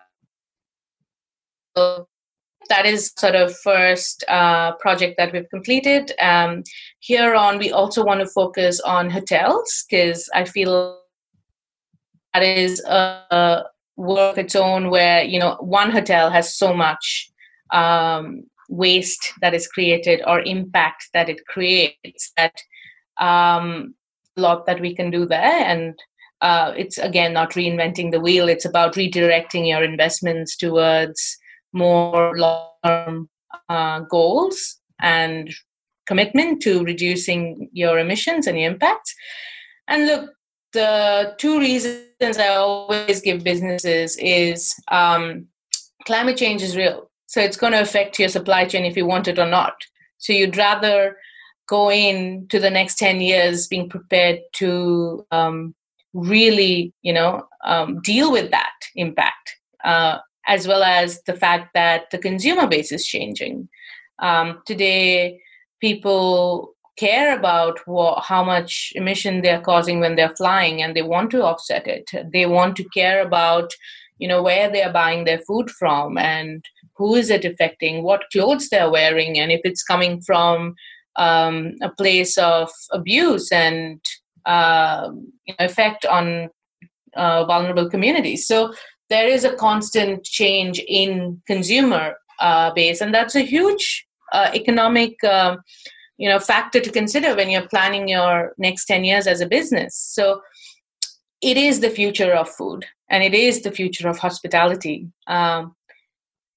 That 1.77 2.85
is 2.85 3.13
sort 3.17 3.35
of 3.35 3.57
first 3.59 4.25
uh, 4.29 4.73
project 4.77 5.15
that 5.17 5.33
we've 5.33 5.49
completed. 5.49 6.13
Um, 6.21 6.63
here 6.99 7.35
on, 7.35 7.59
we 7.59 7.73
also 7.73 8.05
want 8.05 8.21
to 8.21 8.27
focus 8.27 8.81
on 8.81 9.09
hotels 9.09 9.85
because 9.89 10.29
I 10.35 10.45
feel 10.45 11.01
that 12.35 12.43
is 12.43 12.85
a 12.85 13.65
work 13.99 14.39
its 14.39 14.55
own 14.55 14.91
where 14.91 15.23
you 15.25 15.39
know 15.39 15.57
one 15.61 15.91
hotel 15.91 16.31
has 16.31 16.57
so 16.57 16.73
much 16.73 17.31
um, 17.73 18.45
waste 18.69 19.33
that 19.41 19.55
is 19.55 19.67
created 19.67 20.23
or 20.27 20.41
impact 20.43 21.09
that 21.13 21.29
it 21.29 21.45
creates 21.47 22.33
that 22.37 22.55
um, 23.21 23.95
a 23.95 23.98
lot 24.39 24.67
that 24.67 24.81
we 24.81 24.95
can 24.95 25.11
do 25.11 25.27
there 25.27 25.41
and 25.43 25.99
uh, 26.41 26.73
it's 26.77 26.99
again 26.99 27.33
not 27.33 27.53
reinventing 27.53 28.11
the 28.11 28.21
wheel 28.21 28.49
it's 28.49 28.65
about 28.65 28.95
redirecting 28.95 29.69
your 29.69 29.83
investments 29.83 30.57
towards 30.57 31.37
more 31.73 32.37
long-term 32.37 33.29
uh, 33.69 34.01
goals 34.11 34.79
and 35.01 35.53
commitment 36.07 36.63
to 36.63 36.83
reducing 36.85 37.69
your 37.73 37.99
emissions 37.99 38.47
and 38.47 38.59
your 38.59 38.71
impacts 38.71 39.15
and 39.89 40.07
look 40.07 40.31
the 40.73 41.35
two 41.39 41.59
reasons 41.59 42.39
I 42.39 42.49
always 42.49 43.21
give 43.21 43.43
businesses 43.43 44.17
is 44.19 44.75
um, 44.89 45.47
climate 46.05 46.37
change 46.37 46.63
is 46.63 46.77
real. 46.77 47.11
So 47.27 47.41
it's 47.41 47.57
going 47.57 47.73
to 47.73 47.81
affect 47.81 48.19
your 48.19 48.29
supply 48.29 48.65
chain 48.65 48.85
if 48.85 48.97
you 48.97 49.07
want 49.07 49.29
it 49.29 49.39
or 49.39 49.47
not. 49.47 49.75
So 50.19 50.33
you'd 50.33 50.57
rather 50.57 51.17
go 51.69 51.91
in 51.91 52.47
to 52.49 52.59
the 52.59 52.71
next 52.71 52.97
10 52.99 53.21
years 53.21 53.69
being 53.69 53.89
prepared 53.89 54.41
to 54.55 55.25
um, 55.31 55.75
really, 56.15 56.93
you 57.03 57.13
know, 57.13 57.47
um, 57.65 58.01
deal 58.01 58.33
with 58.33 58.51
that 58.51 58.73
impact, 58.97 59.57
uh, 59.85 60.19
as 60.47 60.67
well 60.67 60.83
as 60.83 61.23
the 61.25 61.35
fact 61.35 61.71
that 61.75 62.11
the 62.11 62.19
consumer 62.19 62.67
base 62.67 62.91
is 62.91 63.07
changing. 63.07 63.69
Um, 64.19 64.63
today, 64.67 65.41
people 65.81 66.75
care 66.99 67.39
about 67.39 67.79
what, 67.87 68.25
how 68.25 68.43
much 68.43 68.93
emission 68.97 69.43
they're 69.43 69.61
causing 69.61 70.01
when 70.01 70.17
they're 70.17 70.35
flying 70.37 70.83
and 70.83 70.97
they 70.97 71.03
want 71.03 71.31
to 71.31 71.45
offset 71.45 71.87
it 71.87 72.11
they 72.33 72.45
want 72.45 72.75
to 72.75 72.83
care 72.89 73.25
about 73.25 73.71
you 74.19 74.27
know 74.27 74.43
where 74.43 74.69
they're 74.69 74.93
buying 74.93 75.25
their 75.25 75.39
food 75.39 75.71
from 75.71 76.19
and 76.19 76.65
who 76.97 77.15
is 77.15 77.31
it 77.31 77.45
affecting 77.45 78.03
what 78.03 78.25
clothes 78.33 78.69
they're 78.69 78.91
wearing 78.91 79.39
and 79.39 79.53
if 79.53 79.61
it's 79.63 79.85
coming 79.85 80.21
from 80.23 80.75
um, 81.19 81.75
a 81.83 81.91
place 81.91 82.39
of 82.39 82.71
abuse 82.93 83.53
and 83.53 84.01
uh, 84.47 85.11
effect 85.59 86.07
on 86.07 86.49
uh, 87.17 87.45
vulnerable 87.45 87.91
communities. 87.91 88.47
So 88.47 88.73
there 89.11 89.27
is 89.27 89.45
a 89.45 89.55
constant 89.55 90.25
change 90.25 90.81
in 90.87 91.43
consumer 91.47 92.15
uh, 92.41 92.73
base 92.73 93.01
and 93.01 93.13
that's 93.13 93.35
a 93.35 93.41
huge 93.41 94.07
uh, 94.33 94.51
economic 94.55 95.23
um, 95.25 95.59
you 96.19 96.29
know 96.29 96.39
factor 96.39 96.81
to 96.81 96.91
consider 96.91 97.35
when 97.35 97.49
you're 97.49 97.69
planning 97.69 98.09
your 98.09 98.53
next 98.59 98.87
10 98.87 99.05
years 99.05 99.27
as 99.27 99.41
a 99.41 99.47
business. 99.47 99.97
So 99.97 100.41
it 101.41 101.57
is 101.57 101.81
the 101.81 101.91
future 101.91 102.33
of 102.33 102.49
food 102.49 102.87
and 103.11 103.23
it 103.23 103.35
is 103.35 103.63
the 103.63 103.71
future 103.71 104.09
of 104.09 104.19
hospitality 104.19 105.09
um, 105.27 105.75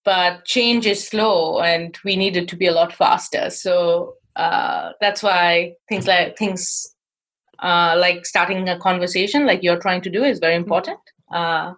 but 0.03 0.45
change 0.45 0.85
is 0.85 1.07
slow 1.07 1.59
and 1.59 1.97
we 2.03 2.15
need 2.15 2.35
it 2.35 2.47
to 2.49 2.55
be 2.55 2.67
a 2.67 2.73
lot 2.73 2.93
faster. 2.93 3.49
So 3.49 4.15
uh, 4.35 4.91
that's 4.99 5.21
why 5.23 5.73
things 5.89 6.07
like 6.07 6.37
things 6.37 6.95
uh, 7.59 7.95
like 7.97 8.25
starting 8.25 8.67
a 8.69 8.79
conversation 8.79 9.45
like 9.45 9.63
you're 9.63 9.79
trying 9.79 10.01
to 10.01 10.09
do 10.09 10.23
is 10.23 10.39
very 10.39 10.55
important 10.55 10.99
uh, 11.33 11.73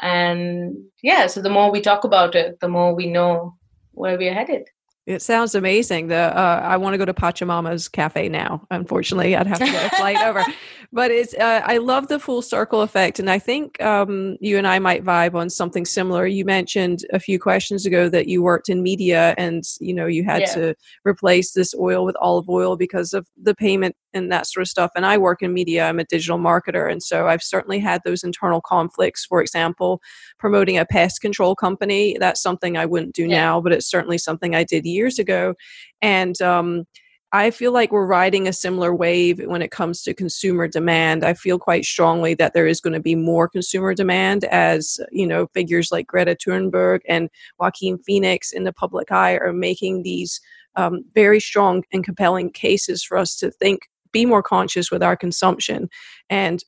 and 0.00 0.76
yeah 1.02 1.26
so 1.26 1.40
the 1.40 1.50
more 1.50 1.70
we 1.70 1.80
talk 1.80 2.04
about 2.04 2.34
it 2.34 2.58
the 2.60 2.68
more 2.68 2.94
we 2.94 3.06
know 3.06 3.54
where 3.92 4.16
we're 4.18 4.34
headed 4.34 4.68
it 5.06 5.22
sounds 5.22 5.54
amazing. 5.56 6.06
The 6.06 6.16
uh, 6.38 6.60
I 6.62 6.76
want 6.76 6.94
to 6.94 6.98
go 6.98 7.04
to 7.04 7.14
Pachamama's 7.14 7.88
cafe 7.88 8.28
now. 8.28 8.64
Unfortunately, 8.70 9.34
I'd 9.34 9.46
have 9.46 9.58
to 9.58 9.64
get 9.64 9.92
a 9.92 9.96
flight 9.96 10.18
over. 10.22 10.44
But 10.92 11.12
it's 11.12 11.34
uh, 11.34 11.62
I 11.64 11.78
love 11.78 12.08
the 12.08 12.18
full 12.18 12.42
circle 12.42 12.82
effect, 12.82 13.20
and 13.20 13.30
I 13.30 13.38
think 13.38 13.80
um, 13.80 14.36
you 14.40 14.58
and 14.58 14.66
I 14.66 14.80
might 14.80 15.04
vibe 15.04 15.36
on 15.36 15.48
something 15.48 15.84
similar. 15.84 16.26
You 16.26 16.44
mentioned 16.44 17.04
a 17.12 17.20
few 17.20 17.38
questions 17.38 17.86
ago 17.86 18.08
that 18.08 18.26
you 18.26 18.42
worked 18.42 18.68
in 18.68 18.82
media, 18.82 19.34
and 19.38 19.62
you 19.80 19.94
know 19.94 20.06
you 20.06 20.24
had 20.24 20.40
yeah. 20.40 20.54
to 20.54 20.74
replace 21.04 21.52
this 21.52 21.74
oil 21.78 22.04
with 22.04 22.16
olive 22.20 22.48
oil 22.48 22.76
because 22.76 23.12
of 23.12 23.28
the 23.40 23.54
payment 23.54 23.94
and 24.14 24.32
that 24.32 24.48
sort 24.48 24.62
of 24.62 24.68
stuff. 24.68 24.90
And 24.96 25.06
I 25.06 25.16
work 25.16 25.42
in 25.42 25.54
media. 25.54 25.86
I'm 25.86 26.00
a 26.00 26.04
digital 26.04 26.38
marketer, 26.38 26.90
and 26.90 27.00
so 27.00 27.28
I've 27.28 27.42
certainly 27.42 27.78
had 27.78 28.00
those 28.04 28.24
internal 28.24 28.60
conflicts. 28.60 29.24
For 29.24 29.40
example, 29.40 30.00
promoting 30.40 30.76
a 30.76 30.84
pest 30.84 31.20
control 31.20 31.54
company. 31.54 32.16
That's 32.18 32.42
something 32.42 32.76
I 32.76 32.86
wouldn't 32.86 33.14
do 33.14 33.28
yeah. 33.28 33.36
now, 33.36 33.60
but 33.60 33.72
it's 33.72 33.88
certainly 33.88 34.18
something 34.18 34.56
I 34.56 34.64
did 34.64 34.84
years 34.84 35.20
ago. 35.20 35.54
And 36.02 36.40
um, 36.42 36.86
I 37.32 37.52
feel 37.52 37.70
like 37.72 37.92
we're 37.92 38.06
riding 38.06 38.48
a 38.48 38.52
similar 38.52 38.92
wave 38.92 39.40
when 39.46 39.62
it 39.62 39.70
comes 39.70 40.02
to 40.02 40.14
consumer 40.14 40.66
demand. 40.66 41.24
I 41.24 41.34
feel 41.34 41.60
quite 41.60 41.84
strongly 41.84 42.34
that 42.34 42.54
there 42.54 42.66
is 42.66 42.80
going 42.80 42.94
to 42.94 43.00
be 43.00 43.14
more 43.14 43.48
consumer 43.48 43.94
demand 43.94 44.44
as, 44.44 44.98
you 45.12 45.26
know, 45.26 45.46
figures 45.54 45.92
like 45.92 46.08
Greta 46.08 46.34
Thunberg 46.34 47.00
and 47.08 47.30
Joaquin 47.58 47.98
Phoenix 47.98 48.50
in 48.50 48.64
the 48.64 48.72
public 48.72 49.12
eye 49.12 49.36
are 49.36 49.52
making 49.52 50.02
these 50.02 50.40
um, 50.74 51.04
very 51.14 51.38
strong 51.38 51.84
and 51.92 52.04
compelling 52.04 52.50
cases 52.50 53.04
for 53.04 53.16
us 53.16 53.36
to 53.36 53.50
think, 53.50 53.82
be 54.12 54.26
more 54.26 54.42
conscious 54.42 54.90
with 54.90 55.02
our 55.02 55.16
consumption. 55.16 55.88
And 56.30 56.64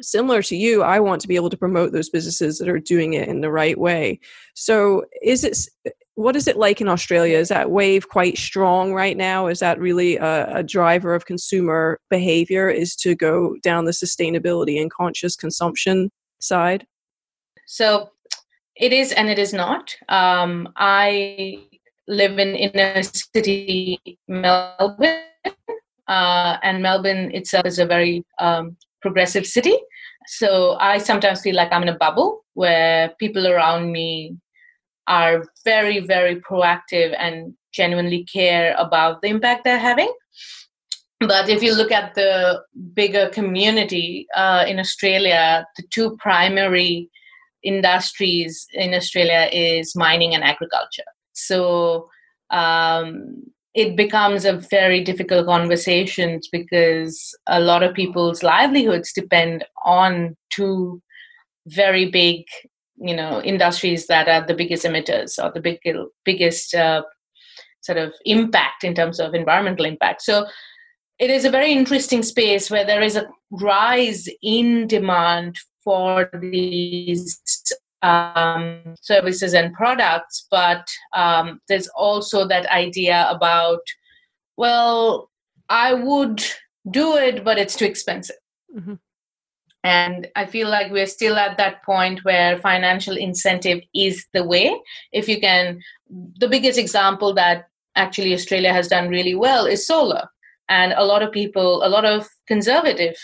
similar 0.00 0.42
to 0.44 0.56
you, 0.56 0.82
I 0.82 1.00
want 1.00 1.20
to 1.20 1.28
be 1.28 1.36
able 1.36 1.50
to 1.50 1.56
promote 1.56 1.92
those 1.92 2.08
businesses 2.08 2.58
that 2.58 2.68
are 2.68 2.78
doing 2.78 3.12
it 3.12 3.28
in 3.28 3.42
the 3.42 3.50
right 3.50 3.78
way. 3.78 4.20
So, 4.54 5.04
is 5.22 5.44
it 5.44 5.58
what 6.14 6.36
is 6.36 6.46
it 6.46 6.56
like 6.56 6.80
in 6.80 6.88
Australia? 6.88 7.38
Is 7.38 7.48
that 7.48 7.70
wave 7.70 8.08
quite 8.08 8.36
strong 8.36 8.92
right 8.92 9.16
now? 9.16 9.46
Is 9.46 9.60
that 9.60 9.78
really 9.78 10.16
a, 10.16 10.58
a, 10.58 10.62
driver 10.62 11.14
of 11.14 11.24
consumer 11.24 11.98
behavior? 12.10 12.68
Is 12.68 12.94
to 12.96 13.14
go 13.14 13.56
down 13.62 13.86
the 13.86 13.92
sustainability 13.92 14.80
and 14.80 14.90
conscious 14.90 15.36
consumption 15.36 16.10
side? 16.38 16.86
So 17.66 18.10
it 18.76 18.92
is 18.92 19.12
and 19.12 19.28
it 19.30 19.38
is 19.38 19.54
not. 19.54 19.94
Um, 20.08 20.68
I 20.76 21.58
live 22.08 22.38
in 22.38 22.56
inner 22.56 23.02
city 23.02 23.98
Melbourne, 24.28 25.22
uh, 26.08 26.56
and 26.62 26.82
Melbourne 26.82 27.30
itself 27.34 27.64
is 27.64 27.78
a 27.78 27.86
very 27.86 28.24
um, 28.38 28.76
progressive 29.00 29.46
city. 29.46 29.76
So 30.26 30.76
I 30.78 30.98
sometimes 30.98 31.40
feel 31.40 31.56
like 31.56 31.72
I'm 31.72 31.82
in 31.82 31.88
a 31.88 31.96
bubble 31.96 32.44
where 32.54 33.14
people 33.18 33.46
around 33.46 33.90
me 33.90 34.36
are 35.06 35.44
very, 35.64 36.00
very 36.00 36.40
proactive 36.40 37.14
and 37.18 37.54
genuinely 37.72 38.24
care 38.24 38.74
about 38.78 39.22
the 39.22 39.28
impact 39.28 39.64
they're 39.64 39.78
having. 39.78 40.12
But 41.20 41.48
if 41.48 41.62
you 41.62 41.74
look 41.74 41.92
at 41.92 42.14
the 42.14 42.62
bigger 42.94 43.28
community 43.28 44.26
uh, 44.34 44.64
in 44.66 44.78
Australia, 44.78 45.66
the 45.76 45.84
two 45.90 46.16
primary 46.18 47.08
industries 47.62 48.66
in 48.72 48.92
Australia 48.92 49.48
is 49.52 49.94
mining 49.94 50.34
and 50.34 50.42
agriculture. 50.42 51.04
So 51.32 52.08
um, 52.50 53.44
it 53.74 53.96
becomes 53.96 54.44
a 54.44 54.54
very 54.70 55.02
difficult 55.02 55.46
conversation 55.46 56.40
because 56.50 57.34
a 57.46 57.60
lot 57.60 57.82
of 57.82 57.94
people's 57.94 58.42
livelihoods 58.42 59.12
depend 59.12 59.64
on 59.84 60.36
two 60.50 61.00
very 61.66 62.10
big 62.10 62.44
you 63.02 63.14
know 63.14 63.42
industries 63.42 64.06
that 64.06 64.28
are 64.28 64.46
the 64.46 64.54
biggest 64.54 64.84
emitters 64.84 65.42
or 65.42 65.50
the 65.52 65.60
big, 65.60 65.78
biggest 66.24 66.74
uh, 66.74 67.02
sort 67.80 67.98
of 67.98 68.12
impact 68.24 68.84
in 68.84 68.94
terms 68.94 69.18
of 69.18 69.34
environmental 69.34 69.84
impact 69.84 70.22
so 70.22 70.46
it 71.18 71.30
is 71.30 71.44
a 71.44 71.50
very 71.50 71.72
interesting 71.72 72.22
space 72.22 72.70
where 72.70 72.84
there 72.84 73.02
is 73.02 73.16
a 73.16 73.28
rise 73.50 74.28
in 74.42 74.86
demand 74.86 75.56
for 75.84 76.28
these 76.40 77.40
um, 78.02 78.80
services 79.00 79.54
and 79.54 79.72
products, 79.72 80.46
but 80.50 80.88
um, 81.14 81.60
there's 81.68 81.88
also 81.88 82.46
that 82.48 82.66
idea 82.66 83.28
about, 83.30 83.80
well, 84.56 85.30
I 85.68 85.94
would 85.94 86.42
do 86.90 87.16
it, 87.16 87.44
but 87.44 87.58
it's 87.58 87.76
too 87.76 87.84
expensive. 87.84 88.36
Mm-hmm. 88.76 88.94
And 89.84 90.28
I 90.36 90.46
feel 90.46 90.68
like 90.68 90.92
we're 90.92 91.06
still 91.06 91.36
at 91.36 91.56
that 91.56 91.82
point 91.82 92.24
where 92.24 92.56
financial 92.58 93.16
incentive 93.16 93.80
is 93.94 94.24
the 94.32 94.44
way. 94.44 94.74
If 95.12 95.28
you 95.28 95.40
can, 95.40 95.80
the 96.08 96.48
biggest 96.48 96.78
example 96.78 97.34
that 97.34 97.68
actually 97.96 98.32
Australia 98.32 98.72
has 98.72 98.88
done 98.88 99.08
really 99.08 99.34
well 99.34 99.66
is 99.66 99.86
solar. 99.86 100.28
And 100.68 100.92
a 100.92 101.04
lot 101.04 101.22
of 101.22 101.32
people, 101.32 101.84
a 101.84 101.88
lot 101.88 102.04
of 102.04 102.28
conservative 102.46 103.16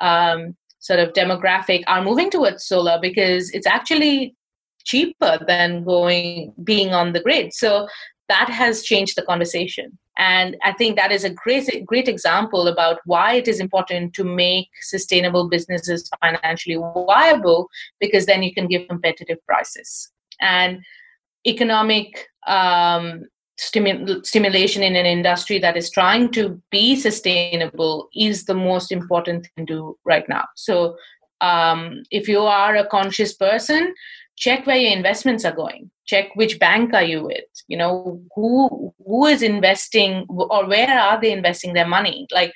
um, 0.00 0.56
sort 0.78 1.00
of 1.00 1.12
demographic 1.12 1.82
are 1.88 2.04
moving 2.04 2.30
towards 2.30 2.64
solar 2.64 2.98
because 3.00 3.50
it's 3.50 3.66
actually 3.66 4.36
cheaper 4.84 5.38
than 5.46 5.82
going 5.84 6.54
being 6.62 6.94
on 6.94 7.12
the 7.12 7.20
grid. 7.20 7.52
So 7.52 7.88
that 8.28 8.48
has 8.48 8.82
changed 8.82 9.16
the 9.16 9.22
conversation. 9.22 9.98
And 10.18 10.56
I 10.62 10.72
think 10.72 10.96
that 10.96 11.12
is 11.12 11.24
a 11.24 11.30
great, 11.30 11.84
great 11.84 12.08
example 12.08 12.68
about 12.68 13.00
why 13.04 13.34
it 13.34 13.48
is 13.48 13.60
important 13.60 14.14
to 14.14 14.24
make 14.24 14.68
sustainable 14.80 15.48
businesses 15.48 16.10
financially 16.22 16.76
viable, 16.76 17.68
because 18.00 18.26
then 18.26 18.42
you 18.42 18.54
can 18.54 18.66
give 18.66 18.88
competitive 18.88 19.38
prices. 19.46 20.10
And 20.40 20.82
economic 21.46 22.28
um, 22.46 23.24
stimu- 23.60 24.24
stimulation 24.24 24.82
in 24.82 24.96
an 24.96 25.06
industry 25.06 25.58
that 25.58 25.76
is 25.76 25.90
trying 25.90 26.30
to 26.32 26.60
be 26.70 26.96
sustainable 26.96 28.08
is 28.14 28.44
the 28.44 28.54
most 28.54 28.92
important 28.92 29.48
thing 29.56 29.66
to 29.66 29.74
do 29.74 29.98
right 30.04 30.28
now. 30.28 30.44
So, 30.54 30.96
um, 31.42 32.02
if 32.10 32.28
you 32.28 32.40
are 32.40 32.76
a 32.76 32.86
conscious 32.86 33.34
person, 33.34 33.94
check 34.36 34.66
where 34.66 34.76
your 34.76 34.92
investments 34.92 35.44
are 35.44 35.54
going. 35.54 35.90
Check 36.06 36.28
which 36.34 36.58
bank 36.58 36.94
are 36.94 37.02
you 37.02 37.24
with. 37.24 37.44
You 37.68 37.78
know 37.78 38.22
who 38.34 38.94
who 39.04 39.26
is 39.26 39.42
investing 39.42 40.26
or 40.28 40.66
where 40.66 40.98
are 40.98 41.20
they 41.20 41.32
investing 41.32 41.72
their 41.72 41.88
money? 41.88 42.26
Like 42.32 42.52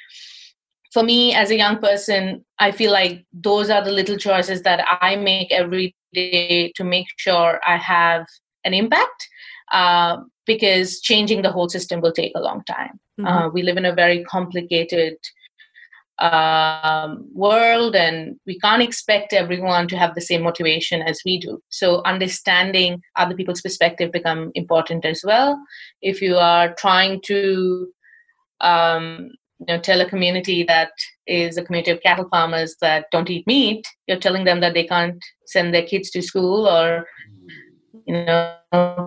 for 0.93 1.03
me 1.03 1.35
as 1.35 1.51
a 1.51 1.57
young 1.57 1.79
person 1.79 2.45
i 2.59 2.71
feel 2.71 2.93
like 2.93 3.25
those 3.33 3.71
are 3.71 3.85
the 3.85 3.93
little 3.93 4.17
choices 4.17 4.63
that 4.63 4.85
i 5.01 5.17
make 5.17 5.53
every 5.53 5.95
day 6.13 6.73
to 6.75 6.85
make 6.85 7.07
sure 7.17 7.61
i 7.67 7.77
have 7.77 8.27
an 8.65 8.75
impact 8.75 9.29
uh, 9.73 10.17
because 10.47 11.01
changing 11.01 11.43
the 11.43 11.53
whole 11.53 11.69
system 11.69 12.01
will 12.01 12.13
take 12.13 12.33
a 12.35 12.41
long 12.41 12.63
time. 12.65 12.99
Mm-hmm. 13.21 13.27
uh, 13.27 13.49
we 13.51 13.63
live 13.63 13.77
in 13.77 13.85
a 13.85 13.95
very 13.95 14.25
complicated 14.25 15.17
um, 16.21 17.27
world 17.33 17.97
and 17.97 18.37
we 18.47 18.59
can't 18.59 18.83
expect 18.83 19.33
everyone 19.33 19.89
to 19.89 19.97
have 19.97 20.15
the 20.15 20.21
same 20.21 20.43
motivation 20.43 21.03
as 21.03 21.21
we 21.25 21.39
do. 21.39 21.61
So 21.71 22.03
understanding 22.05 23.01
other 23.17 23.35
people's 23.35 23.63
perspective 23.63 24.13
become 24.13 24.51
important 24.55 25.05
as 25.05 25.23
well. 25.25 25.59
If 26.03 26.21
you 26.21 26.37
are 26.37 26.75
trying 26.75 27.23
to 27.27 27.89
um, 28.61 29.31
you 29.59 29.67
know 29.67 29.81
tell 29.81 30.01
a 30.01 30.09
community 30.09 30.63
that 30.65 30.93
is 31.27 31.57
a 31.57 31.63
community 31.63 31.91
of 31.91 32.03
cattle 32.03 32.29
farmers 32.31 32.77
that 32.81 33.07
don't 33.13 33.29
eat 33.29 33.47
meat 33.47 33.87
you're 34.07 34.19
telling 34.19 34.45
them 34.45 34.61
that 34.61 34.73
they 34.73 34.85
can't 34.85 35.23
send 35.47 35.75
their 35.75 35.83
kids 35.87 36.11
to 36.11 36.23
school 36.23 36.67
or 36.67 37.07
you 38.07 38.25
know 38.25 38.57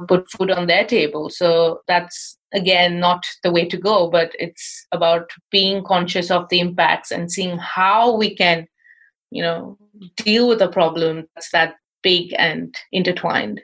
put 0.07 0.29
food 0.31 0.51
on 0.51 0.67
their 0.67 0.85
table. 0.85 1.29
So 1.29 1.81
that's 1.87 2.37
again 2.53 2.99
not 2.99 3.25
the 3.43 3.51
way 3.51 3.65
to 3.67 3.77
go 3.77 4.09
but 4.09 4.31
it's 4.39 4.85
about 4.91 5.29
being 5.51 5.83
conscious 5.83 6.29
of 6.31 6.47
the 6.49 6.59
impacts 6.59 7.11
and 7.11 7.31
seeing 7.31 7.57
how 7.57 8.15
we 8.15 8.35
can 8.35 8.67
you 9.31 9.41
know 9.41 9.77
deal 10.17 10.47
with 10.47 10.61
a 10.61 10.67
problem 10.67 11.27
that's 11.35 11.51
that 11.51 11.75
big 12.03 12.33
and 12.37 12.75
intertwined. 12.91 13.61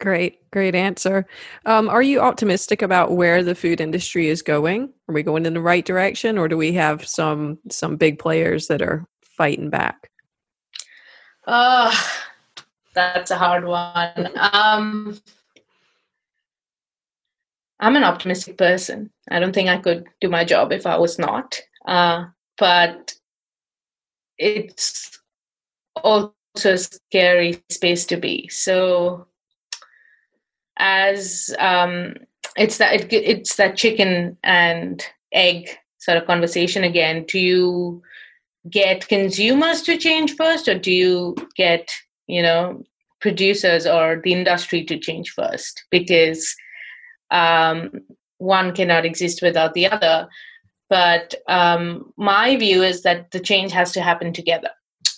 Great 0.00 0.38
great 0.50 0.74
answer. 0.74 1.26
Um, 1.66 1.88
are 1.88 2.02
you 2.02 2.20
optimistic 2.20 2.82
about 2.82 3.12
where 3.12 3.42
the 3.42 3.54
food 3.54 3.80
industry 3.80 4.28
is 4.28 4.42
going? 4.42 4.92
Are 5.08 5.14
we 5.14 5.22
going 5.22 5.46
in 5.46 5.54
the 5.54 5.60
right 5.60 5.84
direction 5.84 6.38
or 6.38 6.48
do 6.48 6.56
we 6.56 6.72
have 6.72 7.06
some 7.06 7.58
some 7.70 7.96
big 7.96 8.18
players 8.18 8.68
that 8.68 8.82
are 8.82 9.06
fighting 9.36 9.70
back? 9.70 10.10
Uh 11.46 11.94
that's 12.94 13.30
a 13.30 13.36
hard 13.36 13.64
one. 13.64 14.30
Um 14.52 15.20
I'm 17.84 17.96
an 17.96 18.04
optimistic 18.04 18.56
person. 18.56 19.10
I 19.30 19.38
don't 19.40 19.52
think 19.52 19.68
I 19.68 19.76
could 19.76 20.06
do 20.22 20.30
my 20.30 20.42
job 20.42 20.72
if 20.72 20.86
I 20.86 20.96
was 20.96 21.18
not. 21.18 21.60
Uh, 21.84 22.24
but 22.56 23.14
it's 24.38 25.20
also 25.96 26.32
a 26.64 26.78
scary 26.78 27.62
space 27.68 28.06
to 28.06 28.16
be. 28.16 28.48
So, 28.48 29.26
as 30.78 31.54
um, 31.58 32.14
it's 32.56 32.78
that 32.78 32.94
it, 32.94 33.12
it's 33.12 33.56
that 33.56 33.76
chicken 33.76 34.38
and 34.42 35.04
egg 35.32 35.68
sort 35.98 36.16
of 36.16 36.26
conversation 36.26 36.84
again. 36.84 37.26
Do 37.28 37.38
you 37.38 38.02
get 38.70 39.08
consumers 39.08 39.82
to 39.82 39.98
change 39.98 40.36
first, 40.36 40.68
or 40.68 40.78
do 40.78 40.90
you 40.90 41.36
get 41.54 41.92
you 42.28 42.40
know 42.40 42.82
producers 43.20 43.86
or 43.86 44.22
the 44.24 44.32
industry 44.32 44.84
to 44.84 44.98
change 44.98 45.32
first? 45.32 45.84
Because 45.90 46.56
um, 47.34 47.90
one 48.38 48.74
cannot 48.74 49.04
exist 49.04 49.42
without 49.42 49.74
the 49.74 49.86
other. 49.90 50.28
But 50.88 51.34
um, 51.48 52.12
my 52.16 52.56
view 52.56 52.82
is 52.82 53.02
that 53.02 53.30
the 53.32 53.40
change 53.40 53.72
has 53.72 53.92
to 53.92 54.02
happen 54.02 54.32
together. 54.32 54.70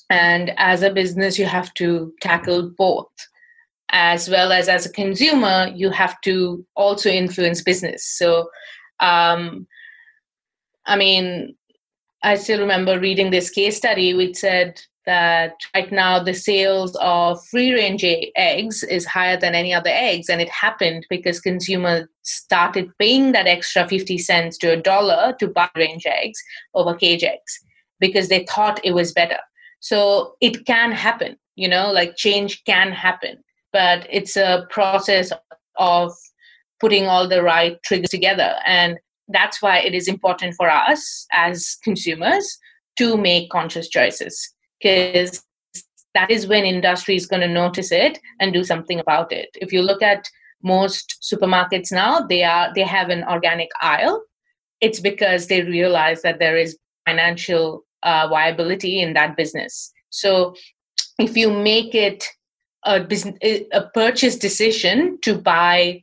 And 0.08 0.52
as 0.56 0.82
a 0.82 0.92
business, 0.92 1.38
you 1.38 1.44
have 1.44 1.74
to 1.74 2.12
tackle 2.20 2.72
both. 2.78 3.12
As 3.90 4.28
well 4.28 4.52
as 4.52 4.68
as 4.68 4.86
a 4.86 4.92
consumer, 4.92 5.70
you 5.74 5.90
have 5.90 6.20
to 6.22 6.64
also 6.74 7.10
influence 7.10 7.62
business. 7.62 8.04
So, 8.04 8.48
um, 9.00 9.66
I 10.86 10.96
mean, 10.96 11.54
I 12.22 12.36
still 12.36 12.60
remember 12.60 12.98
reading 12.98 13.30
this 13.30 13.50
case 13.50 13.76
study 13.76 14.14
which 14.14 14.36
said 14.36 14.80
that 15.06 15.54
right 15.74 15.90
now 15.90 16.22
the 16.22 16.34
sales 16.34 16.96
of 17.00 17.44
free 17.46 17.72
range 17.72 18.04
eggs 18.36 18.82
is 18.82 19.06
higher 19.06 19.38
than 19.38 19.54
any 19.54 19.72
other 19.72 19.90
eggs. 19.90 20.28
And 20.28 20.40
it 20.40 20.48
happened 20.50 21.06
because 21.08 21.40
consumers 21.40 22.06
started 22.22 22.90
paying 22.98 23.32
that 23.32 23.46
extra 23.46 23.88
50 23.88 24.18
cents 24.18 24.58
to 24.58 24.72
a 24.72 24.76
dollar 24.76 25.34
to 25.38 25.48
buy 25.48 25.70
range 25.76 26.06
eggs 26.06 26.42
over 26.74 26.94
cage 26.94 27.22
eggs 27.22 27.60
because 28.00 28.28
they 28.28 28.44
thought 28.44 28.80
it 28.84 28.92
was 28.92 29.12
better. 29.12 29.38
So 29.80 30.34
it 30.40 30.66
can 30.66 30.92
happen 30.92 31.36
you 31.58 31.66
know 31.66 31.90
like 31.90 32.16
change 32.16 32.62
can 32.64 32.92
happen 32.92 33.42
but 33.72 34.06
it's 34.10 34.36
a 34.36 34.66
process 34.70 35.32
of 35.78 36.12
putting 36.80 37.06
all 37.06 37.28
the 37.28 37.42
right 37.42 37.82
triggers 37.82 38.10
together. 38.10 38.54
And 38.66 38.98
that's 39.28 39.60
why 39.60 39.78
it 39.78 39.94
is 39.94 40.08
important 40.08 40.54
for 40.54 40.70
us 40.70 41.26
as 41.32 41.76
consumers 41.82 42.58
to 42.96 43.16
make 43.16 43.50
conscious 43.50 43.88
choices 43.88 44.54
because 44.80 45.42
that 46.14 46.30
is 46.30 46.46
when 46.46 46.64
industry 46.64 47.16
is 47.16 47.26
going 47.26 47.42
to 47.42 47.48
notice 47.48 47.92
it 47.92 48.18
and 48.40 48.52
do 48.52 48.64
something 48.64 48.98
about 48.98 49.32
it. 49.32 49.50
If 49.54 49.72
you 49.72 49.82
look 49.82 50.02
at 50.02 50.28
most 50.62 51.16
supermarkets 51.22 51.92
now 51.92 52.20
they 52.20 52.42
are 52.42 52.72
they 52.74 52.82
have 52.82 53.08
an 53.08 53.24
organic 53.24 53.68
aisle 53.80 54.22
it's 54.80 55.00
because 55.00 55.46
they 55.46 55.62
realize 55.62 56.22
that 56.22 56.38
there 56.38 56.56
is 56.56 56.78
financial 57.06 57.84
uh, 58.02 58.26
viability 58.28 59.00
in 59.00 59.12
that 59.12 59.36
business 59.36 59.92
so 60.10 60.54
if 61.18 61.36
you 61.36 61.50
make 61.50 61.94
it 61.94 62.24
a 62.84 63.00
business 63.00 63.36
a 63.72 63.82
purchase 63.94 64.36
decision 64.36 65.18
to 65.22 65.36
buy 65.36 66.02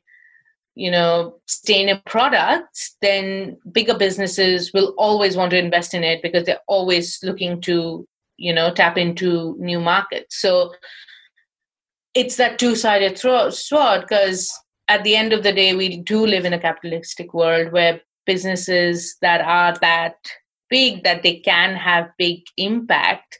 you 0.76 0.90
know 0.90 1.36
sustainable 1.48 2.02
products 2.06 2.96
then 3.02 3.58
bigger 3.72 3.98
businesses 3.98 4.72
will 4.74 4.94
always 4.98 5.36
want 5.36 5.52
to 5.52 5.58
invest 5.58 5.94
in 5.94 6.04
it 6.04 6.22
because 6.22 6.46
they're 6.46 6.68
always 6.68 7.20
looking 7.24 7.62
to 7.62 8.08
you 8.38 8.54
know 8.54 8.74
tap 8.74 8.98
into 8.98 9.56
new 9.60 9.80
markets. 9.80 10.40
So 10.40 10.74
it's 12.14 12.36
that 12.38 12.60
two-sided 12.60 13.18
sword 13.18 14.02
because 14.02 14.54
at 14.88 15.04
the 15.04 15.16
end 15.16 15.34
of 15.34 15.44
the 15.44 15.54
day 15.54 15.76
we 15.76 15.98
do 15.98 16.26
live 16.26 16.46
in 16.46 16.54
a 16.54 16.60
capitalistic 16.60 17.34
world 17.34 17.72
where 17.72 18.02
businesses 18.26 19.16
that 19.22 19.42
are 19.42 19.76
that 19.82 20.16
big 20.70 21.04
that 21.04 21.24
they 21.24 21.38
can 21.40 21.76
have 21.76 22.10
big 22.18 22.42
impact 22.58 23.40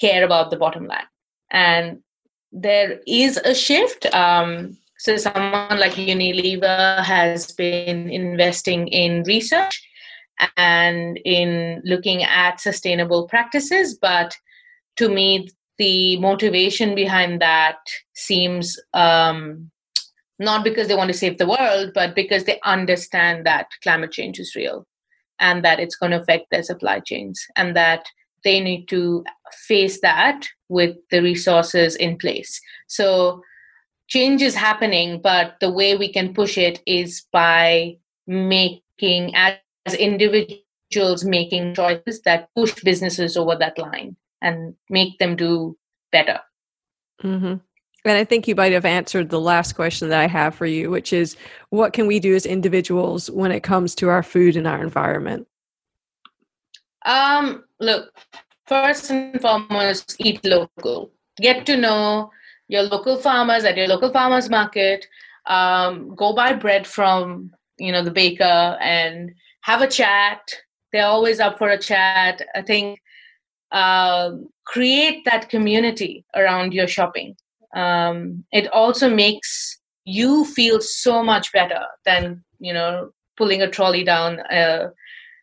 care 0.00 0.24
about 0.24 0.50
the 0.50 0.56
bottom 0.56 0.86
line. 0.86 1.06
And 1.50 2.00
there 2.52 3.00
is 3.06 3.36
a 3.38 3.54
shift 3.54 4.06
um, 4.14 4.76
so 5.04 5.16
someone 5.16 5.78
like 5.78 5.92
unilever 5.94 7.02
has 7.04 7.52
been 7.52 8.08
investing 8.08 8.88
in 8.88 9.22
research 9.24 9.86
and 10.56 11.18
in 11.24 11.80
looking 11.84 12.22
at 12.22 12.60
sustainable 12.60 13.26
practices 13.28 13.96
but 14.00 14.36
to 14.96 15.08
me 15.08 15.48
the 15.78 16.16
motivation 16.18 16.94
behind 16.94 17.40
that 17.40 17.78
seems 18.14 18.78
um, 18.92 19.70
not 20.38 20.64
because 20.64 20.88
they 20.88 20.96
want 20.96 21.08
to 21.08 21.16
save 21.16 21.38
the 21.38 21.46
world, 21.46 21.92
but 21.94 22.14
because 22.14 22.44
they 22.44 22.60
understand 22.64 23.46
that 23.46 23.68
climate 23.82 24.12
change 24.12 24.38
is 24.38 24.54
real 24.54 24.86
and 25.40 25.64
that 25.64 25.80
it's 25.80 25.96
going 25.96 26.12
to 26.12 26.20
affect 26.20 26.46
their 26.50 26.62
supply 26.62 27.00
chains 27.00 27.44
and 27.56 27.74
that 27.76 28.06
they 28.44 28.60
need 28.60 28.86
to 28.88 29.24
face 29.66 30.00
that 30.00 30.46
with 30.68 30.96
the 31.10 31.22
resources 31.22 31.96
in 31.96 32.16
place. 32.16 32.60
So 32.88 33.42
change 34.08 34.42
is 34.42 34.54
happening, 34.54 35.20
but 35.22 35.54
the 35.60 35.70
way 35.70 35.96
we 35.96 36.12
can 36.12 36.34
push 36.34 36.58
it 36.58 36.82
is 36.86 37.26
by 37.32 37.96
making, 38.26 39.34
as 39.34 39.54
individuals, 39.92 41.24
making 41.24 41.74
choices 41.74 42.22
that 42.22 42.48
push 42.56 42.74
businesses 42.82 43.36
over 43.36 43.56
that 43.56 43.76
line 43.78 44.16
and 44.40 44.74
make 44.88 45.18
them 45.18 45.36
do 45.36 45.76
better. 46.10 46.40
Mm-hmm. 47.22 47.56
And 48.06 48.18
I 48.18 48.24
think 48.24 48.46
you 48.46 48.54
might 48.54 48.72
have 48.72 48.84
answered 48.84 49.30
the 49.30 49.40
last 49.40 49.72
question 49.72 50.10
that 50.10 50.20
I 50.20 50.26
have 50.26 50.54
for 50.54 50.66
you, 50.66 50.90
which 50.90 51.12
is 51.12 51.36
what 51.70 51.94
can 51.94 52.06
we 52.06 52.20
do 52.20 52.34
as 52.34 52.44
individuals 52.44 53.30
when 53.30 53.50
it 53.50 53.62
comes 53.62 53.94
to 53.96 54.10
our 54.10 54.22
food 54.22 54.56
and 54.56 54.66
our 54.66 54.82
environment? 54.82 55.46
Um, 57.06 57.64
look, 57.80 58.12
first 58.66 59.10
and 59.10 59.40
foremost, 59.40 60.16
eat 60.18 60.44
local. 60.44 61.12
Get 61.40 61.64
to 61.66 61.76
know 61.76 62.30
your 62.68 62.82
local 62.82 63.16
farmers 63.16 63.64
at 63.64 63.76
your 63.76 63.88
local 63.88 64.12
farmers 64.12 64.50
market. 64.50 65.06
Um, 65.46 66.14
go 66.14 66.34
buy 66.34 66.52
bread 66.54 66.86
from 66.86 67.52
you 67.78 67.92
know 67.92 68.02
the 68.02 68.10
baker 68.10 68.78
and 68.80 69.34
have 69.64 69.80
a 69.80 69.88
chat. 69.88 70.40
They're 70.92 71.06
always 71.06 71.40
up 71.40 71.58
for 71.58 71.70
a 71.70 71.78
chat. 71.78 72.42
I 72.54 72.62
think 72.62 73.00
uh, 73.72 74.32
create 74.66 75.24
that 75.24 75.48
community 75.48 76.24
around 76.36 76.74
your 76.74 76.86
shopping. 76.86 77.34
Um, 77.74 78.44
it 78.52 78.68
also 78.72 79.08
makes 79.08 79.80
you 80.04 80.44
feel 80.44 80.80
so 80.80 81.22
much 81.24 81.50
better 81.52 81.82
than 82.04 82.44
you 82.60 82.72
know 82.72 83.10
pulling 83.36 83.62
a 83.62 83.70
trolley 83.70 84.04
down 84.04 84.40
a, 84.50 84.90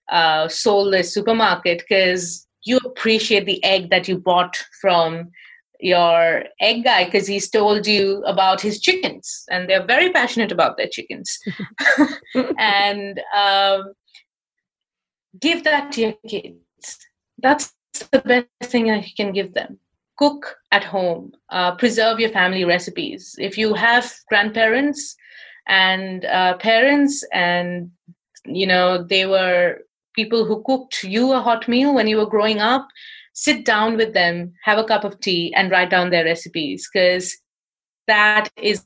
a 0.09 0.47
soulless 0.49 1.13
supermarket 1.13 1.79
because 1.79 2.47
you 2.63 2.77
appreciate 2.85 3.45
the 3.45 3.61
egg 3.63 3.89
that 3.89 4.07
you 4.07 4.19
bought 4.19 4.55
from 4.79 5.31
your 5.79 6.43
egg 6.59 6.83
guy 6.83 7.05
because 7.05 7.25
he's 7.25 7.49
told 7.49 7.87
you 7.87 8.23
about 8.25 8.61
his 8.61 8.79
chickens 8.79 9.43
and 9.49 9.67
they're 9.67 9.85
very 9.85 10.11
passionate 10.11 10.51
about 10.51 10.77
their 10.77 10.87
chickens 10.87 11.39
and 12.59 13.19
um, 13.35 13.91
give 15.39 15.63
that 15.63 15.91
to 15.93 16.01
your 16.01 16.13
kids. 16.27 16.99
That's 17.37 17.73
the 18.11 18.19
best 18.19 18.71
thing 18.71 18.87
you 18.87 19.01
can 19.15 19.31
give 19.31 19.53
them. 19.53 19.79
Cook 20.17 20.57
at 20.71 20.83
home. 20.83 21.31
Uh, 21.49 21.75
preserve 21.75 22.19
your 22.19 22.29
family 22.29 22.63
recipes. 22.63 23.35
If 23.39 23.57
you 23.57 23.73
have 23.73 24.11
grandparents 24.29 25.15
and 25.67 26.25
uh, 26.25 26.57
parents 26.57 27.23
and 27.31 27.91
you 28.45 28.65
know 28.65 29.03
they 29.03 29.25
were 29.25 29.79
people 30.15 30.45
who 30.45 30.63
cooked 30.63 31.03
you 31.03 31.31
a 31.31 31.41
hot 31.41 31.67
meal 31.67 31.93
when 31.93 32.07
you 32.07 32.17
were 32.17 32.25
growing 32.25 32.59
up 32.59 32.87
sit 33.33 33.63
down 33.65 33.95
with 33.95 34.13
them 34.13 34.51
have 34.63 34.77
a 34.77 34.83
cup 34.83 35.03
of 35.03 35.19
tea 35.19 35.53
and 35.53 35.71
write 35.71 35.89
down 35.89 36.09
their 36.09 36.25
recipes 36.25 36.89
because 36.91 37.37
that 38.07 38.49
is 38.57 38.85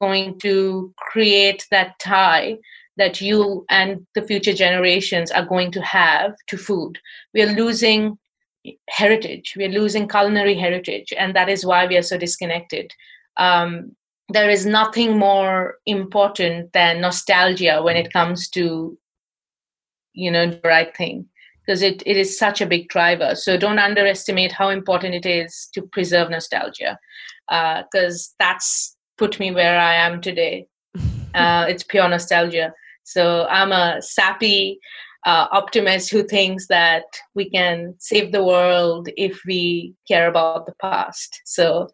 going 0.00 0.38
to 0.40 0.92
create 0.96 1.66
that 1.70 1.98
tie 2.00 2.58
that 2.96 3.20
you 3.20 3.64
and 3.70 4.06
the 4.14 4.22
future 4.22 4.52
generations 4.52 5.30
are 5.30 5.44
going 5.44 5.70
to 5.72 5.80
have 5.82 6.34
to 6.48 6.56
food. 6.56 6.98
We 7.32 7.42
are 7.42 7.52
losing 7.52 8.18
heritage. 8.88 9.54
We're 9.56 9.68
losing 9.68 10.08
culinary 10.08 10.54
heritage 10.54 11.12
and 11.18 11.34
that 11.34 11.48
is 11.48 11.64
why 11.64 11.86
we 11.86 11.96
are 11.96 12.02
so 12.02 12.18
disconnected. 12.18 12.92
Um, 13.36 13.96
there 14.28 14.50
is 14.50 14.66
nothing 14.66 15.18
more 15.18 15.76
important 15.86 16.72
than 16.72 17.00
nostalgia 17.00 17.82
when 17.82 17.96
it 17.96 18.12
comes 18.12 18.48
to 18.50 18.98
you 20.14 20.30
know 20.30 20.50
the 20.50 20.60
right 20.62 20.94
thing 20.96 21.26
because 21.64 21.80
it, 21.80 22.02
it 22.04 22.16
is 22.16 22.38
such 22.38 22.60
a 22.60 22.66
big 22.66 22.88
driver. 22.88 23.34
So 23.34 23.56
don't 23.56 23.78
underestimate 23.78 24.52
how 24.52 24.68
important 24.68 25.14
it 25.14 25.26
is 25.26 25.68
to 25.74 25.82
preserve 25.82 26.30
nostalgia 26.30 26.98
because 27.48 28.28
uh, 28.28 28.34
that's 28.38 28.96
put 29.16 29.38
me 29.38 29.52
where 29.52 29.78
i 29.78 29.94
am 29.94 30.20
today. 30.20 30.66
Uh, 31.34 31.64
it's 31.66 31.82
pure 31.82 32.06
nostalgia 32.06 32.74
so 33.04 33.46
i'm 33.48 33.72
a 33.72 34.00
sappy 34.00 34.78
uh, 35.24 35.46
optimist 35.52 36.10
who 36.10 36.24
thinks 36.24 36.66
that 36.66 37.04
we 37.34 37.48
can 37.48 37.94
save 37.98 38.32
the 38.32 38.42
world 38.42 39.08
if 39.16 39.40
we 39.46 39.94
care 40.08 40.28
about 40.28 40.66
the 40.66 40.74
past. 40.80 41.40
So 41.44 41.88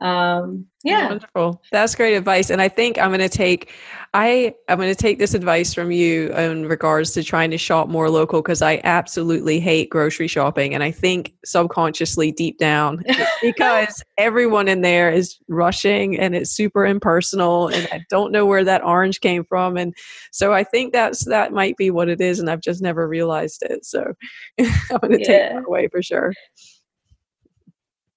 um 0.00 0.66
yeah. 0.82 1.08
Wonderful. 1.08 1.62
That's 1.72 1.94
great 1.94 2.14
advice 2.14 2.48
and 2.48 2.62
i 2.62 2.68
think 2.68 2.98
i'm 2.98 3.10
going 3.10 3.20
to 3.20 3.28
take 3.28 3.72
i 4.14 4.54
i'm 4.68 4.78
going 4.78 4.88
to 4.88 4.94
take 4.94 5.18
this 5.18 5.34
advice 5.34 5.74
from 5.74 5.90
you 5.90 6.32
in 6.34 6.66
regards 6.66 7.12
to 7.12 7.22
trying 7.22 7.50
to 7.50 7.58
shop 7.58 7.88
more 7.88 8.08
local 8.08 8.40
because 8.40 8.62
i 8.62 8.80
absolutely 8.84 9.60
hate 9.60 9.90
grocery 9.90 10.26
shopping 10.26 10.74
and 10.74 10.82
i 10.82 10.90
think 10.90 11.34
subconsciously 11.44 12.32
deep 12.32 12.58
down 12.58 13.04
because 13.42 14.02
everyone 14.16 14.68
in 14.68 14.80
there 14.80 15.10
is 15.10 15.36
rushing 15.48 16.18
and 16.18 16.34
it's 16.34 16.50
super 16.50 16.86
impersonal 16.86 17.68
and 17.68 17.86
i 17.92 18.00
don't 18.08 18.32
know 18.32 18.46
where 18.46 18.64
that 18.64 18.82
orange 18.82 19.20
came 19.20 19.44
from 19.44 19.76
and 19.76 19.94
so 20.32 20.54
i 20.54 20.64
think 20.64 20.92
that's 20.92 21.26
that 21.26 21.52
might 21.52 21.76
be 21.76 21.90
what 21.90 22.08
it 22.08 22.20
is 22.20 22.40
and 22.40 22.48
i've 22.48 22.62
just 22.62 22.80
never 22.80 23.06
realized 23.06 23.62
it 23.68 23.84
so 23.84 24.14
i'm 24.58 24.98
going 25.02 25.12
to 25.12 25.20
yeah. 25.20 25.26
take 25.26 25.52
that 25.52 25.64
away 25.66 25.88
for 25.88 26.02
sure 26.02 26.32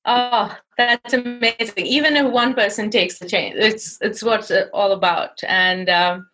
Oh, 0.06 0.56
that's 0.78 1.14
amazing. 1.14 1.86
Even 1.86 2.16
if 2.18 2.32
one 2.32 2.54
person 2.54 2.90
takes 2.90 3.20
the 3.20 3.28
change, 3.28 3.56
it's 3.58 3.98
it's 4.02 4.22
what's 4.22 4.52
all 4.74 4.92
about. 4.92 5.40
And 5.48 5.90
um, 5.90 6.28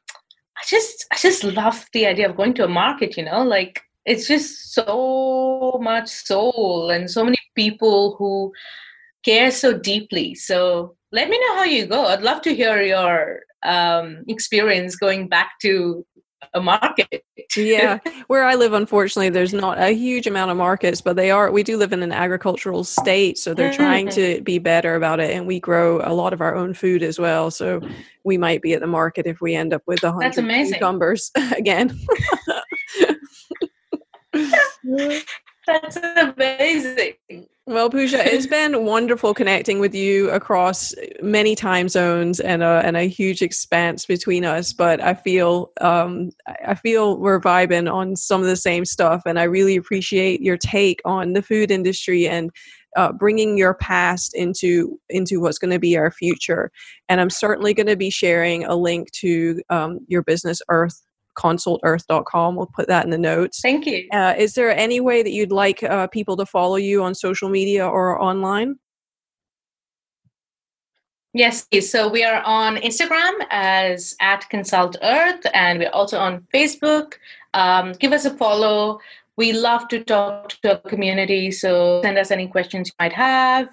I 0.57 0.61
just 0.67 1.05
I 1.11 1.17
just 1.17 1.43
love 1.43 1.85
the 1.93 2.07
idea 2.07 2.29
of 2.29 2.35
going 2.37 2.53
to 2.55 2.65
a 2.65 2.67
market. 2.67 3.15
You 3.15 3.25
know, 3.25 3.43
like 3.43 3.81
it's 4.05 4.27
just 4.27 4.73
so 4.73 5.79
much 5.81 6.07
soul 6.09 6.89
and 6.89 7.09
so 7.11 7.23
many 7.23 7.37
people 7.55 8.15
who 8.17 8.51
care 9.23 9.51
so 9.51 9.77
deeply. 9.77 10.33
So 10.35 10.95
let 11.11 11.29
me 11.29 11.39
know 11.39 11.55
how 11.55 11.63
you 11.65 11.85
go. 11.85 12.05
I'd 12.07 12.21
love 12.23 12.41
to 12.43 12.55
hear 12.55 12.81
your 12.81 13.41
um, 13.63 14.23
experience 14.27 14.95
going 14.95 15.27
back 15.27 15.51
to 15.61 16.05
a 16.53 16.61
market. 16.61 17.23
yeah, 17.55 17.99
where 18.27 18.43
I 18.43 18.55
live, 18.55 18.73
unfortunately, 18.73 19.29
there's 19.29 19.53
not 19.53 19.79
a 19.79 19.91
huge 19.91 20.27
amount 20.27 20.51
of 20.51 20.57
markets, 20.57 21.01
but 21.01 21.15
they 21.15 21.31
are. 21.31 21.51
We 21.51 21.63
do 21.63 21.77
live 21.77 21.93
in 21.93 22.03
an 22.03 22.11
agricultural 22.11 22.83
state, 22.83 23.37
so 23.37 23.53
they're 23.53 23.73
trying 23.73 24.07
mm-hmm. 24.07 24.35
to 24.37 24.41
be 24.41 24.59
better 24.59 24.95
about 24.95 25.19
it, 25.19 25.31
and 25.31 25.47
we 25.47 25.59
grow 25.59 26.01
a 26.03 26.13
lot 26.13 26.33
of 26.33 26.41
our 26.41 26.55
own 26.55 26.73
food 26.73 27.03
as 27.03 27.19
well. 27.19 27.51
So 27.51 27.81
we 28.23 28.37
might 28.37 28.61
be 28.61 28.73
at 28.73 28.81
the 28.81 28.87
market 28.87 29.25
if 29.25 29.41
we 29.41 29.55
end 29.55 29.73
up 29.73 29.83
with 29.85 30.03
a 30.03 30.11
hundred 30.11 30.35
cucumbers 30.35 31.31
again. 31.57 31.97
That's 35.67 35.97
amazing. 35.97 37.13
Well, 37.69 37.91
Puja, 37.91 38.25
it's 38.25 38.47
been 38.47 38.83
wonderful 38.83 39.35
connecting 39.35 39.79
with 39.79 39.93
you 39.93 40.31
across 40.31 40.91
many 41.21 41.53
time 41.53 41.87
zones 41.87 42.39
and 42.39 42.63
a, 42.63 42.81
and 42.83 42.97
a 42.97 43.03
huge 43.03 43.43
expanse 43.43 44.07
between 44.07 44.43
us. 44.43 44.73
But 44.73 44.99
I 44.99 45.13
feel 45.13 45.71
um, 45.79 46.31
I 46.65 46.73
feel 46.73 47.19
we're 47.19 47.39
vibing 47.39 47.91
on 47.91 48.15
some 48.15 48.41
of 48.41 48.47
the 48.47 48.55
same 48.55 48.85
stuff, 48.85 49.21
and 49.27 49.37
I 49.37 49.43
really 49.43 49.75
appreciate 49.75 50.41
your 50.41 50.57
take 50.57 50.99
on 51.05 51.33
the 51.33 51.43
food 51.43 51.69
industry 51.69 52.27
and 52.27 52.49
uh, 52.97 53.11
bringing 53.11 53.55
your 53.55 53.75
past 53.75 54.33
into 54.33 54.99
into 55.07 55.39
what's 55.39 55.59
going 55.59 55.69
to 55.69 55.77
be 55.77 55.95
our 55.95 56.09
future. 56.09 56.71
And 57.07 57.21
I'm 57.21 57.29
certainly 57.29 57.75
going 57.75 57.85
to 57.85 57.95
be 57.95 58.09
sharing 58.09 58.65
a 58.65 58.75
link 58.75 59.11
to 59.19 59.61
um, 59.69 59.99
your 60.07 60.23
business, 60.23 60.59
Urth 60.71 60.99
consulturth.com. 61.39 62.55
We'll 62.55 62.71
put 62.75 62.87
that 62.87 63.05
in 63.05 63.11
the 63.11 63.17
notes. 63.17 63.61
Thank 63.61 63.85
you. 63.85 64.07
Uh, 64.11 64.35
is 64.37 64.53
there 64.53 64.75
any 64.75 64.99
way 64.99 65.23
that 65.23 65.31
you'd 65.31 65.51
like 65.51 65.81
uh, 65.83 66.07
people 66.07 66.35
to 66.37 66.45
follow 66.45 66.75
you 66.75 67.01
on 67.01 67.15
social 67.15 67.49
media 67.49 67.87
or 67.87 68.21
online? 68.21 68.75
Yes, 71.33 71.67
so 71.87 72.09
we 72.09 72.23
are 72.23 72.41
on 72.41 72.77
Instagram 72.77 73.33
as 73.51 74.15
at 74.19 74.49
Consult 74.49 74.97
Urth, 75.03 75.45
and 75.53 75.77
we're 75.79 75.89
also 75.91 76.17
on 76.17 76.45
Facebook. 76.51 77.13
Um, 77.53 77.93
give 77.93 78.13
us 78.13 78.25
a 78.25 78.35
follow. 78.35 78.99
We 79.39 79.53
love 79.53 79.87
to 79.87 80.03
talk 80.03 80.49
to 80.63 80.71
our 80.71 80.89
community, 80.89 81.49
so 81.49 82.01
send 82.03 82.17
us 82.17 82.29
any 82.29 82.49
questions 82.49 82.89
you 82.89 82.93
might 82.99 83.13
have. 83.13 83.69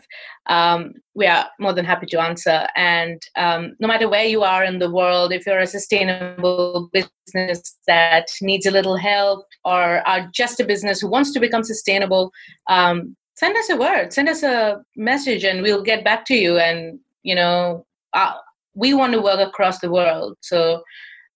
Um, 0.46 0.92
we 1.16 1.26
are 1.26 1.48
more 1.58 1.72
than 1.72 1.84
happy 1.84 2.06
to 2.06 2.20
answer. 2.20 2.68
And 2.76 3.20
um, 3.34 3.74
no 3.80 3.88
matter 3.88 4.08
where 4.08 4.26
you 4.26 4.44
are 4.44 4.62
in 4.62 4.78
the 4.78 4.88
world, 4.88 5.32
if 5.32 5.44
you're 5.44 5.58
a 5.58 5.66
sustainable 5.66 6.88
business 6.92 7.76
that 7.88 8.28
needs 8.40 8.64
a 8.64 8.70
little 8.70 8.96
help 8.96 9.44
or 9.64 10.06
are 10.06 10.30
just 10.32 10.60
a 10.60 10.64
business 10.64 11.00
who 11.00 11.08
wants 11.08 11.32
to 11.32 11.40
become 11.40 11.64
sustainable, 11.64 12.30
um, 12.70 13.16
send 13.34 13.56
us 13.56 13.68
a 13.68 13.76
word, 13.76 14.12
send 14.12 14.28
us 14.28 14.44
a 14.44 14.80
message, 14.94 15.42
and 15.42 15.62
we'll 15.62 15.82
get 15.82 16.04
back 16.04 16.26
to 16.26 16.36
you. 16.36 16.58
And 16.58 17.00
you 17.24 17.34
know, 17.34 17.84
uh, 18.12 18.34
we 18.74 18.94
want 18.94 19.14
to 19.14 19.20
work 19.20 19.40
across 19.40 19.80
the 19.80 19.90
world. 19.90 20.36
So 20.42 20.84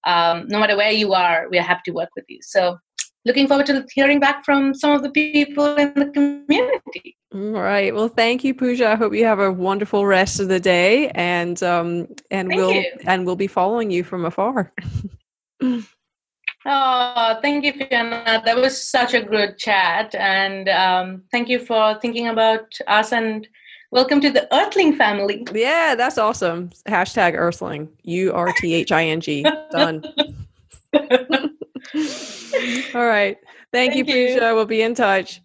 um, 0.06 0.46
no 0.48 0.60
matter 0.60 0.76
where 0.76 0.92
you 0.92 1.14
are, 1.14 1.48
we 1.50 1.58
are 1.58 1.62
happy 1.62 1.82
to 1.86 1.92
work 1.92 2.10
with 2.14 2.26
you. 2.28 2.38
So 2.42 2.78
looking 3.24 3.46
forward 3.46 3.66
to 3.66 3.84
hearing 3.92 4.20
back 4.20 4.44
from 4.44 4.74
some 4.74 4.92
of 4.92 5.02
the 5.02 5.10
people 5.10 5.74
in 5.76 5.92
the 5.94 6.06
community. 6.06 7.16
All 7.34 7.52
right. 7.52 7.94
Well, 7.94 8.08
thank 8.08 8.42
you, 8.42 8.54
Puja. 8.54 8.90
I 8.90 8.94
hope 8.96 9.14
you 9.14 9.24
have 9.24 9.38
a 9.38 9.52
wonderful 9.52 10.04
rest 10.06 10.40
of 10.40 10.48
the 10.48 10.60
day, 10.60 11.10
and 11.10 11.62
um, 11.62 12.08
and 12.30 12.48
thank 12.48 12.54
we'll 12.54 12.72
you. 12.72 12.90
and 13.04 13.24
we'll 13.24 13.36
be 13.36 13.46
following 13.46 13.90
you 13.90 14.02
from 14.02 14.24
afar. 14.24 14.72
oh, 15.62 17.38
thank 17.40 17.64
you, 17.64 17.72
Fiona. 17.72 18.42
That 18.44 18.56
was 18.56 18.82
such 18.82 19.14
a 19.14 19.22
good 19.22 19.58
chat, 19.58 20.14
and 20.16 20.68
um, 20.68 21.22
thank 21.30 21.48
you 21.48 21.60
for 21.60 21.98
thinking 22.00 22.28
about 22.28 22.74
us 22.88 23.12
and 23.12 23.46
Welcome 23.92 24.20
to 24.20 24.30
the 24.30 24.46
Urthling 24.52 24.96
family. 24.96 25.44
Yeah, 25.52 25.96
that's 25.96 26.16
awesome. 26.16 26.70
Hashtag 26.86 27.34
Urthling. 27.34 27.88
U 28.04 28.32
R 28.32 28.52
T 28.58 28.72
H 28.72 28.92
I 28.92 29.06
N 29.06 29.20
G. 29.20 29.44
Done. 29.72 30.04
All 32.94 33.06
right. 33.06 33.36
Thank, 33.72 33.92
Thank 33.92 33.96
you, 33.96 34.04
Puja. 34.04 34.52
We'll 34.54 34.66
be 34.66 34.82
in 34.82 34.94
touch. 34.94 35.40